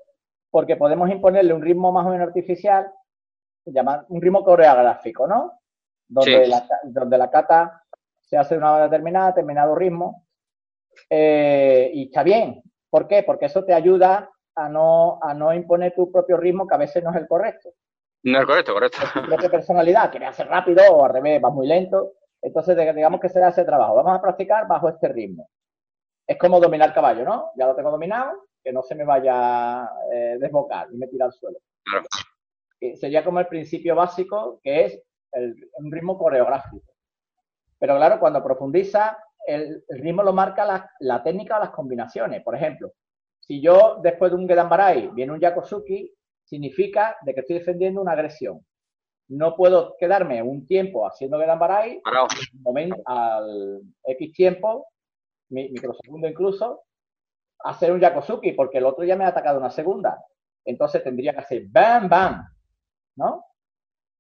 Porque 0.52 0.76
podemos 0.76 1.10
imponerle 1.10 1.54
un 1.54 1.62
ritmo 1.62 1.94
más 1.94 2.06
o 2.06 2.10
menos 2.10 2.28
artificial, 2.28 2.92
llaman 3.66 4.06
un 4.10 4.22
ritmo 4.22 4.44
coreográfico, 4.44 5.28
¿no? 5.28 5.62
Donde, 6.10 6.46
la, 6.46 6.68
donde 6.84 7.18
la 7.18 7.32
cata 7.32 7.84
se 8.20 8.38
hace 8.38 8.56
de 8.56 8.60
una 8.60 8.74
hora 8.74 8.84
determinada, 8.84 9.28
determinado 9.28 9.76
ritmo, 9.76 10.26
eh, 11.10 11.92
y 11.94 12.06
está 12.06 12.24
bien. 12.24 12.62
¿Por 12.90 13.08
qué? 13.08 13.24
Porque 13.24 13.46
eso 13.46 13.64
te 13.64 13.74
ayuda 13.74 14.30
a 14.56 14.70
no, 14.70 15.20
a 15.22 15.34
no 15.34 15.54
imponer 15.54 15.94
tu 15.96 16.12
propio 16.12 16.38
ritmo, 16.38 16.68
que 16.68 16.76
a 16.76 16.80
veces 16.80 17.04
no 17.04 17.12
es 17.12 17.18
el 17.18 17.28
correcto. 17.28 17.70
No 18.24 18.38
es 18.38 18.42
el 18.42 18.48
correcto, 18.48 18.74
correcto. 18.74 18.98
Tu 19.14 19.26
propia 19.28 19.50
personalidad, 19.50 20.12
quieres 20.12 20.30
hacer 20.30 20.48
rápido 20.48 20.84
o 20.92 21.06
al 21.06 21.14
revés, 21.14 21.42
vas 21.42 21.54
muy 21.54 21.68
lento. 21.68 22.14
Entonces, 22.42 22.78
digamos 22.96 23.20
que 23.20 23.30
se 23.30 23.40
da 23.40 23.50
ese 23.50 23.64
trabajo. 23.64 23.96
Vamos 23.96 24.18
a 24.18 24.22
practicar 24.22 24.68
bajo 24.68 24.90
este 24.90 25.08
ritmo. 25.08 25.50
es 26.28 26.38
como 26.38 26.60
dominar 26.60 26.94
caballo, 26.94 27.24
¿no? 27.24 27.52
Ya 27.56 27.68
lo 27.68 27.76
tengo 27.76 27.92
dominado, 27.92 28.48
que 28.64 28.72
no 28.72 28.82
se 28.84 28.96
me 28.96 29.06
vaya 29.06 29.84
a 29.84 29.92
eh, 30.14 30.38
desbocar 30.40 30.88
y 30.92 30.98
me 30.98 31.08
tira 31.08 31.26
al 31.26 31.34
suelo. 31.34 31.58
Claro. 31.84 32.06
Sería 32.96 33.24
como 33.24 33.40
el 33.40 33.48
principio 33.48 33.96
básico, 33.96 34.60
que 34.62 34.86
es 34.86 35.02
el, 35.32 35.56
un 35.78 35.92
ritmo 35.92 36.18
coreográfico. 36.18 36.94
Pero 37.80 37.96
claro, 37.98 38.20
cuando 38.20 38.44
profundiza, 38.44 39.18
el, 39.48 39.84
el 39.88 40.00
ritmo 40.00 40.24
lo 40.24 40.34
marca 40.34 40.66
la, 40.66 40.90
la 41.00 41.24
técnica 41.24 41.58
o 41.58 41.60
las 41.60 41.72
combinaciones. 41.72 42.44
Por 42.44 42.56
ejemplo, 42.56 42.94
si 43.40 43.62
yo 43.62 44.00
después 44.02 44.32
de 44.32 44.38
un 44.38 44.48
Gedambarai 44.48 45.10
viene 45.10 45.34
un 45.34 45.40
Yakosuki, 45.40 46.12
significa 46.44 47.18
de 47.22 47.34
que 47.34 47.40
estoy 47.42 47.60
defendiendo 47.60 48.02
una 48.02 48.14
agresión. 48.14 48.66
No 49.30 49.56
puedo 49.56 49.96
quedarme 49.98 50.42
un 50.44 50.66
tiempo 50.68 51.08
haciendo 51.08 51.38
al 51.38 52.00
momento, 52.62 53.02
al 53.06 53.82
X 54.06 54.34
tiempo, 54.34 54.88
mi- 55.50 55.70
microsegundo 55.70 56.28
incluso, 56.28 56.84
hacer 57.64 57.92
un 57.92 58.00
Yakosuki, 58.00 58.52
porque 58.52 58.78
el 58.80 58.86
otro 58.86 59.04
ya 59.06 59.16
me 59.16 59.24
ha 59.24 59.30
atacado 59.30 59.60
una 59.60 59.72
segunda. 59.72 60.22
Entonces 60.66 61.04
tendría 61.04 61.34
que 61.34 61.40
hacer 61.40 61.64
bam, 61.68 62.10
bam, 62.10 62.46
¿no? 63.16 63.46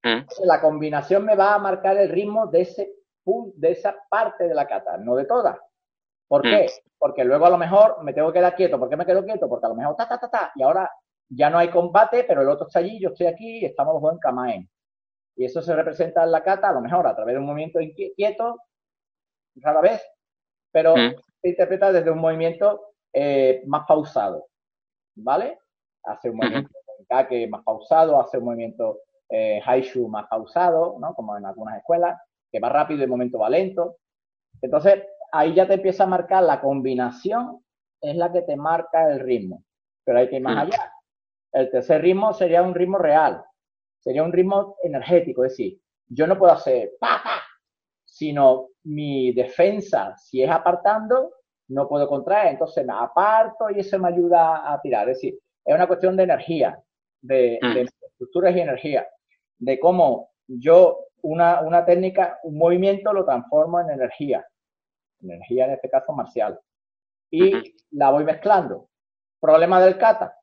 Mm. 0.04 0.10
Entonces, 0.20 0.46
la 0.46 0.62
combinación 0.62 1.26
me 1.26 1.36
va 1.36 1.54
a 1.54 1.60
marcar 1.60 1.98
el 1.98 2.10
ritmo 2.10 2.48
de 2.48 2.62
ese 2.62 2.94
de 3.26 3.72
esa 3.72 3.96
parte 4.10 4.48
de 4.48 4.54
la 4.56 4.68
kata, 4.68 4.98
no 4.98 5.16
de 5.16 5.26
todas. 5.26 5.58
¿Por 6.28 6.42
qué? 6.42 6.66
Porque 6.98 7.24
luego 7.24 7.46
a 7.46 7.50
lo 7.50 7.58
mejor 7.58 8.04
me 8.04 8.14
tengo 8.14 8.32
que 8.32 8.40
quedar 8.40 8.56
quieto. 8.56 8.80
¿Por 8.80 8.90
qué 8.90 8.98
me 8.98 9.06
quedo 9.06 9.24
quieto? 9.24 9.48
Porque 9.48 9.66
a 9.66 9.70
lo 9.70 9.76
mejor 9.76 9.96
ta, 9.96 10.08
ta, 10.08 10.20
ta, 10.20 10.30
ta, 10.30 10.52
y 10.56 10.64
ahora 10.64 10.90
ya 11.30 11.50
no 11.50 11.58
hay 11.58 11.70
combate, 11.70 12.24
pero 12.26 12.42
el 12.42 12.50
otro 12.50 12.68
está 12.68 12.80
allí, 12.80 13.00
yo 13.00 13.10
estoy 13.10 13.28
aquí 13.28 13.60
y 13.60 13.66
estamos 13.66 13.94
los 13.94 14.02
dos 14.02 14.14
en 14.14 14.20
Kamaen. 14.20 14.70
Y 15.36 15.46
eso 15.46 15.62
se 15.62 15.76
representa 15.76 16.24
en 16.24 16.32
la 16.32 16.44
kata, 16.44 16.70
a 16.70 16.74
lo 16.74 16.82
mejor 16.82 17.08
a 17.08 17.16
través 17.16 17.34
de 17.34 17.40
un 17.40 17.46
movimiento 17.46 17.80
quieto, 18.16 18.58
rara 19.56 19.82
vez, 19.82 20.02
pero 20.72 20.96
Mm. 20.96 21.16
se 21.42 21.50
interpreta 21.50 21.92
desde 21.92 22.12
un 22.12 22.20
movimiento 22.20 22.94
eh, 23.14 23.62
más 23.68 23.86
pausado, 23.88 24.48
¿vale? 25.16 25.60
Hace 26.04 26.30
un 26.32 26.38
movimiento 26.38 26.72
en 27.00 27.06
kake 27.06 27.48
más 27.48 27.64
pausado, 27.64 28.20
hace 28.20 28.38
un 28.40 28.46
movimiento 28.46 29.00
eh, 29.30 29.62
haishu 29.66 30.08
más 30.08 30.28
pausado, 30.28 30.98
¿no? 31.00 31.14
Como 31.14 31.38
en 31.38 31.46
algunas 31.46 31.78
escuelas, 31.78 32.20
que 32.54 32.60
va 32.60 32.70
rápido 32.70 33.00
y 33.00 33.04
el 33.04 33.10
momento 33.10 33.40
va 33.40 33.50
lento. 33.50 33.98
Entonces, 34.62 35.04
ahí 35.32 35.56
ya 35.56 35.68
te 35.68 35.74
empieza 35.74 36.04
a 36.04 36.08
marcar 36.08 36.44
la 36.44 36.62
combinación, 36.62 37.66
es 38.00 38.16
la 38.16 38.32
que 38.32 38.44
te 38.44 38.56
marca 38.56 39.12
el 39.12 39.20
ritmo. 39.20 39.64
Pero 40.06 40.20
hay 40.20 40.30
que 40.30 40.36
ir 40.36 40.42
más 40.44 40.56
Mm. 40.56 40.60
allá. 40.60 40.94
El 41.52 41.72
tercer 41.72 42.02
ritmo 42.02 42.32
sería 42.34 42.62
un 42.62 42.76
ritmo 42.76 42.98
real, 43.00 43.44
sería 44.00 44.24
un 44.24 44.32
ritmo 44.32 44.76
energético, 44.84 45.44
es 45.44 45.54
decir, 45.54 45.80
yo 46.08 46.28
no 46.28 46.38
puedo 46.38 46.52
hacer 46.54 46.92
pa, 47.00 47.22
pa, 47.24 47.42
sino 48.06 48.70
mi 48.84 49.32
defensa, 49.34 50.16
si 50.18 50.44
es 50.44 50.50
apartando, 50.52 51.32
no 51.70 51.88
puedo 51.88 52.08
contraer, 52.08 52.48
entonces 52.52 52.86
me 52.86 52.94
aparto 52.94 53.70
y 53.72 53.80
eso 53.80 53.98
me 53.98 54.10
ayuda 54.10 54.72
a 54.72 54.80
tirar. 54.82 55.10
Es 55.10 55.18
decir, 55.18 55.40
es 55.66 55.76
una 55.76 55.88
cuestión 55.88 56.16
de 56.18 56.24
energía, 56.24 56.80
de, 57.22 57.58
Mm. 57.62 57.74
de 57.74 57.82
estructuras 58.12 58.56
y 58.56 58.60
energía, 58.60 59.08
de 59.60 59.80
cómo 59.80 60.30
yo 60.48 61.00
una, 61.24 61.62
una 61.62 61.86
técnica, 61.86 62.40
un 62.44 62.58
movimiento 62.58 63.12
lo 63.12 63.26
transformo 63.26 63.80
en 63.80 63.90
energía, 63.90 64.46
energía 65.22 65.66
en 65.66 65.72
este 65.72 65.90
caso 65.90 66.14
marcial, 66.14 66.60
y 67.32 67.76
la 67.92 68.12
voy 68.12 68.24
mezclando. 68.24 68.90
Problema 69.40 69.82
del 69.82 69.98
kata, 69.98 70.38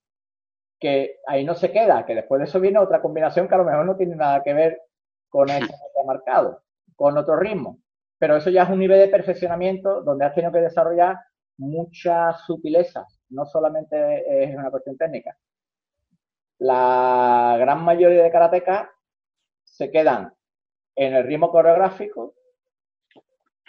que 0.79 1.21
ahí 1.27 1.45
no 1.45 1.55
se 1.55 1.71
queda, 1.71 2.05
que 2.05 2.15
después 2.15 2.41
de 2.41 2.47
eso 2.47 2.61
viene 2.61 2.79
otra 2.79 3.01
combinación 3.01 3.47
que 3.47 3.55
a 3.55 3.59
lo 3.59 3.65
mejor 3.65 3.87
no 3.87 3.97
tiene 3.97 4.17
nada 4.17 4.43
que 4.43 4.55
ver 4.55 4.83
con 5.29 5.49
eso 5.49 5.67
que 5.67 6.01
ha 6.01 6.05
marcado, 6.05 6.63
con 6.97 7.17
otro 7.17 7.37
ritmo. 7.37 7.79
Pero 8.19 8.37
eso 8.37 8.51
ya 8.51 8.65
es 8.65 8.71
un 8.71 8.79
nivel 8.79 8.99
de 8.99 9.09
perfeccionamiento 9.09 10.03
donde 10.03 10.25
has 10.25 10.35
tenido 10.35 10.53
que 10.53 10.61
desarrollar 10.61 11.17
muchas 11.59 12.41
sutilezas, 12.47 13.21
no 13.29 13.45
solamente 13.45 14.45
es 14.45 14.55
una 14.57 14.71
cuestión 14.71 14.97
técnica. 14.97 15.37
La 16.59 17.57
gran 17.59 17.85
mayoría 17.85 18.23
de 18.23 18.31
karatecas 18.31 18.89
se 19.65 19.91
quedan 19.91 20.33
en 21.01 21.15
el 21.15 21.25
ritmo 21.25 21.51
coreográfico, 21.51 22.35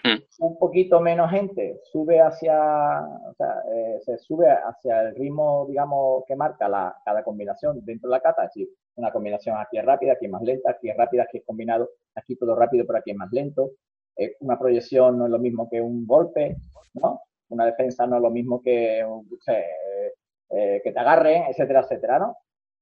Mm. 0.03 0.17
un 0.39 0.57
poquito 0.57 0.99
menos 0.99 1.29
gente 1.29 1.79
sube 1.91 2.19
hacia, 2.19 2.57
o 3.03 3.33
sea, 3.35 3.61
eh, 3.71 3.99
se 4.03 4.17
sube 4.17 4.49
hacia 4.49 5.01
el 5.03 5.15
ritmo, 5.15 5.65
digamos, 5.69 6.23
que 6.25 6.35
marca 6.35 6.67
la, 6.67 6.95
cada 7.05 7.23
combinación 7.23 7.85
dentro 7.85 8.09
de 8.09 8.15
la 8.15 8.19
kata, 8.19 8.45
es 8.45 8.49
decir, 8.53 8.69
una 8.95 9.11
combinación 9.11 9.57
aquí 9.57 9.77
es 9.77 9.85
rápida, 9.85 10.13
aquí 10.13 10.25
es 10.25 10.31
más 10.31 10.41
lenta, 10.41 10.71
aquí 10.71 10.89
es 10.89 10.97
rápida, 10.97 11.23
aquí 11.23 11.37
es 11.37 11.45
combinado, 11.45 11.87
aquí 12.15 12.35
todo 12.35 12.55
rápido, 12.55 12.85
pero 12.87 12.97
aquí 12.97 13.11
es 13.11 13.17
más 13.17 13.31
lento. 13.31 13.71
Eh, 14.17 14.37
una 14.39 14.57
proyección 14.57 15.19
no 15.19 15.25
es 15.25 15.31
lo 15.31 15.37
mismo 15.39 15.69
que 15.69 15.79
un 15.79 16.05
golpe, 16.07 16.57
¿no? 16.95 17.21
Una 17.49 17.65
defensa 17.65 18.07
no 18.07 18.15
es 18.15 18.21
lo 18.23 18.31
mismo 18.31 18.59
que, 18.61 19.01
eh, 19.01 20.81
que 20.83 20.91
te 20.91 20.99
agarren, 20.99 21.43
etcétera, 21.43 21.81
etcétera, 21.81 22.19
¿no? 22.19 22.37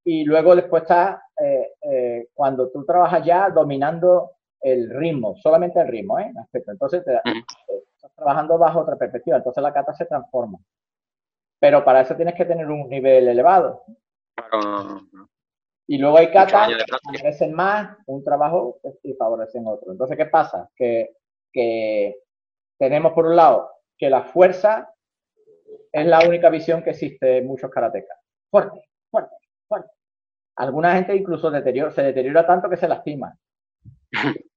Y 0.06 0.24
luego 0.24 0.56
después 0.56 0.84
está 0.84 1.22
cuando 2.34 2.70
tú 2.70 2.86
trabajas 2.86 3.24
ya 3.26 3.50
dominando 3.50 4.32
el 4.62 4.89
ritmo, 4.89 5.36
solamente 5.38 5.80
el 5.80 5.88
ritmo, 5.88 6.19
¿eh? 6.19 6.32
Entonces 6.54 7.04
te, 7.06 7.15
estás 7.95 8.12
trabajando 8.15 8.58
bajo 8.58 8.82
otra 8.82 8.98
perspectiva, 8.98 9.38
entonces 9.38 9.63
la 9.63 9.74
kata 9.74 9.93
se 9.93 10.06
transforma. 10.06 10.60
Pero 11.60 11.84
para 11.84 12.02
eso 12.02 12.15
tienes 12.15 12.36
que 12.36 12.45
tener 12.45 12.69
un 12.69 12.89
nivel 12.89 13.28
elevado. 13.28 13.84
Claro. 14.36 15.02
Y 15.88 15.98
luego 15.98 16.17
hay 16.17 16.28
de 16.28 16.34
que 16.34 16.98
favorecen 17.04 17.54
más 17.54 17.98
un 18.06 18.24
trabajo 18.24 18.80
y 19.02 19.13
favorecen 19.13 19.65
otro. 19.65 19.91
Entonces, 19.91 20.15
¿qué 20.17 20.28
pasa? 20.28 20.69
Que, 20.76 21.15
que 21.52 22.15
tenemos 22.78 23.13
por 23.13 23.26
un 23.26 23.36
lado 23.36 23.72
que 23.98 24.10
la 24.10 24.22
fuerza 24.22 24.93
es 25.91 26.06
la 26.06 26.19
única 26.28 26.50
visión 26.50 26.84
que 26.84 26.91
existe 26.91 27.38
en 27.38 27.48
muchos 27.48 27.72
karatecas. 27.72 28.17
Fuerte, 28.52 28.82
fuerte, 29.10 29.36
fuerte. 29.67 29.89
Alguna 30.58 30.93
gente 30.93 31.15
incluso 31.15 31.50
deteriora, 31.50 31.91
se 31.91 32.04
deteriora 32.04 32.45
tanto 32.45 32.69
que 32.69 32.78
se 32.78 32.88
lastima. 32.88 33.36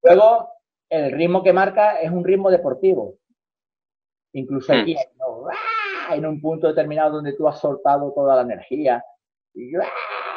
Luego, 0.03 0.48
el 0.88 1.12
ritmo 1.12 1.42
que 1.42 1.53
marca 1.53 2.01
es 2.01 2.11
un 2.11 2.25
ritmo 2.25 2.51
deportivo. 2.51 3.14
Incluso 4.35 4.72
aquí, 4.72 4.96
¿no? 5.18 5.48
¡Ah! 5.48 6.14
en 6.14 6.27
un 6.27 6.40
punto 6.40 6.68
determinado 6.68 7.16
donde 7.16 7.35
tú 7.35 7.46
has 7.48 7.59
soltado 7.61 8.12
toda 8.12 8.37
la 8.37 8.42
energía 8.42 9.03
y, 9.55 9.72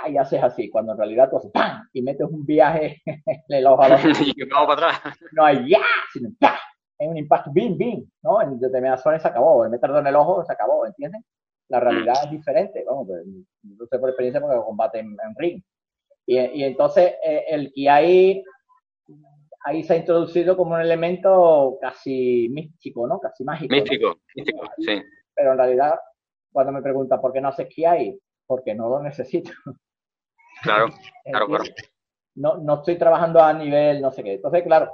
y 0.08 0.18
haces 0.18 0.42
así, 0.44 0.70
cuando 0.70 0.92
en 0.92 0.98
realidad 0.98 1.30
tú 1.30 1.38
haces 1.38 1.52
¡pam! 1.52 1.88
y 1.94 2.02
metes 2.02 2.28
un 2.30 2.46
viaje 2.46 3.02
en 3.06 3.44
el 3.48 3.68
ojo 3.68 3.82
al 3.82 3.94
ojo. 3.94 4.08
y 4.08 4.50
vamos 4.50 4.76
para 4.76 4.90
atrás. 4.90 5.18
No 5.32 5.46
hay 5.46 5.70
ya, 5.70 5.80
sino 6.12 6.30
¡pa! 6.40 6.60
Es 6.98 7.10
un 7.10 7.18
impacto, 7.18 7.52
¡bim, 7.52 7.78
bim! 7.78 8.10
¿no? 8.24 8.42
En 8.42 8.60
determinadas 8.60 9.04
zonas 9.04 9.22
se 9.22 9.28
acabó. 9.28 9.66
El 9.66 9.72
meterlo 9.72 10.00
en 10.00 10.08
el 10.08 10.16
ojo 10.16 10.46
se 10.46 10.54
acabó, 10.54 10.86
¿entiendes? 10.86 11.22
La 11.68 11.80
realidad 11.80 12.16
es 12.24 12.32
diferente. 12.32 12.86
Vamos, 12.88 13.08
pues, 13.08 13.26
no 13.64 13.86
sé 13.88 14.00
por 14.00 14.10
experiencia 14.10 14.40
porque 14.40 14.56
combate 14.66 15.00
en, 15.00 15.08
en 15.08 15.36
ring. 15.36 15.62
Y, 16.26 16.40
y 16.40 16.64
entonces 16.64 17.16
eh, 17.24 17.46
el 17.50 17.74
hay 17.90 18.44
ahí 19.65 19.84
se 19.84 19.93
ha 19.93 19.97
introducido 19.97 20.56
como 20.56 20.75
un 20.75 20.82
elemento 20.82 21.78
casi 21.82 22.47
místico, 22.49 23.08
¿no? 23.08 23.19
Casi 23.19 23.43
mágico. 23.43 23.73
¿no? 23.75 23.82
Místico, 23.82 24.15
místico, 24.36 24.65
sí. 24.78 25.01
Pero 25.36 25.51
en 25.51 25.58
realidad, 25.58 25.95
cuando 26.51 26.71
me 26.71 26.82
preguntan 26.82 27.19
por 27.19 27.34
qué 27.34 27.41
no 27.41 27.49
haces 27.49 27.67
Kiai, 27.67 28.17
porque 28.47 28.73
no 28.75 28.89
lo 28.89 29.01
necesito. 29.01 29.51
Claro, 30.63 30.86
claro, 31.25 31.47
claro. 31.47 31.63
No, 32.36 32.58
no 32.58 32.75
estoy 32.75 32.97
trabajando 32.97 33.41
a 33.41 33.54
nivel 33.54 34.01
no 34.01 34.12
sé 34.12 34.23
qué. 34.23 34.34
Entonces, 34.36 34.63
claro, 34.63 34.91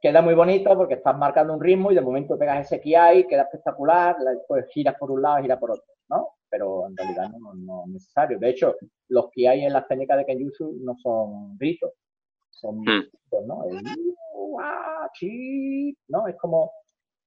queda 0.00 0.22
muy 0.22 0.34
bonito 0.34 0.74
porque 0.76 0.94
estás 0.94 1.16
marcando 1.16 1.52
un 1.54 1.60
ritmo 1.62 1.90
y 1.90 1.94
de 1.94 2.00
momento 2.00 2.38
pegas 2.38 2.66
ese 2.66 2.80
Kiai, 2.80 3.26
queda 3.26 3.42
espectacular, 3.42 4.16
la- 4.20 4.38
pues 4.48 4.66
giras 4.72 4.96
por 4.98 5.10
un 5.10 5.22
lado, 5.22 5.42
giras 5.42 5.58
por 5.58 5.72
otro, 5.72 5.84
¿no? 6.08 6.28
Pero 6.48 6.86
en 6.88 6.96
realidad 6.96 7.28
no, 7.38 7.52
no 7.54 7.82
es 7.86 7.92
necesario. 7.92 8.38
De 8.38 8.50
hecho, 8.50 8.74
los 9.08 9.30
Kiai 9.30 9.64
en 9.64 9.72
las 9.72 9.86
técnicas 9.88 10.18
de 10.18 10.24
Kenjutsu 10.26 10.78
no 10.80 10.94
son 10.96 11.56
gritos, 11.58 11.90
son 12.64 12.78
Mm. 12.80 13.02
¿no? 16.08 16.28
Es 16.28 16.36
como, 16.36 16.72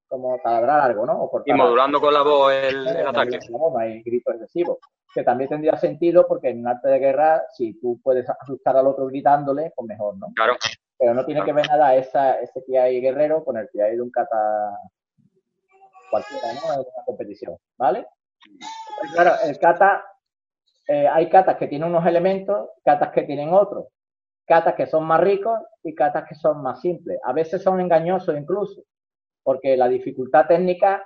como 0.07 0.37
taladrar 0.43 0.79
algo, 0.81 1.05
¿no? 1.05 1.23
O 1.23 1.43
Y 1.45 1.53
modulando 1.53 1.99
con 1.99 2.13
la 2.13 2.23
voz 2.23 2.53
el, 2.53 2.87
ataque. 2.87 3.39
no, 3.49 3.77
hay 3.77 4.01
gritos 4.03 4.35
excesivos. 4.35 4.77
Que 5.13 5.23
también 5.23 5.49
tendría 5.49 5.75
sentido 5.77 6.27
porque 6.27 6.49
en 6.49 6.59
un 6.59 6.67
arte 6.67 6.89
de 6.89 6.99
guerra, 6.99 7.43
si 7.53 7.79
tú 7.79 7.99
puedes 8.03 8.27
asustar 8.29 8.77
al 8.77 8.87
otro 8.87 9.07
gritándole, 9.07 9.71
pues 9.75 9.87
mejor, 9.87 10.17
¿no? 10.17 10.27
Claro, 10.35 10.55
Pero 10.97 11.13
no 11.13 11.25
tiene 11.25 11.43
que 11.43 11.53
ver 11.53 11.67
nada 11.67 11.95
esa, 11.95 12.39
ese 12.39 12.63
que 12.65 12.77
hay 12.77 12.99
guerrero 13.01 13.43
con 13.43 13.57
el 13.57 13.67
que 13.71 13.81
hay 13.81 13.95
de 13.95 14.01
un 14.01 14.11
kata 14.11 14.37
cualquiera, 16.11 16.53
¿no? 16.53 16.73
En 16.73 16.79
una 16.79 17.05
competición, 17.05 17.57
¿vale? 17.77 18.07
Claro, 19.13 19.31
el 19.43 19.57
kata, 19.59 20.03
eh, 20.87 21.07
hay 21.07 21.29
katas 21.29 21.57
que 21.57 21.67
tienen 21.67 21.89
unos 21.89 22.05
elementos, 22.05 22.69
katas 22.83 23.11
que 23.11 23.23
tienen 23.23 23.53
otros, 23.53 23.87
katas 24.47 24.75
que 24.75 24.87
son 24.87 25.05
más 25.05 25.19
ricos 25.19 25.59
y 25.83 25.93
katas 25.93 26.27
que 26.27 26.35
son 26.35 26.61
más 26.63 26.79
simples. 26.81 27.19
A 27.23 27.33
veces 27.33 27.61
son 27.61 27.79
engañosos 27.81 28.35
incluso, 28.37 28.81
porque 29.43 29.75
la 29.77 29.87
dificultad 29.89 30.47
técnica, 30.47 31.03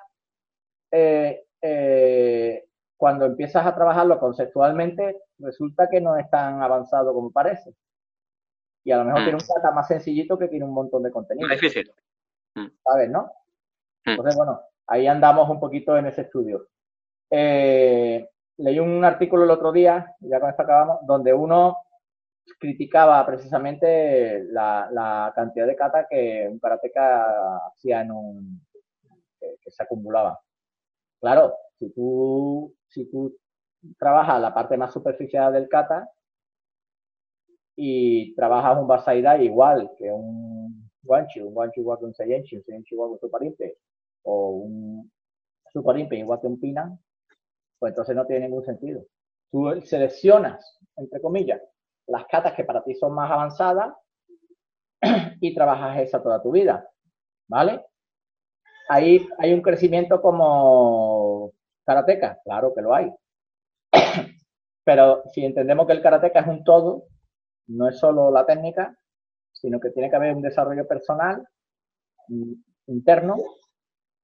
eh, 0.92 1.46
eh, 1.62 2.66
cuando 2.96 3.26
empiezas 3.26 3.66
a 3.66 3.74
trabajarlo 3.74 4.20
conceptualmente, 4.20 5.22
resulta 5.40 5.90
que 5.90 6.00
no 6.00 6.16
es 6.18 6.30
tan 6.30 6.62
avanzado 6.62 7.14
como 7.14 7.32
parece. 7.32 7.74
Y 8.84 8.92
a 8.92 8.98
lo 8.98 9.06
mejor 9.06 9.22
Mm. 9.22 9.24
tiene 9.26 9.38
un 9.40 9.56
kata 9.56 9.72
más 9.72 9.88
sencillito 9.88 10.38
que 10.38 10.48
tiene 10.48 10.66
un 10.66 10.74
montón 10.74 11.04
de 11.04 11.12
contenido, 11.12 11.48
difícil. 11.50 11.92
¿sabes, 12.84 13.10
no? 13.10 13.24
Mm. 14.06 14.10
Entonces, 14.12 14.36
bueno, 14.36 14.62
ahí 14.88 15.08
andamos 15.08 15.50
un 15.50 15.60
poquito 15.60 15.98
en 15.98 16.06
ese 16.08 16.22
estudio. 16.22 16.68
Eh, 17.32 18.28
leí 18.58 18.80
un 18.80 19.04
artículo 19.04 19.46
el 19.46 19.52
otro 19.52 19.72
día, 19.72 20.16
ya 20.20 20.40
con 20.40 20.50
esto 20.50 20.62
acabamos, 20.64 21.00
donde 21.04 21.34
uno 21.34 21.78
criticaba 22.60 23.26
precisamente 23.26 24.44
la, 24.46 24.90
la 24.92 25.32
cantidad 25.36 25.68
de 25.68 25.76
kata 25.76 26.08
que 26.10 26.48
un 26.50 26.60
karateca 26.60 27.58
hacía 27.68 28.02
en 28.02 28.12
un 28.12 28.62
que, 29.40 29.58
que 29.62 29.72
se 29.72 29.84
acumulaba. 29.84 30.40
Claro, 31.22 31.56
si 31.80 31.92
tú, 31.92 32.76
si 32.88 33.06
tú 33.12 33.36
trabajas 34.00 34.42
la 34.42 34.54
parte 34.54 34.78
más 34.78 34.94
superficial 34.94 35.54
del 35.54 35.70
kata 35.70 36.10
y 37.76 38.36
trabajas 38.36 38.78
un 38.78 38.88
Basaida 38.88 39.42
igual 39.42 39.92
que 39.98 40.12
un 40.12 40.90
Guanchi, 41.04 41.42
un 41.42 41.54
Guanchi 41.54 41.80
igual 41.82 42.00
que 42.00 42.06
un 42.06 42.14
Seienchi, 42.14 42.58
un 42.58 42.64
Seienchi 42.64 42.96
igual 42.96 43.10
que 43.10 43.14
un 43.14 43.20
Superimpe, 43.20 43.78
o 44.24 44.50
un 44.52 45.12
Superimpe 45.72 46.18
igual 46.18 46.40
que 46.42 46.48
un 46.48 46.60
Pina, 46.60 46.98
pues 47.80 47.92
entonces 47.92 48.16
no 48.16 48.26
tiene 48.26 48.48
ningún 48.48 48.64
sentido. 48.66 49.04
Tú 49.52 49.82
seleccionas, 49.84 50.80
entre 50.98 51.22
comillas, 51.22 51.62
las 52.08 52.26
catas 52.28 52.54
que 52.54 52.64
para 52.64 52.84
ti 52.84 52.96
son 52.96 53.14
más 53.14 53.32
avanzadas 53.32 53.94
y 55.40 55.54
trabajas 55.54 56.00
esa 56.00 56.22
toda 56.22 56.42
tu 56.42 56.52
vida, 56.52 56.88
¿vale? 57.48 57.86
Ahí 58.90 59.28
hay 59.38 59.54
un 59.54 59.62
crecimiento 59.62 60.22
como 60.22 61.52
karateca, 61.86 62.40
claro 62.44 62.74
que 62.74 62.82
lo 62.82 62.94
hay. 62.94 63.12
Pero 64.84 65.24
si 65.34 65.46
entendemos 65.46 65.88
que 65.88 65.94
el 65.94 66.02
karateca 66.02 66.42
es 66.42 66.48
un 66.48 66.64
todo, 66.64 67.06
no 67.68 67.88
es 67.88 67.98
solo 68.00 68.32
la 68.32 68.46
técnica, 68.46 68.98
sino 69.54 69.80
que 69.80 69.92
tiene 69.92 70.10
que 70.10 70.16
haber 70.16 70.36
un 70.36 70.42
desarrollo 70.42 70.88
personal 70.88 71.48
mm, 72.28 72.54
interno. 72.88 73.38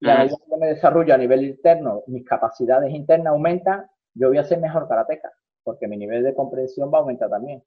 Y 0.00 0.08
a 0.08 0.18
medida 0.18 0.36
que 0.48 0.56
me 0.56 0.66
desarrollo 0.68 1.14
a 1.14 1.18
nivel 1.18 1.44
interno, 1.44 2.02
mis 2.06 2.24
capacidades 2.24 2.92
internas 2.92 3.32
aumentan, 3.32 3.86
yo 4.14 4.28
voy 4.28 4.38
a 4.38 4.44
ser 4.44 4.60
mejor 4.60 4.88
karateca, 4.88 5.32
porque 5.62 5.88
mi 5.88 5.96
nivel 5.96 6.22
de 6.22 6.34
comprensión 6.34 6.90
va 6.92 6.98
a 6.98 7.00
aumentar 7.02 7.28
también. 7.30 7.62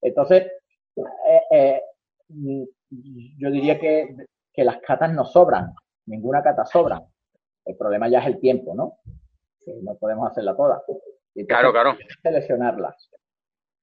Entonces, 0.00 0.50
eh, 0.96 1.42
eh, 1.50 1.82
yo 2.28 3.50
diría 3.50 3.78
que, 3.78 4.14
que 4.52 4.64
las 4.64 4.78
catas 4.78 5.12
no 5.12 5.24
sobran, 5.24 5.74
ninguna 6.06 6.42
cata 6.42 6.64
sobra. 6.64 7.02
El 7.64 7.76
problema 7.76 8.08
ya 8.08 8.20
es 8.20 8.26
el 8.26 8.40
tiempo, 8.40 8.74
¿no? 8.74 8.98
Que 9.64 9.74
no 9.82 9.94
podemos 9.94 10.30
hacerla 10.30 10.56
toda. 10.56 10.82
Entonces, 10.88 11.46
Claro, 11.46 11.72
claro. 11.72 11.96
seleccionarlas. 12.22 13.10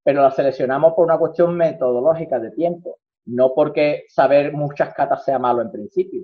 Pero 0.04 0.22
las 0.22 0.36
seleccionamos 0.36 0.94
por 0.94 1.06
una 1.06 1.18
cuestión 1.18 1.56
metodológica 1.56 2.40
de 2.40 2.52
tiempo, 2.52 3.00
no 3.26 3.54
porque 3.54 4.06
saber 4.10 4.54
muchas 4.54 4.94
catas 4.94 5.24
sea 5.24 5.40
malo 5.40 5.62
en 5.62 5.72
principio. 5.72 6.24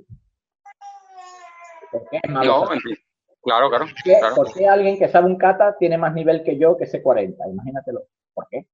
¿Por 1.91 2.09
qué 2.09 2.19
es 2.21 2.29
malo? 2.29 2.51
No, 2.51 2.65
saber? 2.65 2.77
en 2.77 2.81
fin. 2.81 3.04
Claro, 3.45 3.69
claro. 3.69 3.85
¿Por 3.85 4.03
qué, 4.03 4.17
claro. 4.19 4.35
por 4.35 4.53
qué 4.53 4.67
alguien 4.67 4.97
que 4.99 5.07
sabe 5.07 5.27
un 5.27 5.37
kata 5.37 5.77
tiene 5.77 5.97
más 5.97 6.13
nivel 6.13 6.43
que 6.43 6.57
yo 6.57 6.75
que 6.75 6.85
sé 6.85 7.01
40? 7.01 7.47
Imagínatelo. 7.47 8.01
¿Por 8.33 8.47
qué? 8.49 8.67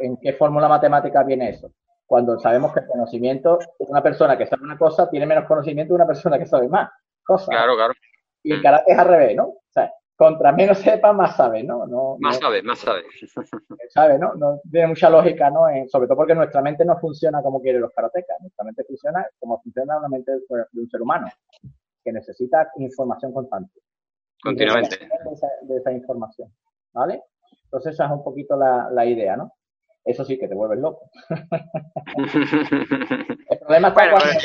¿En 0.00 0.16
qué 0.18 0.32
fórmula 0.32 0.68
matemática 0.68 1.22
viene 1.24 1.50
eso? 1.50 1.70
Cuando 2.06 2.38
sabemos 2.38 2.72
que 2.72 2.80
el 2.80 2.86
conocimiento, 2.86 3.58
una 3.80 4.02
persona 4.02 4.38
que 4.38 4.46
sabe 4.46 4.62
una 4.62 4.78
cosa 4.78 5.10
tiene 5.10 5.26
menos 5.26 5.44
conocimiento 5.46 5.90
que 5.92 5.96
una 5.96 6.06
persona 6.06 6.38
que 6.38 6.46
sabe 6.46 6.68
más 6.68 6.90
cosas. 7.24 7.48
Claro, 7.48 7.74
claro. 7.74 7.94
Y 8.42 8.52
el 8.52 8.62
karate 8.62 8.92
es 8.92 8.98
al 8.98 9.08
revés, 9.08 9.34
¿no? 9.36 9.44
O 9.48 9.62
sea, 9.70 9.90
contra 10.16 10.52
menos 10.52 10.78
sepa, 10.78 11.12
más 11.12 11.34
sabe, 11.34 11.64
¿no? 11.64 11.86
no 11.86 12.16
Más 12.20 12.36
no- 12.40 12.46
sabe, 12.46 12.62
más 12.62 12.78
sabe. 12.78 13.02
¿sabe? 13.88 14.18
¿no? 14.18 14.34
No 14.34 14.60
tiene 14.70 14.88
mucha 14.88 15.10
lógica, 15.10 15.50
¿no? 15.50 15.68
En- 15.68 15.88
sobre 15.88 16.06
todo 16.06 16.18
porque 16.18 16.34
nuestra 16.34 16.60
mente 16.62 16.84
no 16.84 16.96
funciona 16.98 17.42
como 17.42 17.60
quieren 17.60 17.80
los 17.80 17.90
karatecas. 17.92 18.36
Nuestra 18.40 18.64
mente 18.64 18.84
funciona 18.84 19.26
como 19.40 19.60
funciona 19.62 19.98
la 20.00 20.08
mente 20.08 20.30
de 20.30 20.38
de 20.70 20.80
un 20.80 20.88
ser 20.90 21.02
humano, 21.02 21.26
que 22.04 22.12
necesita 22.12 22.70
información 22.78 23.32
constante. 23.32 23.80
Continuamente. 24.42 24.98
De 24.98 25.32
esa, 25.32 25.48
de 25.62 25.76
esa 25.78 25.92
información, 25.92 26.52
¿vale? 26.92 27.22
Entonces 27.64 27.94
esa 27.94 28.04
es 28.06 28.10
un 28.12 28.22
poquito 28.22 28.56
la, 28.56 28.88
la 28.90 29.06
idea, 29.06 29.36
¿no? 29.36 29.52
Eso 30.04 30.22
sí 30.24 30.38
que 30.38 30.46
te 30.48 30.54
vuelves 30.54 30.78
loco. 30.80 31.08
El 33.48 33.58
problema, 33.58 33.90
bueno, 33.90 34.12
cuando- 34.12 34.40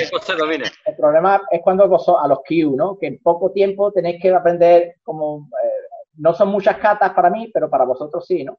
el 0.86 0.96
problema 0.96 1.42
es 1.52 1.62
cuando 1.62 1.84
a 1.86 2.28
los 2.28 2.40
Q, 2.48 2.76
¿no? 2.76 2.98
Que 2.98 3.08
en 3.08 3.20
poco 3.22 3.52
tiempo 3.52 3.92
tenéis 3.92 4.22
que 4.22 4.30
aprender 4.34 4.96
como... 5.04 5.50
eh, 5.62 5.88
no 6.18 6.34
son 6.34 6.50
muchas 6.50 6.78
catas 6.78 7.12
para 7.14 7.30
mí, 7.30 7.50
pero 7.54 7.70
para 7.70 7.86
vosotros 7.86 8.26
sí, 8.26 8.44
¿no? 8.44 8.58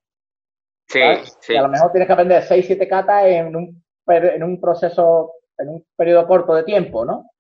Sí, 0.89 1.01
¿sabes? 1.01 1.39
sí. 1.41 1.53
Y 1.55 1.57
a 1.57 1.63
lo 1.63 1.69
mejor 1.69 1.91
tienes 1.93 2.07
que 2.07 2.13
aprender 2.13 2.43
6, 2.43 2.67
7 2.67 2.89
catas 2.89 3.25
en 3.27 3.55
un, 3.55 3.85
per- 4.05 4.35
en 4.35 4.43
un 4.43 4.61
proceso, 4.61 5.33
en 5.59 5.69
un 5.71 5.87
periodo 5.97 6.27
corto 6.27 6.55
de 6.55 6.65
tiempo, 6.65 7.05
¿no? 7.05 7.31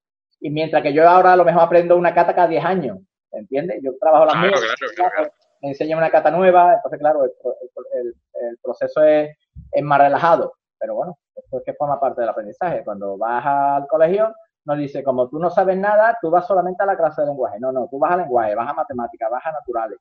Y 0.40 0.50
mientras 0.50 0.82
que 0.82 0.92
yo 0.92 1.08
ahora 1.08 1.32
a 1.32 1.36
lo 1.36 1.44
mejor 1.44 1.62
aprendo 1.62 1.96
una 1.96 2.14
cata 2.14 2.34
cada 2.34 2.48
10 2.48 2.64
años, 2.64 2.98
¿entiendes? 3.32 3.80
Yo 3.82 3.92
trabajo 4.00 4.24
las 4.24 4.34
Claro, 4.34 4.46
mías, 4.48 4.60
claro, 4.60 4.92
claro, 4.96 5.10
claro. 5.14 5.32
me 5.62 5.68
enseñan 5.68 5.98
una 5.98 6.10
cata 6.10 6.30
nueva, 6.30 6.74
entonces 6.74 6.98
claro, 6.98 7.24
el, 7.24 7.32
pro- 7.42 7.56
el- 7.60 8.00
el- 8.00 8.14
el 8.50 8.58
proceso 8.62 9.02
es, 9.04 9.36
es 9.72 9.82
más 9.82 10.00
relajado, 10.00 10.54
pero 10.78 10.94
bueno, 10.94 11.18
esto 11.36 11.58
es 11.58 11.64
que 11.64 11.74
forma 11.74 12.00
parte 12.00 12.22
del 12.22 12.30
aprendizaje. 12.30 12.82
Cuando 12.84 13.18
vas 13.18 13.44
al 13.44 13.86
colegio, 13.86 14.34
nos 14.64 14.78
dice, 14.78 15.02
como 15.04 15.28
tú 15.28 15.38
no 15.38 15.50
sabes 15.50 15.76
nada, 15.76 16.16
tú 16.22 16.30
vas 16.30 16.46
solamente 16.46 16.82
a 16.82 16.86
la 16.86 16.96
clase 16.96 17.20
de 17.22 17.28
lenguaje. 17.28 17.58
No, 17.60 17.70
no, 17.72 17.86
tú 17.90 17.98
vas 17.98 18.12
a 18.12 18.16
lenguaje, 18.18 18.54
vas 18.54 18.68
a 18.70 18.74
matemáticas, 18.74 19.30
vas 19.30 19.44
a 19.46 19.52
naturales, 19.52 19.98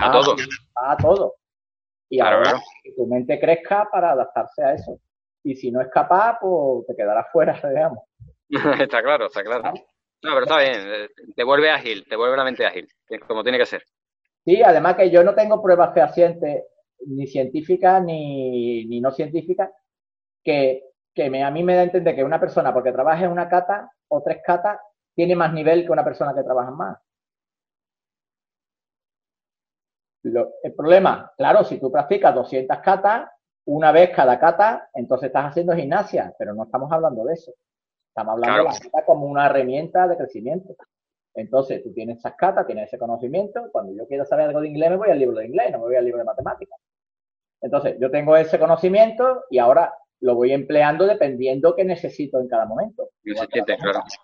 A 0.00 0.10
todo. 0.12 0.34
vas 0.74 0.90
a 0.92 0.96
todo. 0.96 1.34
Y 2.08 2.18
Claro, 2.18 2.36
ahora 2.38 2.60
que 2.82 2.92
tu 2.92 3.06
mente 3.06 3.38
crezca 3.40 3.88
para 3.90 4.12
adaptarse 4.12 4.62
a 4.64 4.72
eso. 4.74 4.98
Y 5.42 5.54
si 5.56 5.70
no 5.70 5.80
es 5.80 5.88
capaz, 5.88 6.38
pues 6.40 6.86
te 6.86 6.96
quedarás 6.96 7.26
fuera, 7.32 7.52
digamos. 7.68 7.98
está 8.80 9.02
claro, 9.02 9.26
está 9.26 9.42
claro. 9.42 9.64
No, 10.22 10.30
pero 10.32 10.42
está 10.42 10.58
bien. 10.58 10.80
eh, 10.86 11.08
Te 11.36 11.44
vuelve 11.44 11.70
ágil, 11.70 12.04
te 12.08 12.16
vuelve 12.16 12.36
la 12.36 12.44
mente 12.44 12.64
ágil, 12.66 12.88
como 13.26 13.42
tiene 13.42 13.58
que 13.58 13.66
ser. 13.66 13.82
Sí, 14.44 14.62
además 14.62 14.96
que 14.96 15.10
yo 15.10 15.24
no 15.24 15.34
tengo 15.34 15.62
pruebas 15.62 15.94
fehacientes, 15.94 16.64
ni 17.06 17.26
científicas 17.26 18.02
ni, 18.02 18.84
ni 18.86 19.00
no 19.00 19.10
científicas, 19.10 19.70
que, 20.44 20.82
que 21.14 21.30
me, 21.30 21.44
a 21.44 21.50
mí 21.50 21.62
me 21.64 21.74
da 21.76 21.82
a 21.82 21.84
entender 21.84 22.14
que 22.16 22.24
una 22.24 22.40
persona, 22.40 22.72
porque 22.74 22.92
trabaja 22.92 23.24
en 23.26 23.32
una 23.32 23.48
cata 23.48 23.90
o 24.08 24.22
tres 24.22 24.40
catas, 24.44 24.78
tiene 25.14 25.36
más 25.36 25.52
nivel 25.54 25.84
que 25.86 25.92
una 25.92 26.04
persona 26.04 26.34
que 26.34 26.44
trabaja 26.44 26.70
más. 26.72 26.98
Lo- 30.24 30.54
el 30.64 30.74
problema, 30.74 31.32
claro, 31.36 31.62
si 31.64 31.78
tú 31.78 31.90
practicas 31.92 32.34
200 32.34 32.78
catas, 32.80 33.28
una 33.66 33.92
vez 33.92 34.10
cada 34.10 34.38
cata, 34.40 34.88
entonces 34.94 35.28
estás 35.28 35.46
haciendo 35.50 35.74
gimnasia, 35.76 36.34
pero 36.38 36.52
no 36.54 36.64
estamos 36.64 36.90
hablando 36.90 37.24
de 37.24 37.34
eso. 37.34 37.52
Estamos 38.14 38.34
hablando 38.34 38.62
Claro. 38.62 38.78
de 38.78 38.84
la 38.84 38.90
cata 38.92 39.06
como 39.06 39.26
una 39.26 39.46
herramienta 39.46 40.06
de 40.06 40.16
crecimiento. 40.16 40.76
Entonces, 41.34 41.82
tú 41.82 41.92
tienes 41.92 42.18
esas 42.18 42.34
catas, 42.36 42.64
tienes 42.64 42.86
ese 42.86 42.96
conocimiento. 42.96 43.68
Cuando 43.72 43.92
yo 43.92 44.06
quiero 44.06 44.24
saber 44.24 44.46
algo 44.46 44.60
de 44.60 44.68
inglés, 44.68 44.90
me 44.90 44.96
voy 44.98 45.10
al 45.10 45.18
libro 45.18 45.36
de 45.38 45.46
inglés, 45.46 45.72
no 45.72 45.78
me 45.78 45.84
voy 45.86 45.96
al 45.96 46.04
libro 46.04 46.20
de 46.20 46.24
matemáticas. 46.24 46.78
Entonces, 47.60 47.96
yo 47.98 48.12
tengo 48.12 48.36
ese 48.36 48.56
conocimiento 48.56 49.42
y 49.50 49.58
ahora 49.58 49.92
lo 50.20 50.36
voy 50.36 50.52
empleando 50.52 51.06
dependiendo 51.06 51.74
qué 51.74 51.84
necesito 51.84 52.38
en 52.38 52.46
cada 52.46 52.66
momento. 52.66 53.08
Igual 53.24 53.48
que 53.48 53.58
la 53.58 53.64
siente, 53.64 53.82
claro. 53.82 53.98
comida, 54.00 54.16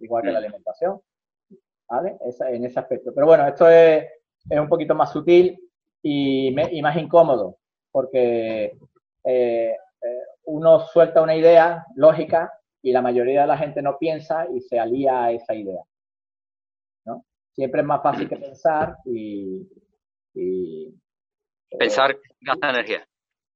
igual 0.00 0.22
que 0.22 0.32
la 0.32 0.40
Mm. 0.40 0.42
alimentación. 0.44 1.00
¿Vale? 1.88 2.18
Esa- 2.26 2.50
en 2.50 2.64
ese 2.66 2.78
aspecto. 2.78 3.10
Pero 3.14 3.26
bueno, 3.26 3.46
esto 3.48 3.68
es, 3.70 4.04
es 4.50 4.60
un 4.60 4.68
poquito 4.68 4.94
más 4.94 5.10
sutil 5.12 5.58
y, 6.02 6.52
me- 6.54 6.70
y 6.72 6.82
más 6.82 6.94
incómodo, 6.98 7.56
porque 7.90 8.76
eh, 9.24 9.76
eh, 10.02 10.18
uno 10.44 10.80
suelta 10.80 11.20
una 11.22 11.34
idea 11.34 11.84
lógica 11.96 12.52
y 12.82 12.92
la 12.92 13.02
mayoría 13.02 13.42
de 13.42 13.46
la 13.46 13.58
gente 13.58 13.82
no 13.82 13.98
piensa 13.98 14.46
y 14.54 14.60
se 14.60 14.78
alía 14.78 15.24
a 15.24 15.32
esa 15.32 15.54
idea. 15.54 15.82
¿no? 17.04 17.24
Siempre 17.52 17.80
es 17.80 17.86
más 17.86 18.02
fácil 18.02 18.28
que 18.28 18.36
pensar 18.36 18.96
y, 19.04 19.68
y, 20.34 20.88
eh, 21.70 21.78
Pensar 21.78 22.16
gasta 22.40 22.70
energía. 22.70 23.06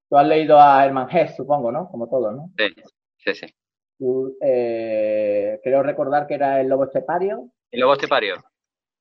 Tú 0.08 0.16
has 0.18 0.26
leído 0.26 0.60
a 0.60 0.84
Hermann 0.84 1.08
Hesse, 1.10 1.36
supongo, 1.36 1.72
¿no? 1.72 1.88
Como 1.90 2.08
todos, 2.08 2.34
¿no? 2.34 2.50
Sí, 2.58 2.74
sí, 3.18 3.34
sí. 3.34 3.54
Tú, 3.98 4.36
eh, 4.40 5.60
creo 5.62 5.82
recordar 5.82 6.26
que 6.26 6.34
era 6.34 6.60
el 6.60 6.68
lobo 6.68 6.84
estepario. 6.84 7.50
Y 7.70 7.78
luego 7.78 7.94
este 7.94 8.08
pario. 8.08 8.36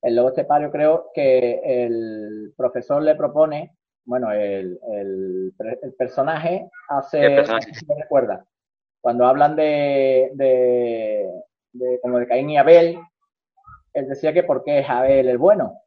El 0.01 0.15
lobo 0.15 0.29
estepario 0.29 0.71
creo 0.71 1.11
que 1.13 1.61
el 1.63 2.53
profesor 2.57 3.01
le 3.03 3.15
propone, 3.15 3.75
bueno, 4.05 4.31
el, 4.31 4.79
el, 4.91 5.53
el 5.81 5.93
personaje 5.95 6.69
hace, 6.89 7.25
El 7.25 7.35
personaje. 7.35 7.71
recuerda, 7.97 8.45
cuando 9.03 9.27
hablan 9.27 9.57
de, 9.57 10.31
de, 10.33 11.29
de 11.73 11.99
como 12.01 12.19
de 12.19 12.27
Caín 12.27 12.49
y 12.49 12.57
Abel, 12.57 12.97
él 13.91 14.07
decía 14.07 14.31
que 14.31 14.43
por 14.43 14.63
qué 14.63 14.79
es 14.79 14.89
Abel 14.89 15.27
el 15.27 15.37
bueno. 15.37 15.81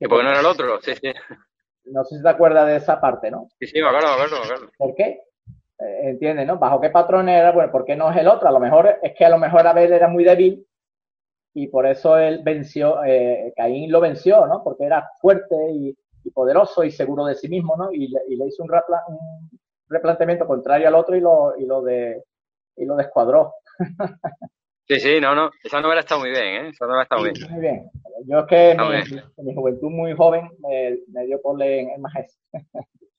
¿Y 0.00 0.08
por 0.08 0.18
qué 0.18 0.24
no 0.24 0.30
era 0.30 0.40
el 0.40 0.46
otro? 0.46 0.80
Sí, 0.80 0.94
sí. 0.94 1.12
No 1.84 2.02
sé 2.04 2.16
si 2.16 2.22
te 2.22 2.28
acuerdas 2.30 2.66
de 2.66 2.76
esa 2.76 2.98
parte, 2.98 3.30
¿no? 3.30 3.48
Sí, 3.58 3.66
sí, 3.66 3.82
me 3.82 3.88
acuerdo, 3.88 4.08
me 4.08 4.14
acuerdo, 4.14 4.38
me 4.38 4.44
acuerdo. 4.44 4.72
¿Por 4.78 4.94
qué? 4.94 5.20
Eh, 5.78 6.00
¿Entiendes, 6.04 6.46
no? 6.46 6.56
¿Bajo 6.56 6.80
qué 6.80 6.88
patrón 6.88 7.28
era? 7.28 7.52
Bueno, 7.52 7.70
¿por 7.70 7.84
qué 7.84 7.94
no 7.94 8.10
es 8.10 8.16
el 8.16 8.28
otro? 8.28 8.48
A 8.48 8.52
lo 8.52 8.58
mejor 8.58 8.98
es 9.02 9.12
que 9.14 9.26
a 9.26 9.28
lo 9.28 9.36
mejor 9.38 9.66
Abel 9.66 9.92
era 9.92 10.08
muy 10.08 10.24
débil 10.24 10.66
y 11.52 11.66
por 11.68 11.86
eso 11.86 12.16
él 12.16 12.40
venció, 12.42 13.04
eh, 13.04 13.52
Caín 13.54 13.92
lo 13.92 14.00
venció, 14.00 14.46
¿no? 14.46 14.64
Porque 14.64 14.84
era 14.84 15.10
fuerte 15.20 15.54
y, 15.72 15.94
y 16.24 16.30
poderoso 16.30 16.84
y 16.84 16.90
seguro 16.90 17.26
de 17.26 17.34
sí 17.34 17.50
mismo, 17.50 17.76
¿no? 17.76 17.92
Y 17.92 18.08
le, 18.08 18.20
y 18.28 18.36
le 18.36 18.46
hizo 18.46 18.62
un, 18.62 18.70
un 18.70 19.50
replanteamiento 19.88 20.46
contrario 20.46 20.88
al 20.88 20.94
otro 20.94 21.16
y 21.16 21.20
lo, 21.20 21.54
y 21.58 21.66
lo, 21.66 21.82
de, 21.82 22.22
y 22.76 22.84
lo 22.84 22.96
descuadró. 22.96 23.54
Sí, 24.88 25.00
sí, 25.00 25.20
no, 25.20 25.34
no. 25.34 25.50
Esa 25.64 25.80
novela 25.80 26.00
está 26.00 26.16
muy 26.16 26.30
bien, 26.30 26.44
¿eh? 26.44 26.68
Esa 26.68 26.86
novela 26.86 27.02
está 27.02 27.16
muy 27.16 27.32
bien. 27.32 27.50
Muy 27.50 27.60
bien. 27.60 27.90
Yo 28.26 28.38
es 28.40 28.46
que 28.46 28.76
mi, 28.78 28.88
bien. 28.88 29.24
mi 29.38 29.54
juventud 29.54 29.90
muy 29.90 30.14
joven 30.14 30.48
me, 30.60 30.98
me 31.08 31.26
dio 31.26 31.40
por 31.42 31.58
leer 31.58 31.88
el 31.94 32.00
Majés. 32.00 32.38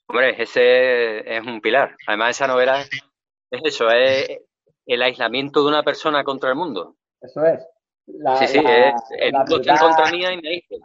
Hombre, 0.08 0.42
ese 0.42 1.36
es 1.38 1.46
un 1.46 1.60
pilar. 1.60 1.96
Además, 2.08 2.32
esa 2.32 2.48
novela 2.48 2.80
es, 2.82 2.90
es 3.52 3.62
eso, 3.66 3.90
es 3.90 4.40
el 4.86 5.02
aislamiento 5.02 5.62
de 5.62 5.68
una 5.68 5.84
persona 5.84 6.24
contra 6.24 6.50
el 6.50 6.56
mundo. 6.56 6.96
Eso 7.22 7.46
es. 7.46 7.68
La- 8.08 8.38
Sí, 8.38 8.48
sí, 8.48 8.62
la- 8.62 8.90
es, 8.90 8.94
el 9.20 9.34
mundo 9.34 9.58
está 9.58 9.74
en 9.74 9.80
contra 9.80 10.12
mía 10.12 10.32
y 10.32 10.42
me 10.42 10.48
aísla. 10.50 10.78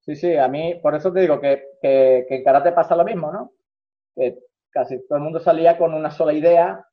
Sí, 0.00 0.16
sí, 0.16 0.34
a 0.36 0.48
mí, 0.48 0.76
por 0.82 0.94
eso 0.94 1.12
te 1.12 1.20
digo 1.20 1.38
que, 1.38 1.62
que, 1.82 2.24
que 2.26 2.36
en 2.36 2.44
karate 2.44 2.72
pasa 2.72 2.96
lo 2.96 3.04
mismo, 3.04 3.30
¿no? 3.30 3.52
Que 4.16 4.38
casi 4.70 4.98
todo 5.06 5.18
el 5.18 5.24
mundo 5.24 5.40
salía 5.40 5.76
con 5.78 5.94
una 5.94 6.10
sola 6.10 6.32
idea, 6.32 6.84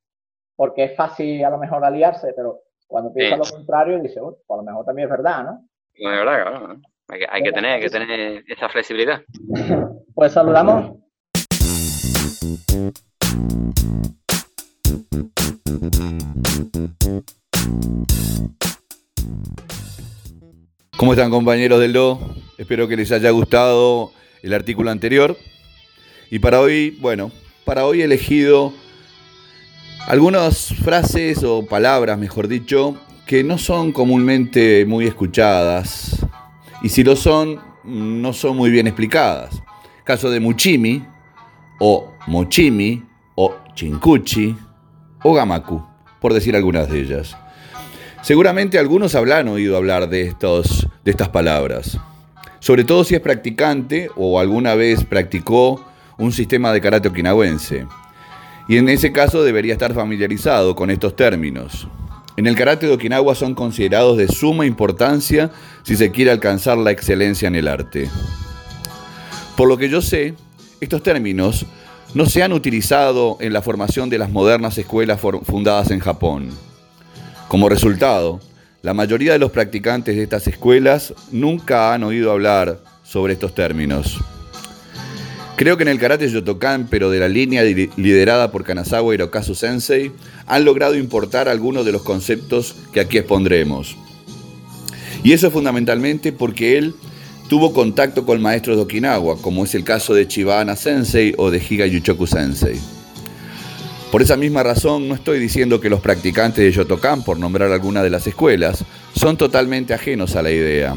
porque 0.55 0.86
es 0.86 0.95
fácil 0.95 1.43
a 1.43 1.49
lo 1.49 1.57
mejor 1.57 1.84
aliarse, 1.84 2.34
pero 2.36 2.61
cuando 2.88 3.13
piensa 3.13 3.36
Sí. 3.36 3.51
lo 3.51 3.57
contrario, 3.57 3.99
dice, 3.99 4.21
"Uy, 4.21 4.34
pues 4.45 4.57
a 4.59 4.61
lo 4.61 4.63
mejor 4.63 4.86
también 4.86 5.07
es 5.07 5.11
verdad, 5.11 5.43
¿no? 5.43 5.67
No, 5.99 6.09
de 6.09 6.17
verdad, 6.17 6.41
claro. 6.41 6.67
¿no? 6.67 6.82
Hay 7.07 7.19
que, 7.19 7.28
hay 7.30 7.43
que 7.43 7.51
tener, 7.51 7.71
hay 7.73 7.82
que 7.82 7.89
tener 7.89 8.43
esa 8.47 8.69
flexibilidad. 8.69 9.21
Pues 10.15 10.32
saludamos. 10.32 10.93
¿Cómo 20.97 21.13
están 21.13 21.30
compañeros 21.30 21.80
del 21.80 21.93
Do? 21.93 22.19
Espero 22.57 22.88
que 22.88 22.95
les 22.95 23.11
haya 23.11 23.30
gustado 23.32 24.11
el 24.41 24.53
artículo 24.53 24.91
anterior. 24.91 25.36
Y 26.32 26.39
para 26.39 26.61
hoy, 26.61 26.97
bueno, 27.01 27.32
para 27.66 27.86
hoy 27.86 28.01
he 28.01 28.05
elegido 28.05 28.72
algunas 30.07 30.74
frases 30.76 31.43
o 31.43 31.66
palabras, 31.66 32.18
mejor 32.18 32.47
dicho, 32.47 32.95
que 33.26 33.43
no 33.43 33.57
son 33.57 33.91
comúnmente 33.91 34.86
muy 34.86 35.07
escuchadas. 35.07 36.26
Y 36.84 36.89
si 36.89 37.03
lo 37.03 37.16
son, 37.16 37.59
no 37.84 38.32
son 38.34 38.55
muy 38.55 38.70
bien 38.70 38.86
explicadas. 38.86 39.61
Caso 40.03 40.30
de 40.30 40.39
Muchimi, 40.39 41.03
o 41.80 42.13
Mochimi, 42.28 43.03
o 43.34 43.55
Chincuchi, 43.74 44.55
o 45.24 45.34
Gamaku, 45.34 45.84
por 46.22 46.34
decir 46.34 46.55
algunas 46.55 46.88
de 46.89 46.99
ellas. 47.01 47.36
Seguramente 48.22 48.78
algunos 48.78 49.16
habrán 49.16 49.47
oído 49.47 49.76
hablar 49.76 50.07
de, 50.07 50.22
estos, 50.22 50.88
de 51.03 51.11
estas 51.11 51.30
palabras, 51.30 51.99
sobre 52.59 52.84
todo 52.84 53.03
si 53.03 53.16
es 53.16 53.22
practicante 53.22 54.09
o 54.16 54.39
alguna 54.39 54.76
vez 54.76 55.03
practicó 55.03 55.84
un 56.18 56.32
sistema 56.32 56.72
de 56.72 56.82
karate 56.82 57.07
okinawense. 57.07 57.88
Y 58.68 58.78
en 58.78 58.89
ese 58.89 59.11
caso 59.11 59.43
debería 59.43 59.74
estar 59.74 59.93
familiarizado 59.93 60.76
con 60.76 60.89
estos 60.89 61.16
términos. 61.16 61.88
En 62.38 62.47
el 62.47 62.55
karate 62.55 62.88
de 62.88 62.93
Okinawa 62.93 63.34
son 63.34 63.55
considerados 63.55 64.18
de 64.18 64.28
suma 64.28 64.66
importancia 64.66 65.51
si 65.84 65.95
se 65.95 66.11
quiere 66.11 66.32
alcanzar 66.32 66.78
la 66.78 66.91
excelencia 66.91 67.47
en 67.47 67.55
el 67.55 67.68
arte. 67.68 68.09
Por 69.55 69.70
lo 69.70 69.78
que 69.78 69.88
yo 69.88 70.01
sé, 70.01 70.34
estos 70.82 71.01
términos 71.01 71.66
no 72.13 72.26
se 72.26 72.43
han 72.43 72.51
utilizado 72.51 73.38
en 73.39 73.53
la 73.53 73.61
formación 73.61 74.09
de 74.09 74.18
las 74.18 74.30
modernas 74.30 74.78
escuelas 74.78 75.22
fundadas 75.22 75.91
en 75.91 75.99
Japón. 75.99 76.49
Como 77.47 77.70
resultado, 77.70 78.41
la 78.82 78.93
mayoría 78.93 79.32
de 79.32 79.39
los 79.39 79.51
practicantes 79.51 80.18
de 80.18 80.24
estas 80.24 80.47
escuelas 80.47 81.13
nunca 81.32 81.93
han 81.93 82.03
oído 82.03 82.32
hablar 82.32 82.82
sobre 83.03 83.34
estos 83.34 83.55
términos. 83.55 84.20
Creo 85.56 85.78
que 85.78 85.84
en 85.84 85.89
el 85.89 85.99
karate 85.99 86.30
Yotokan, 86.30 86.88
pero 86.89 87.10
de 87.10 87.20
la 87.20 87.30
línea 87.30 87.64
li- 87.64 87.89
liderada 87.95 88.51
por 88.51 88.66
Kanazawa 88.66 89.14
Hirokazu 89.14 89.56
Sensei, 89.56 90.12
han 90.47 90.66
logrado 90.66 90.95
importar 90.95 91.47
algunos 91.47 91.86
de 91.86 91.93
los 91.93 92.03
conceptos 92.03 92.76
que 92.91 92.99
aquí 92.99 93.18
expondremos. 93.18 93.95
Y 95.24 95.32
eso 95.32 95.49
fundamentalmente 95.51 96.34
porque 96.34 96.78
él 96.78 96.93
tuvo 97.47 97.74
contacto 97.74 98.26
con 98.26 98.41
maestros 98.41 98.76
de 98.76 98.84
Okinawa, 98.84 99.41
como 99.41 99.64
es 99.64 99.74
el 99.76 99.86
caso 99.86 100.14
de 100.14 100.28
Chibana 100.28 100.76
Sensei 100.76 101.34
o 101.38 101.49
de 101.49 101.62
Higa 101.68 101.86
Yuchoku 101.88 102.28
Sensei. 102.28 102.78
Por 104.12 104.22
esa 104.22 104.36
misma 104.36 104.62
razón, 104.62 105.08
no 105.08 105.16
estoy 105.16 105.39
diciendo 105.39 105.80
que 105.80 105.89
los 105.89 106.01
practicantes 106.01 106.64
de 106.66 106.72
Yotokan, 106.72 107.24
por 107.24 107.39
nombrar 107.39 107.72
alguna 107.72 108.03
de 108.03 108.10
las 108.10 108.28
escuelas, 108.28 108.84
son 109.16 109.38
totalmente 109.38 109.93
ajenos 109.93 110.36
a 110.36 110.41
la 110.41 110.51
idea. 110.51 110.95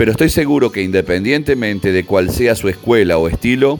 Pero 0.00 0.12
estoy 0.12 0.30
seguro 0.30 0.72
que 0.72 0.80
independientemente 0.80 1.92
de 1.92 2.06
cuál 2.06 2.30
sea 2.30 2.54
su 2.54 2.70
escuela 2.70 3.18
o 3.18 3.28
estilo, 3.28 3.78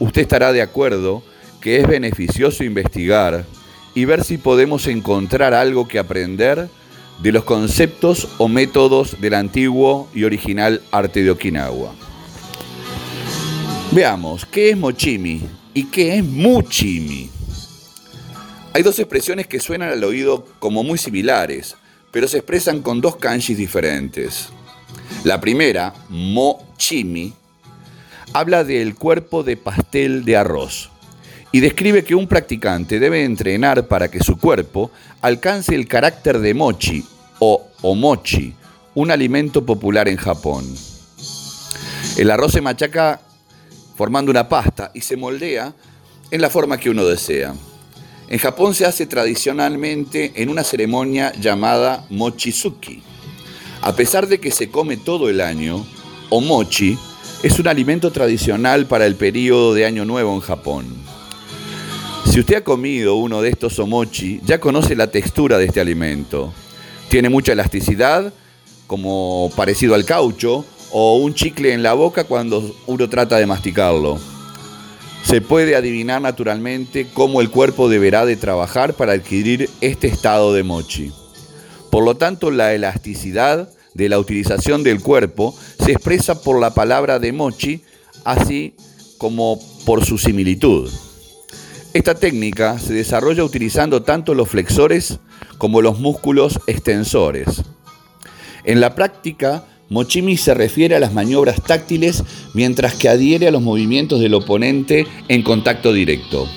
usted 0.00 0.20
estará 0.20 0.52
de 0.52 0.60
acuerdo 0.60 1.22
que 1.62 1.80
es 1.80 1.88
beneficioso 1.88 2.62
investigar 2.62 3.46
y 3.94 4.04
ver 4.04 4.22
si 4.22 4.36
podemos 4.36 4.86
encontrar 4.86 5.54
algo 5.54 5.88
que 5.88 5.98
aprender 5.98 6.68
de 7.22 7.32
los 7.32 7.44
conceptos 7.44 8.28
o 8.36 8.48
métodos 8.48 9.18
del 9.22 9.32
antiguo 9.32 10.10
y 10.14 10.24
original 10.24 10.82
arte 10.90 11.22
de 11.22 11.30
Okinawa. 11.30 11.94
Veamos, 13.92 14.44
¿qué 14.44 14.68
es 14.68 14.76
mochimi 14.76 15.40
y 15.72 15.84
qué 15.84 16.18
es 16.18 16.22
muchimi? 16.22 17.30
Hay 18.74 18.82
dos 18.82 18.98
expresiones 18.98 19.46
que 19.46 19.58
suenan 19.58 19.88
al 19.88 20.04
oído 20.04 20.44
como 20.58 20.84
muy 20.84 20.98
similares, 20.98 21.76
pero 22.10 22.28
se 22.28 22.36
expresan 22.36 22.82
con 22.82 23.00
dos 23.00 23.16
kanjis 23.16 23.56
diferentes. 23.56 24.52
La 25.24 25.40
primera, 25.40 25.94
mochimi, 26.08 27.32
habla 28.32 28.64
del 28.64 28.96
cuerpo 28.96 29.44
de 29.44 29.56
pastel 29.56 30.24
de 30.24 30.36
arroz 30.36 30.90
y 31.52 31.60
describe 31.60 32.02
que 32.02 32.16
un 32.16 32.26
practicante 32.26 32.98
debe 32.98 33.24
entrenar 33.24 33.86
para 33.86 34.10
que 34.10 34.18
su 34.18 34.36
cuerpo 34.36 34.90
alcance 35.20 35.76
el 35.76 35.86
carácter 35.86 36.40
de 36.40 36.54
mochi 36.54 37.04
o 37.38 37.68
omochi, 37.82 38.52
un 38.96 39.12
alimento 39.12 39.64
popular 39.64 40.08
en 40.08 40.16
Japón. 40.16 40.64
El 42.16 42.28
arroz 42.28 42.50
se 42.50 42.60
machaca 42.60 43.20
formando 43.94 44.32
una 44.32 44.48
pasta 44.48 44.90
y 44.92 45.02
se 45.02 45.16
moldea 45.16 45.72
en 46.32 46.40
la 46.40 46.50
forma 46.50 46.78
que 46.78 46.90
uno 46.90 47.04
desea. 47.04 47.54
En 48.28 48.38
Japón 48.40 48.74
se 48.74 48.86
hace 48.86 49.06
tradicionalmente 49.06 50.32
en 50.34 50.48
una 50.48 50.64
ceremonia 50.64 51.32
llamada 51.38 52.06
mochizuki. 52.10 53.04
A 53.82 53.96
pesar 53.96 54.28
de 54.28 54.38
que 54.38 54.52
se 54.52 54.70
come 54.70 54.96
todo 54.96 55.28
el 55.28 55.40
año, 55.40 55.84
omochi 56.30 56.96
es 57.42 57.58
un 57.58 57.66
alimento 57.66 58.12
tradicional 58.12 58.86
para 58.86 59.06
el 59.06 59.16
periodo 59.16 59.74
de 59.74 59.84
Año 59.84 60.04
Nuevo 60.04 60.32
en 60.34 60.40
Japón. 60.40 60.86
Si 62.30 62.38
usted 62.38 62.58
ha 62.58 62.64
comido 62.64 63.16
uno 63.16 63.42
de 63.42 63.50
estos 63.50 63.80
omochi, 63.80 64.40
ya 64.44 64.60
conoce 64.60 64.94
la 64.94 65.10
textura 65.10 65.58
de 65.58 65.64
este 65.64 65.80
alimento. 65.80 66.54
Tiene 67.08 67.28
mucha 67.28 67.54
elasticidad, 67.54 68.32
como 68.86 69.50
parecido 69.56 69.96
al 69.96 70.04
caucho, 70.04 70.64
o 70.92 71.16
un 71.16 71.34
chicle 71.34 71.72
en 71.72 71.82
la 71.82 71.94
boca 71.94 72.22
cuando 72.22 72.76
uno 72.86 73.08
trata 73.08 73.38
de 73.38 73.46
masticarlo. 73.46 74.20
Se 75.24 75.40
puede 75.40 75.74
adivinar 75.74 76.22
naturalmente 76.22 77.08
cómo 77.12 77.40
el 77.40 77.50
cuerpo 77.50 77.88
deberá 77.88 78.26
de 78.26 78.36
trabajar 78.36 78.94
para 78.94 79.14
adquirir 79.14 79.68
este 79.80 80.06
estado 80.06 80.52
de 80.52 80.62
mochi. 80.62 81.12
Por 81.92 82.04
lo 82.04 82.16
tanto, 82.16 82.50
la 82.50 82.72
elasticidad 82.72 83.68
de 83.92 84.08
la 84.08 84.18
utilización 84.18 84.82
del 84.82 85.02
cuerpo 85.02 85.54
se 85.78 85.92
expresa 85.92 86.40
por 86.40 86.58
la 86.58 86.72
palabra 86.72 87.18
de 87.18 87.32
mochi, 87.32 87.82
así 88.24 88.72
como 89.18 89.60
por 89.84 90.02
su 90.02 90.16
similitud. 90.16 90.90
Esta 91.92 92.14
técnica 92.14 92.78
se 92.78 92.94
desarrolla 92.94 93.44
utilizando 93.44 94.04
tanto 94.04 94.32
los 94.32 94.48
flexores 94.48 95.18
como 95.58 95.82
los 95.82 96.00
músculos 96.00 96.60
extensores. 96.66 97.62
En 98.64 98.80
la 98.80 98.94
práctica, 98.94 99.66
Mochimi 99.90 100.38
se 100.38 100.54
refiere 100.54 100.96
a 100.96 101.00
las 101.00 101.12
maniobras 101.12 101.62
táctiles 101.62 102.24
mientras 102.54 102.94
que 102.94 103.10
adhiere 103.10 103.48
a 103.48 103.50
los 103.50 103.60
movimientos 103.60 104.18
del 104.18 104.32
oponente 104.32 105.06
en 105.28 105.42
contacto 105.42 105.92
directo. 105.92 106.48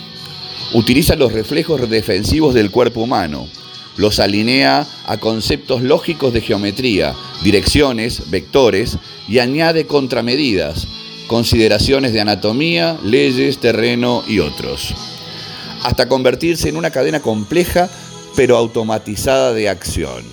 Utiliza 0.74 1.18
los 1.18 1.34
reflejos 1.34 1.90
defensivos 1.90 2.54
del 2.54 2.72
cuerpo 2.72 3.02
humano, 3.02 3.50
los 3.98 4.20
alinea 4.20 4.86
a 5.06 5.18
conceptos 5.18 5.82
lógicos 5.82 6.34
de 6.34 6.42
geometría, 6.42 7.16
direcciones, 7.44 8.30
vectores 8.30 8.98
y 9.28 9.40
añade 9.40 9.88
contramedidas, 9.88 10.88
consideraciones 11.28 12.14
de 12.14 12.22
anatomía, 12.22 12.98
leyes, 13.04 13.60
terreno 13.60 14.24
y 14.28 14.40
otros, 14.40 14.94
hasta 15.84 16.08
convertirse 16.08 16.70
en 16.70 16.78
una 16.78 16.92
cadena 16.92 17.22
compleja 17.22 17.90
pero 18.36 18.58
automatizada 18.58 19.54
de 19.54 19.70
acción. 19.70 20.24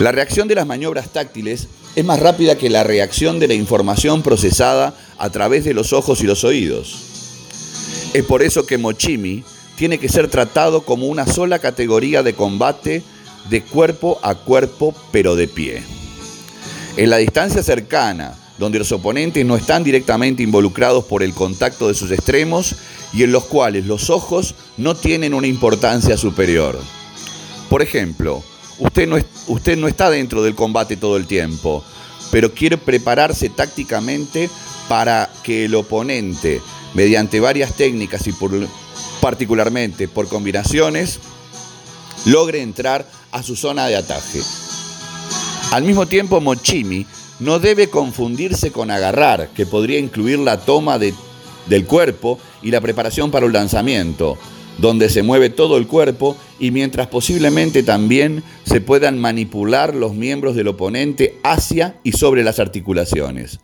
La 0.00 0.10
reacción 0.10 0.48
de 0.48 0.54
las 0.54 0.66
maniobras 0.66 1.10
táctiles 1.10 1.68
es 1.94 2.04
más 2.04 2.18
rápida 2.18 2.56
que 2.56 2.70
la 2.70 2.82
reacción 2.82 3.38
de 3.38 3.48
la 3.48 3.54
información 3.54 4.22
procesada 4.22 4.94
a 5.18 5.30
través 5.30 5.64
de 5.64 5.74
los 5.74 5.92
ojos 5.92 6.22
y 6.22 6.26
los 6.26 6.44
oídos. 6.44 6.96
Es 8.14 8.24
por 8.24 8.42
eso 8.42 8.66
que 8.66 8.78
Mochimi 8.78 9.44
tiene 9.82 9.98
que 9.98 10.08
ser 10.08 10.28
tratado 10.28 10.82
como 10.82 11.08
una 11.08 11.26
sola 11.26 11.58
categoría 11.58 12.22
de 12.22 12.34
combate 12.34 13.02
de 13.50 13.62
cuerpo 13.64 14.20
a 14.22 14.36
cuerpo 14.36 14.94
pero 15.10 15.34
de 15.34 15.48
pie. 15.48 15.82
En 16.96 17.10
la 17.10 17.16
distancia 17.16 17.64
cercana, 17.64 18.36
donde 18.58 18.78
los 18.78 18.92
oponentes 18.92 19.44
no 19.44 19.56
están 19.56 19.82
directamente 19.82 20.44
involucrados 20.44 21.02
por 21.06 21.24
el 21.24 21.34
contacto 21.34 21.88
de 21.88 21.94
sus 21.94 22.12
extremos 22.12 22.76
y 23.12 23.24
en 23.24 23.32
los 23.32 23.42
cuales 23.46 23.84
los 23.86 24.08
ojos 24.08 24.54
no 24.76 24.94
tienen 24.94 25.34
una 25.34 25.48
importancia 25.48 26.16
superior. 26.16 26.78
Por 27.68 27.82
ejemplo, 27.82 28.40
usted 28.78 29.08
no, 29.08 29.16
es- 29.16 29.24
usted 29.48 29.76
no 29.76 29.88
está 29.88 30.10
dentro 30.10 30.44
del 30.44 30.54
combate 30.54 30.96
todo 30.96 31.16
el 31.16 31.26
tiempo, 31.26 31.82
pero 32.30 32.54
quiere 32.54 32.78
prepararse 32.78 33.48
tácticamente 33.48 34.48
para 34.88 35.28
que 35.42 35.64
el 35.64 35.74
oponente, 35.74 36.60
mediante 36.94 37.40
varias 37.40 37.74
técnicas 37.74 38.24
y 38.28 38.32
por- 38.32 38.68
particularmente 39.22 40.08
por 40.08 40.26
combinaciones, 40.26 41.20
logre 42.26 42.60
entrar 42.60 43.06
a 43.30 43.44
su 43.44 43.54
zona 43.54 43.86
de 43.86 43.94
ataque. 43.94 44.40
Al 45.70 45.84
mismo 45.84 46.06
tiempo, 46.06 46.40
Mochimi 46.40 47.06
no 47.38 47.60
debe 47.60 47.86
confundirse 47.88 48.72
con 48.72 48.90
agarrar, 48.90 49.50
que 49.54 49.64
podría 49.64 50.00
incluir 50.00 50.40
la 50.40 50.58
toma 50.58 50.98
de- 50.98 51.14
del 51.66 51.86
cuerpo 51.86 52.40
y 52.62 52.72
la 52.72 52.80
preparación 52.80 53.30
para 53.30 53.46
un 53.46 53.52
lanzamiento, 53.52 54.36
donde 54.78 55.08
se 55.08 55.22
mueve 55.22 55.50
todo 55.50 55.76
el 55.76 55.86
cuerpo 55.86 56.36
y 56.58 56.72
mientras 56.72 57.06
posiblemente 57.06 57.84
también 57.84 58.42
se 58.64 58.80
puedan 58.80 59.20
manipular 59.20 59.94
los 59.94 60.14
miembros 60.14 60.56
del 60.56 60.66
oponente 60.66 61.38
hacia 61.44 62.00
y 62.02 62.10
sobre 62.10 62.42
las 62.42 62.58
articulaciones. 62.58 63.60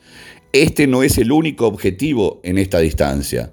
Este 0.53 0.87
no 0.87 1.03
es 1.03 1.19
el 1.19 1.33
único 1.33 1.67
objetivo 1.67 2.39
en 2.45 2.59
esta 2.59 2.79
distancia. 2.79 3.53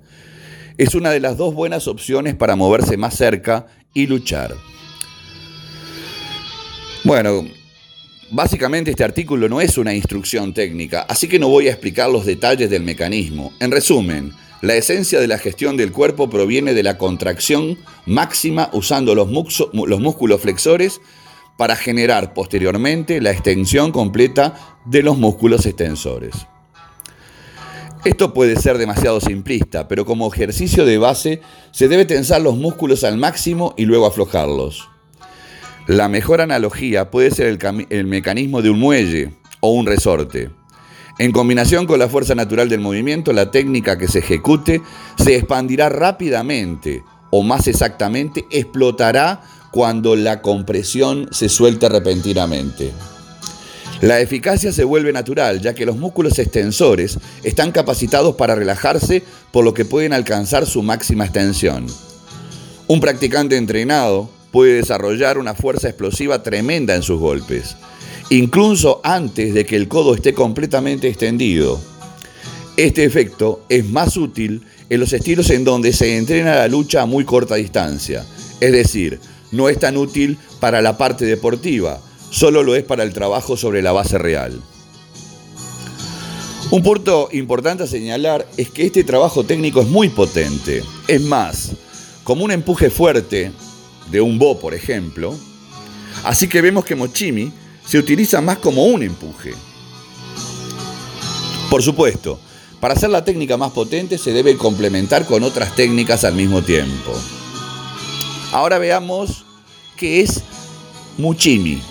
Es 0.77 0.93
una 0.93 1.09
de 1.11 1.21
las 1.21 1.37
dos 1.37 1.53
buenas 1.53 1.87
opciones 1.87 2.35
para 2.35 2.57
moverse 2.57 2.97
más 2.97 3.15
cerca 3.15 3.67
y 3.93 4.07
luchar. 4.07 4.55
Bueno, 7.05 7.47
básicamente 8.31 8.91
este 8.91 9.05
artículo 9.05 9.47
no 9.47 9.61
es 9.61 9.77
una 9.77 9.93
instrucción 9.93 10.53
técnica, 10.53 11.05
así 11.07 11.29
que 11.29 11.39
no 11.39 11.47
voy 11.47 11.67
a 11.67 11.71
explicar 11.71 12.09
los 12.09 12.25
detalles 12.25 12.69
del 12.69 12.83
mecanismo. 12.83 13.53
En 13.61 13.71
resumen, 13.71 14.33
la 14.61 14.75
esencia 14.75 15.21
de 15.21 15.27
la 15.27 15.37
gestión 15.37 15.77
del 15.77 15.93
cuerpo 15.93 16.29
proviene 16.29 16.73
de 16.73 16.83
la 16.83 16.97
contracción 16.97 17.77
máxima 18.05 18.69
usando 18.73 19.15
los, 19.15 19.29
músculos 19.29 20.41
flexores 20.41 20.99
para 21.57 21.77
generar 21.77 22.33
posteriormente 22.33 23.21
la 23.21 23.31
extensión 23.31 23.93
completa 23.93 24.79
de 24.85 25.03
los 25.03 25.17
músculos 25.17 25.65
extensores. 25.65 26.47
Esto 28.05 28.35
puede 28.35 28.55
ser 28.55 28.77
demasiado 28.77 29.19
simplista, 29.19 29.87
pero 29.87 30.05
como 30.05 30.31
ejercicio 30.31 30.85
de 30.85 30.99
base 30.99 31.41
se 31.71 31.87
debe 31.87 32.05
tensar 32.05 32.39
los 32.39 32.55
músculos 32.55 33.03
al 33.03 33.17
máximo 33.17 33.73
y 33.77 33.85
luego 33.85 34.05
aflojarlos. 34.05 34.87
La 35.87 36.07
mejor 36.07 36.39
analogía 36.39 37.09
puede 37.09 37.31
ser 37.31 37.57
el, 37.89 38.05
mecanismo 38.05 38.61
de 38.61 38.69
un 38.69 38.79
muelle 38.79 39.33
o 39.59 39.71
un 39.71 39.87
resorte. 39.87 40.51
En 41.17 41.31
combinación 41.31 41.87
con 41.87 41.97
la 41.97 42.07
fuerza 42.07 42.35
natural 42.35 42.69
del 42.69 42.79
movimiento, 42.79 43.33
la 43.33 43.49
técnica 43.49 43.97
que 43.97 44.07
se 44.07 44.19
ejecute 44.19 44.83
se 45.17 45.35
expandirá 45.35 45.89
rápidamente 45.89 47.03
o 47.31 47.41
más 47.41 47.67
exactamente 47.67 48.45
explotará 48.51 49.41
cuando 49.71 50.15
la 50.15 50.43
compresión 50.43 51.27
se 51.31 51.49
suelte 51.49 51.89
repentinamente. 51.89 52.91
La 54.05 54.21
eficacia 54.21 54.71
se 54.71 54.83
vuelve 54.83 55.11
natural 55.11 55.61
ya 55.61 55.73
que 55.73 55.83
los 55.83 55.97
músculos 55.97 56.37
extensores 56.37 57.17
están 57.43 57.71
capacitados 57.71 58.35
para 58.35 58.53
relajarse 58.53 59.23
por 59.51 59.65
lo 59.65 59.73
que 59.73 59.83
pueden 59.83 60.13
alcanzar 60.13 60.67
su 60.67 60.83
máxima 60.83 61.25
extensión. 61.25 61.87
Un 62.85 62.99
practicante 62.99 63.57
entrenado 63.57 64.29
puede 64.51 64.73
desarrollar 64.73 65.39
una 65.39 65.55
fuerza 65.55 65.89
explosiva 65.89 66.43
tremenda 66.43 66.93
en 66.93 67.01
sus 67.01 67.19
golpes, 67.19 67.77
incluso 68.29 69.01
antes 69.03 69.55
de 69.55 69.65
que 69.65 69.75
el 69.75 69.87
codo 69.87 70.13
esté 70.13 70.35
completamente 70.35 71.07
extendido. 71.07 71.81
Este 72.77 73.05
efecto 73.05 73.65
es 73.69 73.89
más 73.89 74.17
útil 74.17 74.61
en 74.87 74.99
los 74.99 75.13
estilos 75.13 75.49
en 75.49 75.63
donde 75.63 75.93
se 75.93 76.15
entrena 76.15 76.53
la 76.53 76.67
lucha 76.67 77.01
a 77.01 77.07
muy 77.07 77.25
corta 77.25 77.55
distancia, 77.55 78.23
es 78.59 78.71
decir, 78.71 79.19
no 79.51 79.67
es 79.67 79.79
tan 79.79 79.97
útil 79.97 80.37
para 80.59 80.83
la 80.83 80.95
parte 80.95 81.25
deportiva, 81.25 81.99
solo 82.29 82.63
lo 82.63 82.75
es 82.75 82.83
para 82.83 83.03
el 83.03 83.13
trabajo 83.13 83.57
sobre 83.57 83.81
la 83.81 83.91
base 83.91 84.17
real. 84.17 84.61
Un 86.71 86.81
punto 86.81 87.29
importante 87.31 87.83
a 87.83 87.87
señalar 87.87 88.47
es 88.57 88.69
que 88.69 88.85
este 88.85 89.03
trabajo 89.03 89.43
técnico 89.43 89.81
es 89.81 89.87
muy 89.87 90.09
potente. 90.09 90.83
Es 91.07 91.21
más, 91.21 91.71
como 92.23 92.43
un 92.43 92.51
empuje 92.51 92.89
fuerte 92.89 93.51
de 94.09 94.21
un 94.21 94.39
bo, 94.39 94.59
por 94.59 94.73
ejemplo, 94.73 95.35
así 96.23 96.47
que 96.47 96.61
vemos 96.61 96.83
que 96.83 96.95
Mochimi 96.95 97.51
se 97.85 97.99
utiliza 97.99 98.41
más 98.41 98.57
como 98.57 98.85
un 98.85 99.03
empuje. 99.03 99.53
Por 101.69 101.83
supuesto, 101.83 102.39
para 102.79 102.93
hacer 102.93 103.09
la 103.09 103.23
técnica 103.23 103.57
más 103.57 103.71
potente 103.71 104.17
se 104.17 104.31
debe 104.31 104.57
complementar 104.57 105.25
con 105.25 105.43
otras 105.43 105.75
técnicas 105.75 106.23
al 106.23 106.33
mismo 106.33 106.61
tiempo. 106.61 107.13
Ahora 108.51 108.79
veamos 108.79 109.45
qué 109.97 110.21
es 110.21 110.41
Muchimi. 111.17 111.81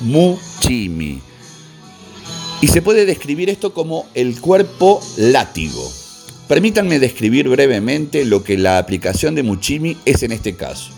Muchimi. 0.00 1.20
Y 2.60 2.68
se 2.68 2.82
puede 2.82 3.06
describir 3.06 3.50
esto 3.50 3.72
como 3.72 4.06
el 4.14 4.40
cuerpo 4.40 5.00
látigo. 5.16 5.90
Permítanme 6.48 6.98
describir 6.98 7.48
brevemente 7.48 8.24
lo 8.24 8.44
que 8.44 8.56
la 8.56 8.78
aplicación 8.78 9.34
de 9.34 9.42
Muchimi 9.42 9.96
es 10.04 10.22
en 10.22 10.32
este 10.32 10.54
caso. 10.54 10.90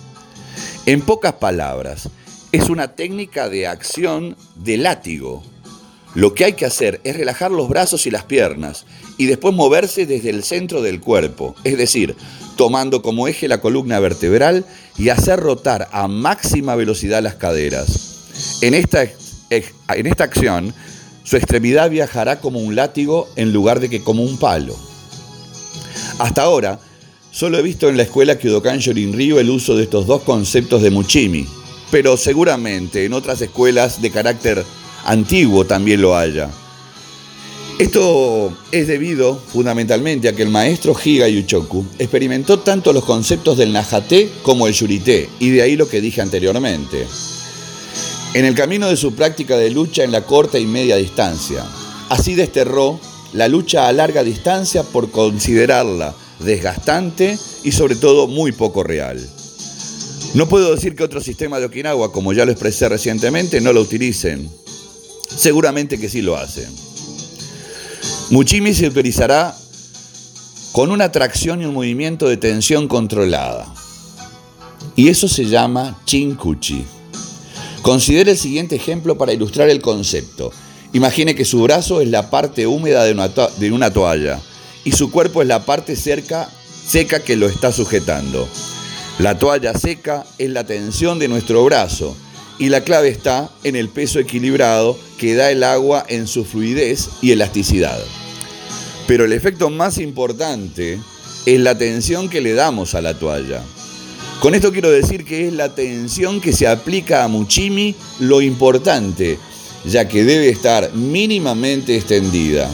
En 0.87 1.01
pocas 1.01 1.35
palabras, 1.35 2.09
es 2.53 2.69
una 2.71 2.95
técnica 2.95 3.49
de 3.49 3.67
acción 3.67 4.37
de 4.57 4.77
látigo. 4.77 5.43
Lo 6.15 6.35
que 6.35 6.45
hay 6.47 6.53
que 6.55 6.65
hacer 6.65 7.01
es 7.05 7.17
relajar 7.17 7.51
los 7.51 7.69
brazos 7.69 8.07
y 8.07 8.11
las 8.11 8.25
piernas 8.25 8.87
y 9.17 9.27
después 9.27 9.55
moverse 9.55 10.07
desde 10.07 10.31
el 10.31 10.43
centro 10.43 10.81
del 10.81 11.01
cuerpo, 11.01 11.55
es 11.65 11.77
decir, 11.77 12.17
tomando 12.57 13.03
como 13.03 13.29
eje 13.29 13.49
la 13.49 13.61
columna 13.61 14.01
vertebral 14.01 14.65
y 14.97 15.11
hacer 15.11 15.39
rotar 15.39 15.89
a 15.93 16.09
máxima 16.09 16.75
velocidad 16.75 17.23
las 17.23 17.35
caderas. 17.35 18.08
En 18.61 18.75
esta, 18.75 19.05
en 19.51 20.07
esta 20.07 20.25
acción, 20.25 20.75
su 21.23 21.37
extremidad 21.37 21.91
viajará 21.91 22.41
como 22.41 22.59
un 22.59 22.75
látigo 22.75 23.29
en 23.37 23.53
lugar 23.53 23.79
de 23.79 23.89
que 23.89 24.03
como 24.03 24.25
un 24.25 24.37
palo. 24.37 24.75
Hasta 26.19 26.43
ahora, 26.43 26.81
solo 27.31 27.59
he 27.59 27.63
visto 27.63 27.89
en 27.89 27.97
la 27.97 28.03
escuela 28.03 28.37
Kyodokan 28.37 28.81
Shorin-ryu 28.81 29.39
el 29.39 29.51
uso 29.51 29.77
de 29.77 29.85
estos 29.85 30.07
dos 30.07 30.23
conceptos 30.23 30.83
de 30.83 30.91
Muchimi, 30.91 31.47
pero 31.93 32.17
seguramente 32.17 33.05
en 33.05 33.13
otras 33.13 33.41
escuelas 33.41 34.03
de 34.03 34.11
carácter 34.11 34.65
antiguo 35.05 35.65
también 35.65 36.03
lo 36.03 36.17
haya. 36.17 36.51
Esto 37.79 38.53
es 38.73 38.89
debido 38.89 39.37
fundamentalmente 39.37 40.29
a 40.29 40.33
que 40.33 40.43
el 40.43 40.49
maestro 40.49 40.97
Higa 41.05 41.29
Yuchoku 41.29 41.87
experimentó 42.01 42.59
tanto 42.59 42.93
los 42.93 43.05
conceptos 43.05 43.57
del 43.57 43.73
Najate 43.73 44.29
como 44.43 44.67
el 44.67 44.75
Yurite, 44.75 45.29
y 45.39 45.51
de 45.51 45.63
ahí 45.63 45.77
lo 45.77 45.89
que 45.89 46.01
dije 46.01 46.21
anteriormente. 46.21 47.07
En 48.35 48.45
el 48.45 48.55
camino 48.55 48.89
de 48.89 48.97
su 48.97 49.15
práctica 49.15 49.57
de 49.57 49.71
lucha 49.71 50.05
en 50.05 50.13
la 50.13 50.25
corta 50.25 50.59
y 50.59 50.67
media 50.67 50.97
distancia, 50.97 51.65
así 52.11 52.35
desterró 52.35 53.01
la 53.33 53.49
lucha 53.49 53.89
a 53.89 53.93
larga 53.93 54.23
distancia 54.23 54.83
por 54.83 55.11
considerarla 55.11 56.15
desgastante 56.41 57.39
y 57.65 57.73
sobre 57.73 57.97
todo 57.97 58.27
muy 58.29 58.53
poco 58.53 58.85
real. 58.85 59.19
No 60.35 60.47
puedo 60.47 60.75
decir 60.75 60.95
que 60.95 61.05
otro 61.05 61.23
sistema 61.23 61.59
de 61.59 61.67
Okinawa, 61.67 62.13
como 62.13 62.35
ya 62.35 62.45
lo 62.45 62.53
expresé 62.53 62.89
recientemente, 62.89 63.63
no 63.63 63.73
lo 63.73 63.81
utilicen. 63.81 64.49
Seguramente 65.35 65.99
que 65.99 66.09
sí 66.09 66.21
lo 66.21 66.37
hacen. 66.37 66.69
Muchimi 68.31 68.75
se 68.75 68.89
utilizará 68.89 69.57
con 70.73 70.91
una 70.91 71.11
tracción 71.11 71.63
y 71.63 71.65
un 71.65 71.75
movimiento 71.75 72.29
de 72.29 72.37
tensión 72.37 72.89
controlada. 72.89 73.73
Y 74.97 75.09
eso 75.09 75.29
se 75.29 75.47
llama 75.47 75.99
chinkuchi. 76.05 76.85
Considere 77.89 78.33
el 78.33 78.37
siguiente 78.37 78.77
ejemplo 78.77 79.17
para 79.17 79.33
ilustrar 79.33 79.71
el 79.71 79.81
concepto. 79.81 80.53
Imagine 80.93 81.35
que 81.35 81.47
su 81.47 81.63
brazo 81.63 82.03
es 82.03 82.09
la 82.11 82.29
parte 82.29 82.67
húmeda 82.67 83.03
de 83.03 83.73
una, 83.73 83.91
toalla 83.91 84.43
y 84.85 84.93
su 84.93 85.11
cuerpo 85.11 85.41
es 85.41 85.49
la 85.49 85.65
parte 85.65 85.97
cerca, 85.97 86.51
seca 86.87 87.21
que 87.21 87.35
lo 87.35 87.47
está 87.47 87.73
sujetando. 87.73 88.47
La 89.19 89.39
toalla 89.39 89.73
seca 89.73 90.27
es 90.37 90.51
la 90.51 90.65
tensión 90.65 91.19
de 91.19 91.29
nuestro 91.29 91.65
brazo 91.65 92.15
y 92.59 92.69
la 92.69 92.85
clave 92.85 93.09
está 93.09 93.51
en 93.65 93.75
el 93.75 93.89
peso 93.89 94.19
equilibrado 94.19 94.99
que 95.17 95.35
da 95.35 95.51
el 95.51 95.65
agua 95.65 96.05
en 96.11 96.27
su 96.27 96.45
fluidez 96.45 97.09
y 97.23 97.33
elasticidad. 97.33 97.99
Pero 99.07 99.25
el 99.25 99.33
efecto 99.33 99.71
más 99.71 99.97
importante 99.97 101.01
es 101.47 101.59
la 101.59 101.79
tensión 101.79 102.29
que 102.29 102.43
le 102.43 102.53
damos 102.53 102.95
a 102.95 103.01
la 103.01 103.19
toalla. 103.19 103.63
Con 104.41 104.55
esto 104.55 104.71
quiero 104.73 104.91
decir 104.91 105.25
que 105.25 105.49
es 105.49 105.53
la 105.53 105.75
tensión 105.75 106.41
que 106.41 106.53
se 106.53 106.69
aplica 106.69 107.25
a 107.25 107.29
Muchimi 107.29 107.97
lo 108.21 108.41
importante, 108.41 109.37
ya 109.85 110.07
que 110.07 110.23
debe 110.23 110.49
estar 110.49 110.93
mínimamente 110.95 111.97
extendida. 111.97 112.71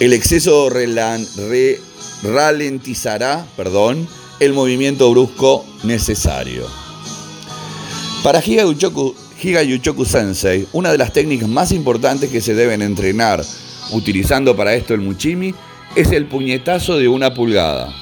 El 0.00 0.12
exceso 0.12 0.68
re- 0.68 1.80
ralentizará 2.22 3.46
perdón, 3.56 4.06
el 4.38 4.52
movimiento 4.52 5.10
brusco 5.10 5.64
necesario. 5.82 6.66
Para 8.22 8.44
Higa 8.44 8.64
Higa 9.42 9.62
Yuchoku 9.62 10.04
Sensei, 10.04 10.66
una 10.74 10.92
de 10.92 10.98
las 10.98 11.12
técnicas 11.12 11.48
más 11.48 11.72
importantes 11.72 12.28
que 12.28 12.42
se 12.42 12.54
deben 12.54 12.82
entrenar 12.82 13.42
utilizando 13.92 14.54
para 14.54 14.74
esto 14.74 14.92
el 14.92 15.00
Muchimi 15.00 15.54
es 15.94 16.10
el 16.10 16.26
puñetazo 16.26 16.98
de 16.98 17.08
una 17.08 17.32
pulgada 17.32 17.94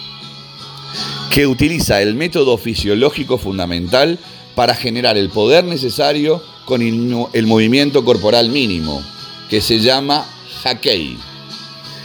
que 1.35 1.49
utiliza 1.49 2.01
el 2.01 2.15
método 2.15 2.57
fisiológico 2.57 3.39
fundamental 3.39 4.21
para 4.55 4.73
generar 4.73 5.17
el 5.17 5.31
poder 5.31 5.65
necesario 5.65 6.41
con 6.65 6.81
el 6.81 7.47
movimiento 7.49 8.05
corporal 8.05 8.51
mínimo, 8.51 9.03
que 9.51 9.61
se 9.61 9.81
llama 9.81 10.25
Hakei. 10.63 11.19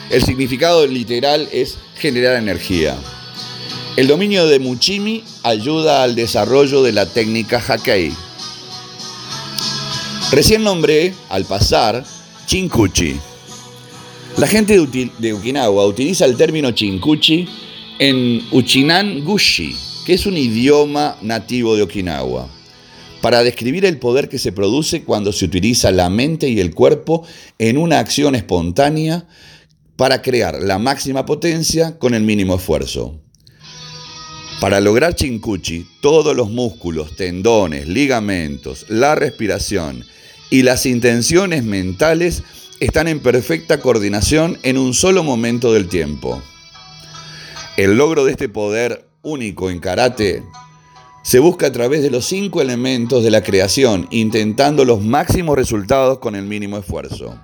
El 0.10 0.24
significado 0.24 0.88
literal 0.88 1.48
es 1.52 1.78
generar 1.96 2.38
energía. 2.38 2.98
El 3.98 4.08
dominio 4.08 4.48
de 4.48 4.58
Muchimi 4.58 5.24
ayuda 5.44 6.02
al 6.02 6.16
desarrollo 6.16 6.82
de 6.82 6.94
la 6.94 7.06
técnica 7.06 7.64
Hakei. 7.68 8.12
Recién 10.32 10.64
nombré, 10.64 11.14
al 11.30 11.46
pasar, 11.46 12.04
Chinkuchi. 12.48 13.20
La 14.38 14.48
gente 14.48 14.80
de 15.20 15.34
Okinawa 15.34 15.86
utiliza 15.86 16.26
el 16.26 16.36
término 16.36 16.72
Chinkuchi 16.72 17.48
en 18.00 18.42
Uchinan 18.52 19.26
Gushi, 19.26 19.76
que 20.06 20.14
es 20.14 20.26
un 20.26 20.38
idioma 20.38 21.18
nativo 21.22 21.76
de 21.76 21.82
Okinawa, 21.82 22.48
para 23.22 23.44
describir 23.44 23.84
el 23.84 23.98
poder 23.98 24.30
que 24.30 24.40
se 24.40 24.54
produce 24.54 25.04
cuando 25.04 25.34
se 25.34 25.44
utiliza 25.44 25.92
la 25.92 26.10
mente 26.10 26.48
y 26.48 26.62
el 26.62 26.74
cuerpo 26.74 27.28
en 27.58 27.78
una 27.78 28.00
acción 28.00 28.36
espontánea 28.36 29.28
para 29.98 30.22
crear 30.22 30.62
la 30.62 30.80
máxima 30.80 31.26
potencia 31.26 32.00
con 32.00 32.14
el 32.14 32.24
mínimo 32.24 32.56
esfuerzo. 32.56 33.20
Para 34.62 34.80
lograr 34.80 35.16
Chinkuchi, 35.16 35.86
todos 36.02 36.34
los 36.38 36.50
músculos, 36.50 37.18
tendones, 37.18 37.90
ligamentos, 37.90 38.86
la 38.88 39.16
respiración 39.16 40.06
y 40.50 40.64
las 40.64 40.86
intenciones 40.86 41.66
mentales 41.66 42.44
están 42.80 43.10
en 43.10 43.20
perfecta 43.20 43.82
coordinación 43.82 44.58
en 44.64 44.78
un 44.78 44.94
solo 44.94 45.22
momento 45.26 45.74
del 45.74 45.90
tiempo. 45.90 46.42
El 47.80 47.98
logro 47.98 48.26
de 48.26 48.32
este 48.32 48.50
poder 48.50 49.08
único 49.22 49.70
en 49.70 49.80
karate 49.80 50.44
se 51.24 51.40
busca 51.40 51.68
a 51.68 51.72
través 51.72 52.02
de 52.02 52.12
los 52.12 52.26
cinco 52.26 52.62
elementos 52.62 53.24
de 53.24 53.32
la 53.32 53.42
creación, 53.42 54.06
intentando 54.12 54.84
los 54.84 55.02
máximos 55.02 55.56
resultados 55.56 56.20
con 56.20 56.36
el 56.36 56.44
mínimo 56.44 56.78
esfuerzo. 56.78 57.40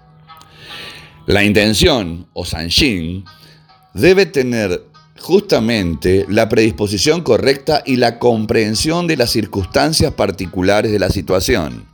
La 1.25 1.45
intención, 1.45 2.27
o 2.33 2.43
sanshin, 2.43 3.23
debe 3.93 4.25
tener 4.25 4.83
justamente 5.21 6.25
la 6.27 6.49
predisposición 6.49 7.21
correcta 7.21 7.81
y 7.86 7.95
la 7.95 8.19
comprensión 8.19 9.07
de 9.07 9.15
las 9.15 9.31
circunstancias 9.31 10.15
particulares 10.15 10.91
de 10.91 10.99
la 10.99 11.11
situación. 11.11 11.88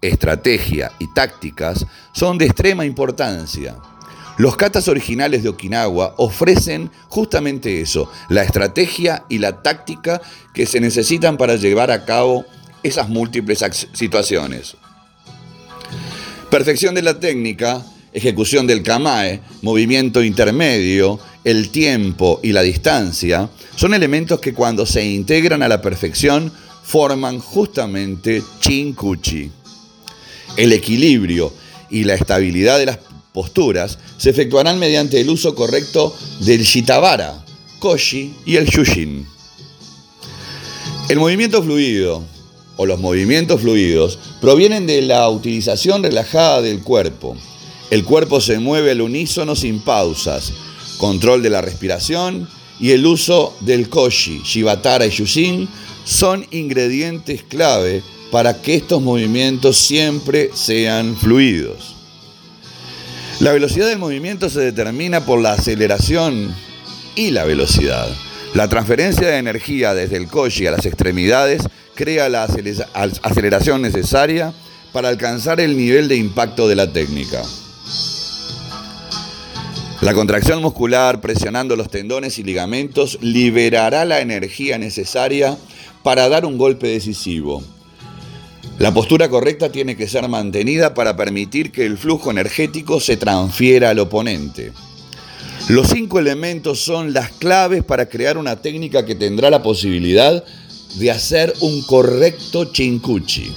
Estrategia 0.00 0.92
y 1.00 1.12
tácticas 1.12 1.84
son 2.12 2.38
de 2.38 2.44
extrema 2.44 2.84
importancia. 2.84 3.74
Los 4.38 4.56
katas 4.56 4.88
originales 4.88 5.42
de 5.42 5.50
Okinawa 5.50 6.14
ofrecen 6.16 6.90
justamente 7.08 7.80
eso, 7.80 8.10
la 8.28 8.42
estrategia 8.42 9.24
y 9.28 9.38
la 9.38 9.62
táctica 9.62 10.22
que 10.54 10.66
se 10.66 10.80
necesitan 10.80 11.36
para 11.36 11.56
llevar 11.56 11.90
a 11.90 12.04
cabo 12.04 12.44
esas 12.82 13.08
múltiples 13.08 13.64
situaciones. 13.92 14.76
Perfección 16.50 16.94
de 16.94 17.02
la 17.02 17.20
técnica 17.20 17.84
ejecución 18.12 18.66
del 18.66 18.82
kamae, 18.82 19.40
movimiento 19.62 20.22
intermedio, 20.22 21.18
el 21.44 21.70
tiempo 21.70 22.40
y 22.42 22.52
la 22.52 22.62
distancia, 22.62 23.48
son 23.74 23.94
elementos 23.94 24.40
que 24.40 24.52
cuando 24.52 24.86
se 24.86 25.04
integran 25.04 25.62
a 25.62 25.68
la 25.68 25.80
perfección 25.80 26.52
forman 26.84 27.38
justamente 27.38 28.42
chinkuchi. 28.60 29.50
El 30.56 30.72
equilibrio 30.72 31.52
y 31.90 32.04
la 32.04 32.14
estabilidad 32.14 32.78
de 32.78 32.86
las 32.86 32.98
posturas 33.32 33.98
se 34.18 34.30
efectuarán 34.30 34.78
mediante 34.78 35.20
el 35.20 35.30
uso 35.30 35.54
correcto 35.54 36.16
del 36.40 36.62
shitabara, 36.62 37.44
koshi 37.78 38.34
y 38.44 38.56
el 38.56 38.66
shushin. 38.66 39.26
El 41.08 41.18
movimiento 41.18 41.62
fluido 41.62 42.22
o 42.76 42.86
los 42.86 43.00
movimientos 43.00 43.60
fluidos 43.60 44.18
provienen 44.40 44.86
de 44.86 45.02
la 45.02 45.28
utilización 45.28 46.02
relajada 46.02 46.62
del 46.62 46.82
cuerpo 46.82 47.36
el 47.92 48.04
cuerpo 48.04 48.40
se 48.40 48.58
mueve 48.58 48.92
al 48.92 49.02
unísono 49.02 49.54
sin 49.54 49.78
pausas, 49.80 50.50
control 50.96 51.42
de 51.42 51.50
la 51.50 51.60
respiración 51.60 52.48
y 52.80 52.92
el 52.92 53.04
uso 53.04 53.54
del 53.60 53.90
koshi, 53.90 54.40
shibatara 54.42 55.04
y 55.04 55.10
shushin 55.10 55.68
son 56.02 56.46
ingredientes 56.52 57.42
clave 57.42 58.02
para 58.30 58.62
que 58.62 58.76
estos 58.76 59.02
movimientos 59.02 59.76
siempre 59.76 60.52
sean 60.54 61.14
fluidos. 61.14 61.94
La 63.42 63.50
velocidad 63.50 63.88
del 63.88 63.98
movimiento 63.98 64.48
se 64.48 64.60
determina 64.60 65.26
por 65.26 65.40
la 65.40 65.54
aceleración 65.54 66.54
y 67.16 67.32
la 67.32 67.42
velocidad. 67.42 68.06
La 68.54 68.68
transferencia 68.68 69.26
de 69.26 69.38
energía 69.38 69.94
desde 69.94 70.16
el 70.16 70.28
koshi 70.28 70.68
a 70.68 70.70
las 70.70 70.86
extremidades 70.86 71.64
crea 71.96 72.28
la 72.28 72.44
aceleración 72.44 73.82
necesaria 73.82 74.52
para 74.92 75.08
alcanzar 75.08 75.58
el 75.58 75.76
nivel 75.76 76.06
de 76.06 76.14
impacto 76.14 76.68
de 76.68 76.76
la 76.76 76.92
técnica. 76.92 77.42
La 80.02 80.14
contracción 80.14 80.62
muscular 80.62 81.20
presionando 81.20 81.74
los 81.74 81.90
tendones 81.90 82.38
y 82.38 82.44
ligamentos 82.44 83.18
liberará 83.22 84.04
la 84.04 84.20
energía 84.20 84.78
necesaria 84.78 85.58
para 86.04 86.28
dar 86.28 86.46
un 86.46 86.58
golpe 86.58 86.86
decisivo. 86.86 87.64
La 88.82 88.92
postura 88.92 89.28
correcta 89.28 89.70
tiene 89.70 89.96
que 89.96 90.08
ser 90.08 90.28
mantenida 90.28 90.92
para 90.92 91.14
permitir 91.14 91.70
que 91.70 91.86
el 91.86 91.96
flujo 91.96 92.32
energético 92.32 92.98
se 92.98 93.16
transfiera 93.16 93.90
al 93.90 94.00
oponente. 94.00 94.72
Los 95.68 95.86
cinco 95.90 96.18
elementos 96.18 96.80
son 96.80 97.12
las 97.12 97.30
claves 97.30 97.84
para 97.84 98.08
crear 98.08 98.36
una 98.38 98.56
técnica 98.56 99.06
que 99.06 99.14
tendrá 99.14 99.50
la 99.50 99.62
posibilidad 99.62 100.42
de 100.96 101.10
hacer 101.12 101.54
un 101.60 101.80
correcto 101.82 102.72
chinkuchi. 102.72 103.52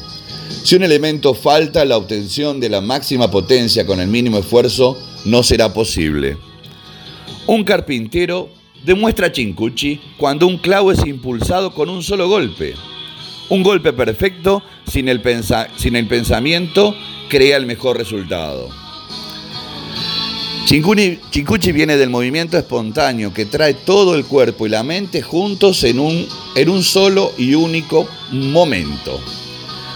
Si 0.63 0.75
un 0.75 0.83
elemento 0.83 1.33
falta, 1.33 1.83
la 1.85 1.97
obtención 1.97 2.59
de 2.59 2.69
la 2.69 2.81
máxima 2.81 3.31
potencia 3.31 3.83
con 3.83 3.99
el 3.99 4.07
mínimo 4.07 4.37
esfuerzo 4.37 4.95
no 5.25 5.41
será 5.41 5.73
posible. 5.73 6.37
Un 7.47 7.63
carpintero 7.63 8.49
demuestra 8.85 9.31
chincuchi 9.31 9.99
cuando 10.17 10.45
un 10.45 10.59
clavo 10.59 10.91
es 10.91 11.03
impulsado 11.03 11.73
con 11.73 11.89
un 11.89 12.03
solo 12.03 12.29
golpe. 12.29 12.75
Un 13.49 13.63
golpe 13.63 13.93
perfecto 13.93 14.63
sin 14.87 15.07
el, 15.07 15.21
sin 15.77 15.95
el 15.95 16.07
pensamiento 16.07 16.95
crea 17.29 17.57
el 17.57 17.65
mejor 17.65 17.97
resultado. 17.97 18.69
Chincuchi 20.65 21.71
viene 21.71 21.95
del 21.95 22.09
movimiento 22.09 22.57
espontáneo 22.57 23.31
que 23.31 23.45
trae 23.45 23.75
todo 23.75 24.15
el 24.15 24.25
cuerpo 24.25 24.65
y 24.65 24.69
la 24.69 24.81
mente 24.81 25.21
juntos 25.21 25.83
en 25.83 25.99
un, 25.99 26.27
en 26.55 26.69
un 26.69 26.83
solo 26.83 27.33
y 27.37 27.53
único 27.53 28.07
momento. 28.31 29.19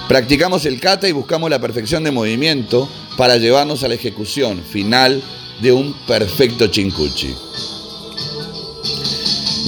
Practicamos 0.08 0.66
el 0.66 0.80
kata 0.80 1.08
y 1.08 1.12
buscamos 1.12 1.50
la 1.50 1.60
perfección 1.60 2.04
de 2.04 2.12
movimiento 2.12 2.88
para 3.18 3.38
llevarnos 3.38 3.84
a 3.84 3.88
la 3.88 3.96
ejecución 3.96 4.62
final 4.62 5.24
de 5.60 5.72
un 5.72 5.94
perfecto 6.08 6.68
chincuchi. 6.68 7.34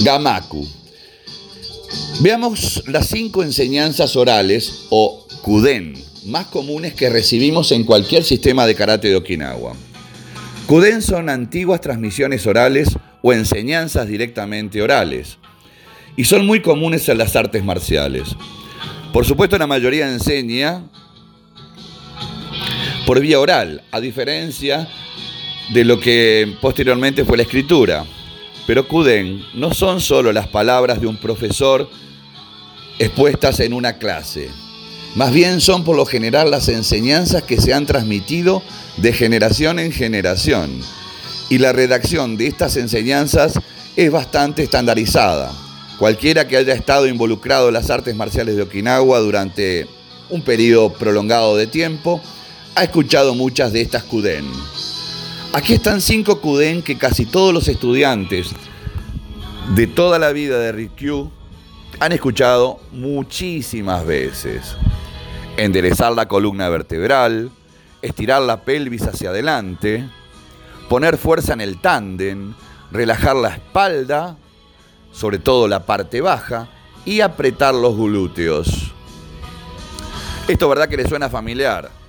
Gamaku. 0.04 0.81
Veamos 2.20 2.84
las 2.86 3.08
cinco 3.08 3.42
enseñanzas 3.42 4.16
orales 4.16 4.86
o 4.90 5.26
kuden 5.42 5.94
más 6.26 6.46
comunes 6.46 6.94
que 6.94 7.10
recibimos 7.10 7.72
en 7.72 7.84
cualquier 7.84 8.22
sistema 8.22 8.66
de 8.66 8.74
karate 8.74 9.08
de 9.08 9.16
Okinawa. 9.16 9.74
Kuden 10.66 11.02
son 11.02 11.28
antiguas 11.28 11.80
transmisiones 11.80 12.46
orales 12.46 12.90
o 13.22 13.32
enseñanzas 13.32 14.06
directamente 14.06 14.80
orales 14.80 15.38
y 16.16 16.24
son 16.24 16.46
muy 16.46 16.62
comunes 16.62 17.08
en 17.08 17.18
las 17.18 17.34
artes 17.36 17.64
marciales. 17.64 18.28
Por 19.12 19.26
supuesto, 19.26 19.58
la 19.58 19.66
mayoría 19.66 20.10
enseña 20.10 20.84
por 23.06 23.20
vía 23.20 23.40
oral, 23.40 23.82
a 23.90 24.00
diferencia 24.00 24.88
de 25.72 25.84
lo 25.84 25.98
que 25.98 26.54
posteriormente 26.60 27.24
fue 27.24 27.36
la 27.36 27.42
escritura. 27.42 28.04
Pero 28.66 28.86
Kuden 28.86 29.42
no 29.54 29.74
son 29.74 30.00
solo 30.00 30.32
las 30.32 30.48
palabras 30.48 31.00
de 31.00 31.06
un 31.06 31.16
profesor 31.16 31.88
expuestas 32.98 33.60
en 33.60 33.72
una 33.72 33.98
clase. 33.98 34.50
Más 35.14 35.32
bien 35.32 35.60
son 35.60 35.84
por 35.84 35.96
lo 35.96 36.06
general 36.06 36.50
las 36.50 36.68
enseñanzas 36.68 37.42
que 37.42 37.60
se 37.60 37.74
han 37.74 37.86
transmitido 37.86 38.62
de 38.96 39.12
generación 39.12 39.78
en 39.78 39.92
generación. 39.92 40.80
Y 41.50 41.58
la 41.58 41.72
redacción 41.72 42.36
de 42.36 42.46
estas 42.46 42.76
enseñanzas 42.76 43.54
es 43.96 44.10
bastante 44.10 44.62
estandarizada. 44.62 45.52
Cualquiera 45.98 46.48
que 46.48 46.56
haya 46.56 46.72
estado 46.72 47.06
involucrado 47.06 47.68
en 47.68 47.74
las 47.74 47.90
artes 47.90 48.16
marciales 48.16 48.56
de 48.56 48.62
Okinawa 48.62 49.20
durante 49.20 49.86
un 50.30 50.42
periodo 50.42 50.92
prolongado 50.94 51.56
de 51.56 51.66
tiempo 51.66 52.22
ha 52.74 52.84
escuchado 52.84 53.34
muchas 53.34 53.72
de 53.72 53.82
estas 53.82 54.04
Kuden. 54.04 54.46
Aquí 55.54 55.74
están 55.74 56.00
cinco 56.00 56.40
Kuden 56.40 56.80
que 56.80 56.96
casi 56.96 57.26
todos 57.26 57.52
los 57.52 57.68
estudiantes 57.68 58.52
de 59.74 59.86
toda 59.86 60.18
la 60.18 60.32
vida 60.32 60.58
de 60.58 60.72
Rikyu 60.72 61.30
han 62.00 62.12
escuchado 62.12 62.80
muchísimas 62.90 64.06
veces. 64.06 64.76
Enderezar 65.58 66.12
la 66.12 66.26
columna 66.26 66.70
vertebral, 66.70 67.50
estirar 68.00 68.40
la 68.40 68.64
pelvis 68.64 69.02
hacia 69.02 69.28
adelante, 69.28 70.08
poner 70.88 71.18
fuerza 71.18 71.52
en 71.52 71.60
el 71.60 71.78
tándem, 71.82 72.54
relajar 72.90 73.36
la 73.36 73.50
espalda, 73.50 74.38
sobre 75.12 75.38
todo 75.38 75.68
la 75.68 75.84
parte 75.84 76.22
baja, 76.22 76.70
y 77.04 77.20
apretar 77.20 77.74
los 77.74 77.94
glúteos. 77.94 78.90
Esto, 80.48 80.66
¿verdad 80.70 80.88
que 80.88 80.96
le 80.96 81.06
suena 81.06 81.28
familiar? 81.28 82.01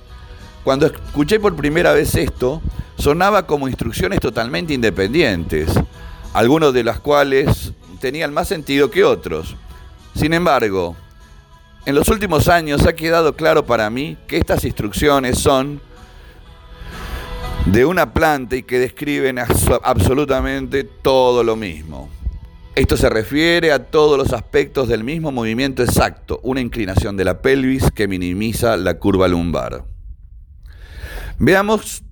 Cuando 0.64 0.86
escuché 0.86 1.39
por 1.39 1.55
primera 1.55 1.91
vez 1.91 2.16
esto, 2.16 2.61
sonaba 2.97 3.45
como 3.45 3.68
instrucciones 3.68 4.20
totalmente 4.20 4.74
independientes, 4.74 5.70
algunos 6.34 6.74
de 6.74 6.84
las 6.86 6.99
cuales 6.99 7.74
tenían 7.99 8.34
más 8.34 8.47
sentido 8.47 8.89
que 8.89 9.03
otros. 9.03 9.55
Sin 10.16 10.34
embargo, 10.34 10.95
en 11.86 11.95
los 11.95 12.07
últimos 12.07 12.47
años 12.47 12.86
ha 12.86 12.93
quedado 12.93 13.36
claro 13.36 13.66
para 13.66 13.89
mí 13.89 14.18
que 14.26 14.38
estas 14.38 14.64
instrucciones 14.64 15.38
son 15.38 15.82
de 17.66 17.86
una 17.86 18.14
planta 18.14 18.55
y 18.55 18.64
que 18.64 18.80
describen 18.80 19.39
absolutamente 19.84 20.86
todo 20.86 21.43
lo 21.43 21.57
mismo. 21.57 22.09
Esto 22.76 22.95
se 22.95 23.09
refiere 23.09 23.72
a 23.72 23.86
todos 23.86 24.18
los 24.18 24.34
aspectos 24.34 24.88
del 24.88 25.03
mismo 25.03 25.32
movimiento 25.32 25.84
exacto, 25.84 26.39
una 26.41 26.61
inclinación 26.61 27.18
de 27.18 27.26
la 27.26 27.41
pelvis 27.41 27.91
que 27.91 28.07
minimiza 28.07 28.78
la 28.78 28.95
curva 28.95 29.28
lumbar. 29.28 29.93
Veamos 31.40 32.04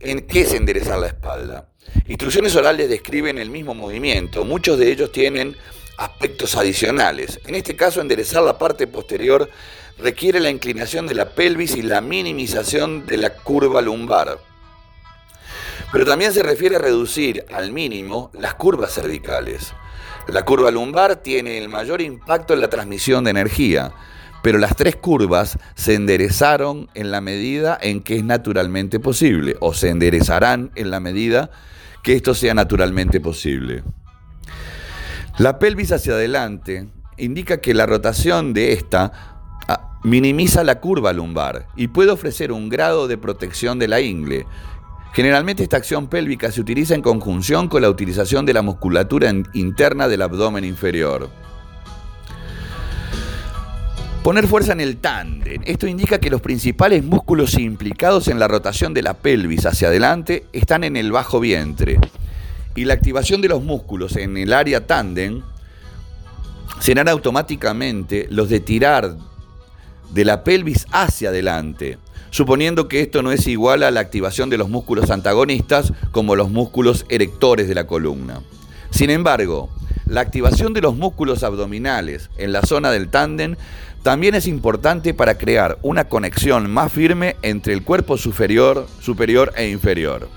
en 0.00 0.26
qué 0.26 0.42
es 0.42 0.52
enderezar 0.54 0.98
la 0.98 1.08
espalda. 1.08 1.68
Instrucciones 2.06 2.54
orales 2.56 2.88
describen 2.88 3.38
el 3.38 3.50
mismo 3.50 3.74
movimiento, 3.74 4.44
muchos 4.44 4.78
de 4.78 4.90
ellos 4.90 5.12
tienen 5.12 5.56
aspectos 5.98 6.56
adicionales. 6.56 7.40
En 7.46 7.54
este 7.54 7.76
caso, 7.76 8.00
enderezar 8.00 8.42
la 8.42 8.56
parte 8.56 8.86
posterior 8.86 9.50
requiere 9.98 10.40
la 10.40 10.50
inclinación 10.50 11.06
de 11.06 11.14
la 11.14 11.30
pelvis 11.30 11.76
y 11.76 11.82
la 11.82 12.00
minimización 12.00 13.04
de 13.06 13.16
la 13.16 13.34
curva 13.34 13.82
lumbar. 13.82 14.38
Pero 15.92 16.04
también 16.04 16.32
se 16.32 16.42
refiere 16.42 16.76
a 16.76 16.80
reducir 16.80 17.44
al 17.52 17.72
mínimo 17.72 18.30
las 18.34 18.54
curvas 18.54 18.94
cervicales. 18.94 19.72
La 20.28 20.44
curva 20.44 20.70
lumbar 20.70 21.16
tiene 21.16 21.58
el 21.58 21.68
mayor 21.68 22.00
impacto 22.00 22.54
en 22.54 22.60
la 22.60 22.68
transmisión 22.68 23.24
de 23.24 23.30
energía, 23.30 23.92
pero 24.48 24.60
las 24.60 24.76
tres 24.76 24.96
curvas 24.96 25.58
se 25.74 25.92
enderezaron 25.92 26.88
en 26.94 27.10
la 27.10 27.20
medida 27.20 27.78
en 27.82 28.00
que 28.00 28.16
es 28.16 28.24
naturalmente 28.24 28.98
posible, 28.98 29.56
o 29.60 29.74
se 29.74 29.90
enderezarán 29.90 30.70
en 30.74 30.90
la 30.90 31.00
medida 31.00 31.50
que 32.02 32.14
esto 32.14 32.32
sea 32.32 32.54
naturalmente 32.54 33.20
posible. 33.20 33.84
La 35.36 35.58
pelvis 35.58 35.92
hacia 35.92 36.14
adelante 36.14 36.88
indica 37.18 37.60
que 37.60 37.74
la 37.74 37.84
rotación 37.84 38.54
de 38.54 38.72
esta 38.72 39.12
ah, 39.68 39.98
minimiza 40.02 40.64
la 40.64 40.80
curva 40.80 41.12
lumbar 41.12 41.66
y 41.76 41.88
puede 41.88 42.10
ofrecer 42.10 42.50
un 42.50 42.70
grado 42.70 43.06
de 43.06 43.18
protección 43.18 43.78
de 43.78 43.88
la 43.88 44.00
ingle, 44.00 44.46
Generalmente 45.12 45.62
esta 45.62 45.78
acción 45.78 46.06
pélvica 46.08 46.52
se 46.52 46.60
utiliza 46.60 46.94
en 46.94 47.02
conjunción 47.02 47.68
con 47.68 47.82
la 47.82 47.90
utilización 47.90 48.46
de 48.46 48.52
la 48.52 48.62
musculatura 48.62 49.30
interna 49.52 50.06
del 50.06 50.22
abdomen 50.22 50.64
inferior. 50.64 51.30
Poner 54.22 54.46
fuerza 54.46 54.72
en 54.72 54.80
el 54.80 54.98
tándem. 54.98 55.62
Esto 55.64 55.86
indica 55.86 56.18
que 56.18 56.30
los 56.30 56.40
principales 56.40 57.04
músculos 57.04 57.54
implicados 57.58 58.28
en 58.28 58.38
la 58.38 58.48
rotación 58.48 58.92
de 58.92 59.02
la 59.02 59.14
pelvis 59.14 59.64
hacia 59.64 59.88
adelante 59.88 60.44
están 60.52 60.84
en 60.84 60.96
el 60.96 61.12
bajo 61.12 61.40
vientre. 61.40 61.98
Y 62.74 62.84
la 62.84 62.94
activación 62.94 63.40
de 63.40 63.48
los 63.48 63.62
músculos 63.62 64.16
en 64.16 64.36
el 64.36 64.52
área 64.52 64.86
tándem 64.86 65.42
serán 66.80 67.08
automáticamente 67.08 68.26
los 68.30 68.48
de 68.48 68.60
tirar 68.60 69.16
de 70.12 70.24
la 70.24 70.44
pelvis 70.44 70.86
hacia 70.90 71.30
adelante 71.30 71.98
suponiendo 72.30 72.88
que 72.88 73.00
esto 73.00 73.22
no 73.22 73.32
es 73.32 73.46
igual 73.46 73.82
a 73.82 73.90
la 73.90 74.00
activación 74.00 74.50
de 74.50 74.58
los 74.58 74.68
músculos 74.68 75.10
antagonistas 75.10 75.92
como 76.10 76.36
los 76.36 76.50
músculos 76.50 77.06
erectores 77.08 77.68
de 77.68 77.74
la 77.74 77.86
columna. 77.86 78.40
Sin 78.90 79.10
embargo, 79.10 79.70
la 80.06 80.20
activación 80.20 80.72
de 80.72 80.80
los 80.80 80.96
músculos 80.96 81.42
abdominales 81.42 82.30
en 82.38 82.52
la 82.52 82.62
zona 82.62 82.90
del 82.90 83.08
tándem 83.08 83.56
también 84.02 84.34
es 84.34 84.46
importante 84.46 85.12
para 85.14 85.36
crear 85.36 85.78
una 85.82 86.08
conexión 86.08 86.70
más 86.70 86.92
firme 86.92 87.36
entre 87.42 87.72
el 87.72 87.82
cuerpo 87.82 88.16
superior, 88.16 88.86
superior 89.00 89.52
e 89.56 89.68
inferior. 89.68 90.28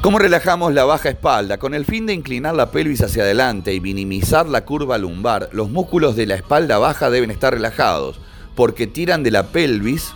¿Cómo 0.00 0.18
relajamos 0.18 0.72
la 0.72 0.84
baja 0.84 1.10
espalda? 1.10 1.58
Con 1.58 1.74
el 1.74 1.84
fin 1.84 2.06
de 2.06 2.14
inclinar 2.14 2.54
la 2.54 2.70
pelvis 2.70 3.02
hacia 3.02 3.22
adelante 3.22 3.74
y 3.74 3.80
minimizar 3.80 4.48
la 4.48 4.64
curva 4.64 4.96
lumbar, 4.96 5.50
los 5.52 5.68
músculos 5.68 6.16
de 6.16 6.24
la 6.24 6.36
espalda 6.36 6.78
baja 6.78 7.10
deben 7.10 7.30
estar 7.30 7.52
relajados, 7.52 8.18
porque 8.54 8.86
tiran 8.86 9.22
de 9.22 9.30
la 9.30 9.48
pelvis 9.48 10.14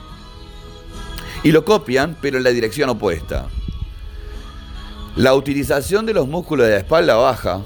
y 1.43 1.53
lo 1.53 1.67
copian, 1.67 2.17
pero 2.23 2.39
en 2.39 2.45
la 2.45 2.51
dirección 2.51 2.89
opuesta. 2.89 3.49
La 5.17 5.35
utilización 5.35 6.07
de 6.07 6.15
los 6.15 6.29
músculos 6.29 6.67
de 6.67 6.73
la 6.73 6.79
espalda 6.79 7.17
baja 7.17 7.61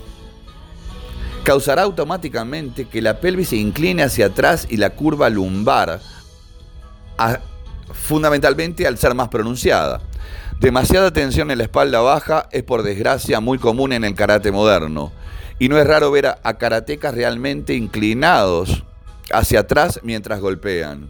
causará 1.48 1.80
automáticamente 1.80 2.84
que 2.84 3.00
la 3.00 3.20
pelvis 3.20 3.48
se 3.48 3.56
incline 3.56 4.02
hacia 4.02 4.26
atrás 4.26 4.66
y 4.68 4.76
la 4.76 4.90
curva 4.90 5.30
lumbar, 5.30 5.98
fundamentalmente 7.90 8.86
al 8.86 8.98
ser 8.98 9.14
más 9.14 9.28
pronunciada. 9.28 10.02
Demasiada 10.60 11.10
tensión 11.10 11.50
en 11.50 11.56
la 11.56 11.64
espalda 11.64 12.02
baja 12.02 12.50
es 12.52 12.64
por 12.64 12.82
desgracia 12.82 13.40
muy 13.40 13.56
común 13.56 13.94
en 13.94 14.04
el 14.04 14.14
karate 14.14 14.52
moderno 14.52 15.10
y 15.58 15.70
no 15.70 15.78
es 15.78 15.86
raro 15.86 16.10
ver 16.10 16.26
a, 16.26 16.38
a 16.42 16.58
karatecas 16.58 17.14
realmente 17.14 17.72
inclinados 17.72 18.84
hacia 19.32 19.60
atrás 19.60 20.00
mientras 20.02 20.40
golpean. 20.40 21.08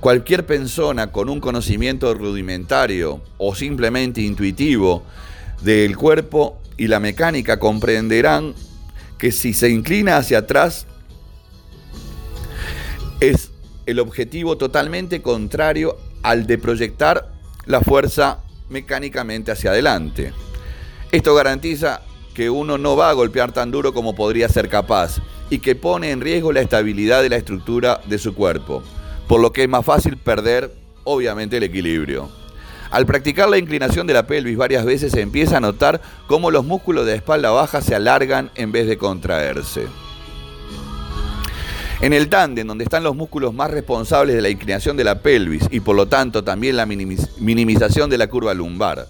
Cualquier 0.00 0.44
persona 0.46 1.12
con 1.12 1.28
un 1.28 1.38
conocimiento 1.38 2.12
rudimentario 2.12 3.22
o 3.38 3.54
simplemente 3.54 4.20
intuitivo 4.20 5.04
del 5.62 5.96
cuerpo 5.96 6.58
y 6.76 6.88
la 6.88 6.98
mecánica 6.98 7.60
comprenderán 7.60 8.54
que 9.24 9.32
si 9.32 9.54
se 9.54 9.70
inclina 9.70 10.18
hacia 10.18 10.40
atrás 10.40 10.86
es 13.20 13.52
el 13.86 13.98
objetivo 13.98 14.58
totalmente 14.58 15.22
contrario 15.22 15.96
al 16.22 16.46
de 16.46 16.58
proyectar 16.58 17.32
la 17.64 17.80
fuerza 17.80 18.40
mecánicamente 18.68 19.50
hacia 19.50 19.70
adelante. 19.70 20.34
Esto 21.10 21.34
garantiza 21.34 22.02
que 22.34 22.50
uno 22.50 22.76
no 22.76 22.96
va 22.96 23.08
a 23.08 23.14
golpear 23.14 23.52
tan 23.52 23.70
duro 23.70 23.94
como 23.94 24.14
podría 24.14 24.50
ser 24.50 24.68
capaz 24.68 25.22
y 25.48 25.60
que 25.60 25.74
pone 25.74 26.10
en 26.10 26.20
riesgo 26.20 26.52
la 26.52 26.60
estabilidad 26.60 27.22
de 27.22 27.30
la 27.30 27.36
estructura 27.36 28.02
de 28.04 28.18
su 28.18 28.34
cuerpo, 28.34 28.82
por 29.26 29.40
lo 29.40 29.54
que 29.54 29.62
es 29.62 29.68
más 29.70 29.86
fácil 29.86 30.18
perder, 30.18 30.70
obviamente, 31.04 31.56
el 31.56 31.62
equilibrio. 31.62 32.28
Al 32.94 33.06
practicar 33.06 33.48
la 33.48 33.58
inclinación 33.58 34.06
de 34.06 34.14
la 34.14 34.24
pelvis 34.24 34.56
varias 34.56 34.84
veces 34.84 35.10
se 35.10 35.20
empieza 35.20 35.56
a 35.56 35.60
notar 35.60 36.00
cómo 36.28 36.52
los 36.52 36.64
músculos 36.64 37.04
de 37.04 37.10
la 37.10 37.16
espalda 37.16 37.50
baja 37.50 37.80
se 37.80 37.96
alargan 37.96 38.52
en 38.54 38.70
vez 38.70 38.86
de 38.86 38.96
contraerse. 38.96 39.86
En 42.00 42.12
el 42.12 42.28
tándem, 42.28 42.68
donde 42.68 42.84
están 42.84 43.02
los 43.02 43.16
músculos 43.16 43.52
más 43.52 43.72
responsables 43.72 44.36
de 44.36 44.42
la 44.42 44.48
inclinación 44.48 44.96
de 44.96 45.02
la 45.02 45.22
pelvis 45.22 45.66
y 45.72 45.80
por 45.80 45.96
lo 45.96 46.06
tanto 46.06 46.44
también 46.44 46.76
la 46.76 46.86
minimización 46.86 48.10
de 48.10 48.18
la 48.18 48.28
curva 48.28 48.54
lumbar, 48.54 49.08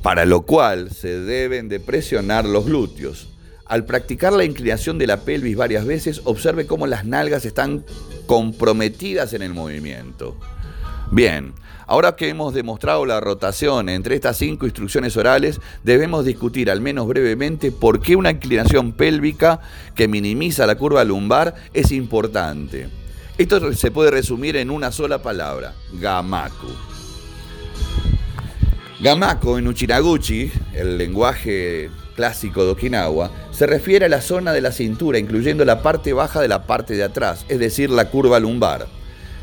para 0.00 0.24
lo 0.24 0.42
cual 0.42 0.92
se 0.92 1.18
deben 1.18 1.68
de 1.68 1.80
presionar 1.80 2.44
los 2.44 2.66
glúteos. 2.66 3.28
Al 3.66 3.86
practicar 3.86 4.32
la 4.32 4.44
inclinación 4.44 4.98
de 4.98 5.08
la 5.08 5.22
pelvis 5.22 5.56
varias 5.56 5.84
veces, 5.84 6.20
observe 6.22 6.68
cómo 6.68 6.86
las 6.86 7.04
nalgas 7.04 7.44
están 7.44 7.84
comprometidas 8.28 9.32
en 9.32 9.42
el 9.42 9.52
movimiento. 9.52 10.36
Bien, 11.10 11.54
ahora 11.88 12.14
que 12.14 12.28
hemos 12.28 12.54
demostrado 12.54 13.04
la 13.06 13.18
rotación 13.18 13.88
entre 13.88 14.14
estas 14.14 14.36
cinco 14.36 14.66
instrucciones 14.66 15.16
orales, 15.16 15.60
debemos 15.82 16.24
discutir 16.24 16.70
al 16.70 16.80
menos 16.80 17.08
brevemente 17.08 17.72
por 17.72 18.00
qué 18.00 18.14
una 18.14 18.30
inclinación 18.30 18.92
pélvica 18.92 19.60
que 19.96 20.06
minimiza 20.06 20.66
la 20.66 20.76
curva 20.76 21.02
lumbar 21.02 21.54
es 21.74 21.90
importante. 21.90 22.88
Esto 23.38 23.72
se 23.72 23.90
puede 23.90 24.10
resumir 24.10 24.56
en 24.56 24.70
una 24.70 24.92
sola 24.92 25.22
palabra, 25.22 25.74
gamaku. 25.94 26.68
Gamako 29.00 29.58
en 29.58 29.68
Uchinaguchi, 29.68 30.50
el 30.74 30.98
lenguaje 30.98 31.88
clásico 32.16 32.64
de 32.64 32.72
Okinawa, 32.72 33.30
se 33.52 33.66
refiere 33.66 34.06
a 34.06 34.08
la 34.08 34.20
zona 34.20 34.52
de 34.52 34.60
la 34.60 34.72
cintura, 34.72 35.20
incluyendo 35.20 35.64
la 35.64 35.82
parte 35.82 36.12
baja 36.12 36.40
de 36.40 36.48
la 36.48 36.66
parte 36.66 36.94
de 36.94 37.04
atrás, 37.04 37.46
es 37.48 37.60
decir, 37.60 37.90
la 37.90 38.10
curva 38.10 38.40
lumbar. 38.40 38.97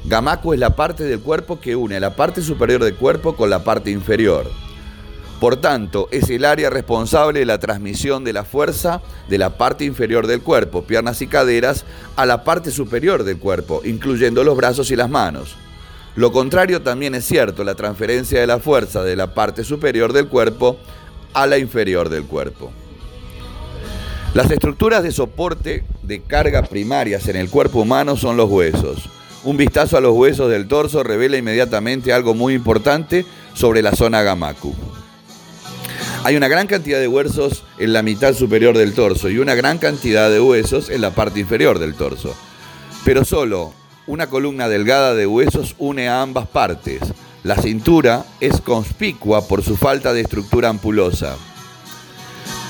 Gamaku 0.07 0.53
es 0.53 0.59
la 0.59 0.75
parte 0.75 1.03
del 1.03 1.19
cuerpo 1.19 1.59
que 1.59 1.75
une 1.75 1.99
la 1.99 2.15
parte 2.15 2.43
superior 2.43 2.83
del 2.83 2.95
cuerpo 2.95 3.35
con 3.35 3.49
la 3.49 3.63
parte 3.63 3.89
inferior. 3.89 4.45
Por 5.39 5.57
tanto, 5.57 6.07
es 6.11 6.29
el 6.29 6.45
área 6.45 6.69
responsable 6.69 7.39
de 7.39 7.45
la 7.45 7.57
transmisión 7.57 8.23
de 8.23 8.31
la 8.31 8.43
fuerza 8.43 9.01
de 9.27 9.39
la 9.39 9.57
parte 9.57 9.83
inferior 9.83 10.27
del 10.27 10.41
cuerpo, 10.41 10.83
piernas 10.83 11.23
y 11.23 11.27
caderas, 11.27 11.85
a 12.15 12.27
la 12.27 12.43
parte 12.43 12.69
superior 12.69 13.23
del 13.23 13.39
cuerpo, 13.39 13.81
incluyendo 13.83 14.43
los 14.43 14.55
brazos 14.55 14.91
y 14.91 14.95
las 14.95 15.09
manos. 15.09 15.55
Lo 16.15 16.31
contrario 16.31 16.83
también 16.83 17.15
es 17.15 17.25
cierto, 17.25 17.63
la 17.63 17.73
transferencia 17.73 18.39
de 18.39 18.47
la 18.47 18.59
fuerza 18.59 19.03
de 19.03 19.15
la 19.15 19.33
parte 19.33 19.63
superior 19.63 20.13
del 20.13 20.27
cuerpo 20.27 20.77
a 21.33 21.47
la 21.47 21.57
inferior 21.57 22.09
del 22.09 22.25
cuerpo. 22.25 22.71
Las 24.35 24.51
estructuras 24.51 25.01
de 25.01 25.11
soporte 25.11 25.83
de 26.03 26.21
carga 26.21 26.61
primarias 26.61 27.27
en 27.27 27.37
el 27.37 27.49
cuerpo 27.49 27.79
humano 27.79 28.15
son 28.15 28.37
los 28.37 28.49
huesos. 28.49 29.09
Un 29.45 29.57
vistazo 29.57 29.95
a 29.95 30.01
los 30.01 30.15
huesos 30.15 30.49
del 30.49 30.67
torso 30.67 31.03
revela 31.03 31.37
inmediatamente 31.37 32.11
algo 32.11 32.33
muy 32.33 32.55
importante 32.55 33.27
sobre 33.53 33.83
la 33.83 33.95
zona 33.95 34.23
gamaku. 34.23 34.73
Hay 36.23 36.35
una 36.35 36.47
gran 36.47 36.65
cantidad 36.65 36.99
de 36.99 37.07
huesos 37.07 37.63
en 37.77 37.93
la 37.93 38.01
mitad 38.01 38.33
superior 38.33 38.75
del 38.75 38.95
torso 38.95 39.29
y 39.29 39.37
una 39.37 39.53
gran 39.53 39.77
cantidad 39.77 40.31
de 40.31 40.41
huesos 40.41 40.89
en 40.89 41.01
la 41.01 41.11
parte 41.11 41.39
inferior 41.39 41.77
del 41.77 41.93
torso. 41.93 42.35
Pero 43.03 43.23
solo 43.23 43.71
una 44.07 44.27
columna 44.31 44.67
delgada 44.67 45.13
de 45.13 45.27
huesos 45.27 45.75
une 45.77 46.09
a 46.09 46.23
ambas 46.23 46.47
partes. 46.47 47.01
La 47.43 47.55
cintura 47.55 48.25
es 48.39 48.61
conspicua 48.61 49.47
por 49.47 49.63
su 49.63 49.77
falta 49.77 50.11
de 50.13 50.21
estructura 50.21 50.69
ampulosa. 50.69 51.37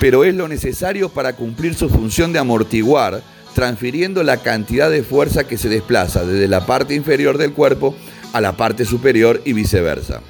Pero 0.01 0.26
es 0.26 0.36
lo 0.36 0.49
necesario 0.49 1.07
para 1.07 1.38
cumplir 1.38 1.73
su 1.76 1.88
función 1.88 2.34
de 2.34 2.39
amortiguar, 2.39 3.23
transfiriendo 3.55 4.21
la 4.21 4.43
cantidad 4.43 4.91
de 4.91 5.01
fuerza 5.01 5.47
que 5.47 5.57
se 5.57 5.69
desplaza 5.69 6.25
desde 6.25 6.49
la 6.49 6.65
parte 6.65 6.93
inferior 6.93 7.37
del 7.37 7.53
cuerpo 7.53 7.95
a 8.33 8.41
la 8.41 8.57
parte 8.57 8.83
superior 8.83 9.41
y 9.45 9.53
viceversa. 9.53 10.21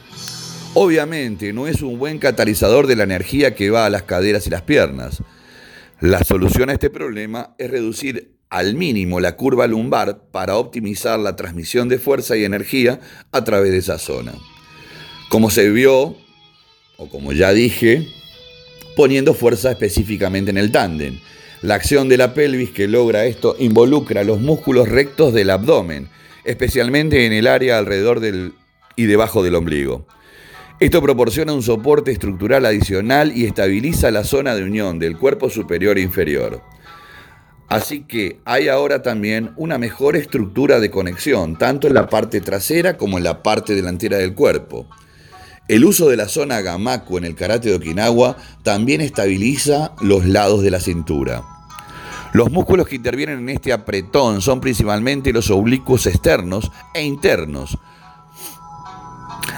Obviamente 0.76 1.52
no 1.52 1.68
es 1.68 1.82
un 1.82 1.98
buen 1.98 2.20
catalizador 2.20 2.86
de 2.86 2.96
la 2.96 3.04
energía 3.04 3.56
que 3.56 3.72
va 3.72 3.88
a 3.88 3.90
las 3.90 4.04
caderas 4.04 4.46
y 4.46 4.52
las 4.52 4.62
piernas. 4.62 5.24
La 6.00 6.24
solución 6.24 6.70
a 6.70 6.74
este 6.74 6.92
problema 6.92 7.56
es 7.58 7.72
reducir 7.72 8.36
al 8.52 8.76
mínimo 8.76 9.20
la 9.20 9.36
curva 9.36 9.66
lumbar 9.66 10.30
para 10.32 10.58
optimizar 10.58 11.18
la 11.18 11.36
transmisión 11.36 11.90
de 11.90 11.98
fuerza 11.98 12.38
y 12.38 12.44
energía 12.44 13.00
a 13.32 13.44
través 13.44 13.72
de 13.72 13.80
esa 13.80 13.98
zona. 13.98 14.34
Como 15.30 15.50
se 15.50 15.72
vio, 15.72 16.16
o 16.98 17.10
como 17.10 17.34
ya 17.34 17.54
dije, 17.54 18.08
poniendo 18.96 19.34
fuerza 19.34 19.72
específicamente 19.72 20.52
en 20.52 20.60
el 20.60 20.72
tándem. 20.72 21.20
La 21.66 21.74
acción 21.74 22.10
de 22.10 22.18
la 22.18 22.36
pelvis 22.36 22.70
que 22.70 22.88
logra 22.88 23.26
esto 23.26 23.56
involucra 23.58 24.24
los 24.24 24.40
músculos 24.40 24.88
rectos 24.88 25.34
del 25.34 25.50
abdomen, 25.50 26.10
especialmente 26.44 27.26
en 27.26 27.34
el 27.34 27.48
área 27.48 27.80
alrededor 27.80 28.20
del 28.20 28.54
y 28.96 29.06
debajo 29.06 29.42
del 29.42 29.56
ombligo. 29.56 30.06
Esto 30.80 31.02
proporciona 31.02 31.54
un 31.54 31.64
soporte 31.64 32.12
estructural 32.12 32.68
adicional 32.68 33.36
y 33.36 33.46
estabiliza 33.46 34.12
la 34.12 34.24
zona 34.24 34.54
de 34.54 34.62
unión 34.62 35.00
del 35.00 35.18
cuerpo 35.18 35.50
superior 35.50 35.98
e 35.98 36.02
inferior. 36.02 36.62
Así 37.68 38.02
que 38.02 38.38
hay 38.46 38.68
ahora 38.68 39.02
también 39.02 39.52
una 39.58 39.80
mejor 39.80 40.16
estructura 40.16 40.80
de 40.80 40.92
conexión, 40.92 41.58
tanto 41.58 41.88
en 41.88 41.96
la 41.96 42.10
parte 42.10 42.42
trasera 42.42 42.96
como 42.96 43.18
en 43.18 43.24
la 43.24 43.42
parte 43.42 43.74
delantera 43.74 44.18
del 44.18 44.36
cuerpo. 44.36 44.86
El 45.68 45.84
uso 45.84 46.10
de 46.10 46.18
la 46.18 46.28
zona 46.28 46.62
gamaku 46.62 47.18
en 47.18 47.26
el 47.26 47.34
karate 47.34 47.70
de 47.70 47.76
Okinawa 47.78 48.38
también 48.62 49.02
estabiliza 49.02 49.94
los 50.00 50.28
lados 50.28 50.62
de 50.62 50.70
la 50.70 50.80
cintura. 50.80 51.55
Los 52.36 52.52
músculos 52.52 52.86
que 52.90 52.98
intervienen 52.98 53.40
en 53.40 53.48
este 53.48 53.72
apretón 53.72 54.42
son 54.42 54.60
principalmente 54.60 55.32
los 55.32 55.50
oblicuos 55.50 56.06
externos 56.06 56.70
e 56.94 57.02
internos. 57.02 57.78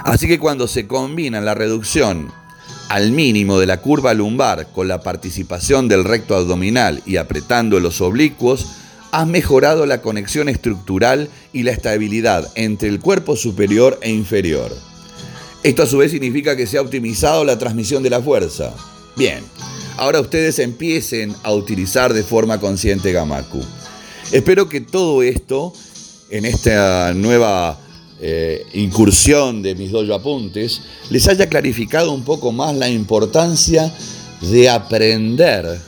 Así 0.04 0.28
que 0.28 0.38
cuando 0.38 0.68
se 0.68 0.86
combina 0.86 1.42
la 1.42 1.56
reducción 1.56 2.32
al 2.90 3.12
mínimo 3.12 3.58
de 3.58 3.66
la 3.66 3.82
curva 3.82 4.14
lumbar 4.14 4.68
con 4.74 4.88
la 4.88 5.02
participación 5.02 5.88
del 5.88 6.04
recto 6.04 6.36
abdominal 6.36 7.02
y 7.08 7.18
apretando 7.18 7.80
los 7.80 8.00
oblicuos, 8.00 8.68
has 9.12 9.26
mejorado 9.26 9.88
la 9.88 10.04
conexión 10.04 10.48
estructural 10.48 11.32
y 11.54 11.64
la 11.64 11.72
estabilidad 11.72 12.48
entre 12.54 12.90
el 12.90 13.00
cuerpo 13.00 13.36
superior 13.36 13.98
e 14.04 14.12
inferior. 14.12 14.72
Esto 15.64 15.82
a 15.82 15.88
su 15.88 15.98
vez 15.98 16.12
significa 16.12 16.56
que 16.56 16.68
se 16.68 16.78
ha 16.78 16.82
optimizado 16.82 17.44
la 17.44 17.58
transmisión 17.58 18.04
de 18.04 18.12
la 18.12 18.22
fuerza. 18.22 18.72
Bien, 19.16 19.44
ahora 19.98 20.22
ustedes 20.22 20.60
empiecen 20.60 21.36
a 21.44 21.52
utilizar 21.54 22.14
de 22.14 22.24
forma 22.24 22.60
consciente 22.60 23.12
Gamaku. 23.12 23.62
Espero 24.32 24.70
que 24.70 24.82
todo 24.82 25.24
esto, 25.24 25.74
en 26.30 26.46
esta 26.46 27.14
nueva 27.14 27.80
eh, 28.20 28.66
incursión 28.74 29.62
de 29.62 29.76
mis 29.76 29.92
dojo 29.92 30.14
apuntes, 30.14 30.82
les 31.10 31.28
haya 31.28 31.48
clarificado 31.48 32.12
un 32.12 32.24
poco 32.24 32.52
más 32.52 32.76
la 32.76 32.90
importancia 32.90 33.94
de 34.42 34.70
aprender, 34.70 35.80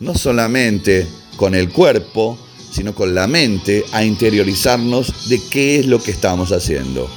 no 0.00 0.14
solamente 0.14 1.06
con 1.36 1.54
el 1.54 1.70
cuerpo, 1.70 2.38
sino 2.70 2.94
con 2.94 3.14
la 3.14 3.26
mente, 3.26 3.84
a 3.92 4.04
interiorizarnos 4.04 5.28
de 5.28 5.40
qué 5.50 5.80
es 5.80 5.86
lo 5.86 6.02
que 6.02 6.10
estamos 6.10 6.52
haciendo. 6.52 7.08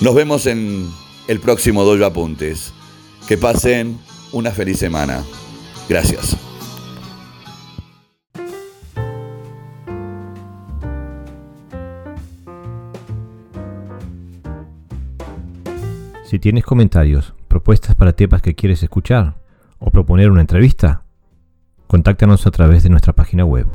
Nos 0.00 0.14
vemos 0.14 0.46
en 0.46 0.88
el 1.26 1.40
próximo 1.40 1.84
Dojo 1.84 2.04
Apuntes. 2.04 2.72
Que 3.26 3.36
pasen 3.36 3.98
una 4.32 4.50
feliz 4.50 4.78
semana. 4.78 5.24
Gracias. 5.88 6.36
Si 16.24 16.38
tienes 16.38 16.64
comentarios, 16.64 17.32
propuestas 17.48 17.94
para 17.94 18.12
temas 18.12 18.42
que 18.42 18.54
quieres 18.54 18.82
escuchar 18.82 19.36
o 19.78 19.90
proponer 19.90 20.30
una 20.30 20.42
entrevista, 20.42 21.04
contáctanos 21.86 22.46
a 22.46 22.50
través 22.50 22.82
de 22.82 22.90
nuestra 22.90 23.14
página 23.14 23.46
web 23.46 23.66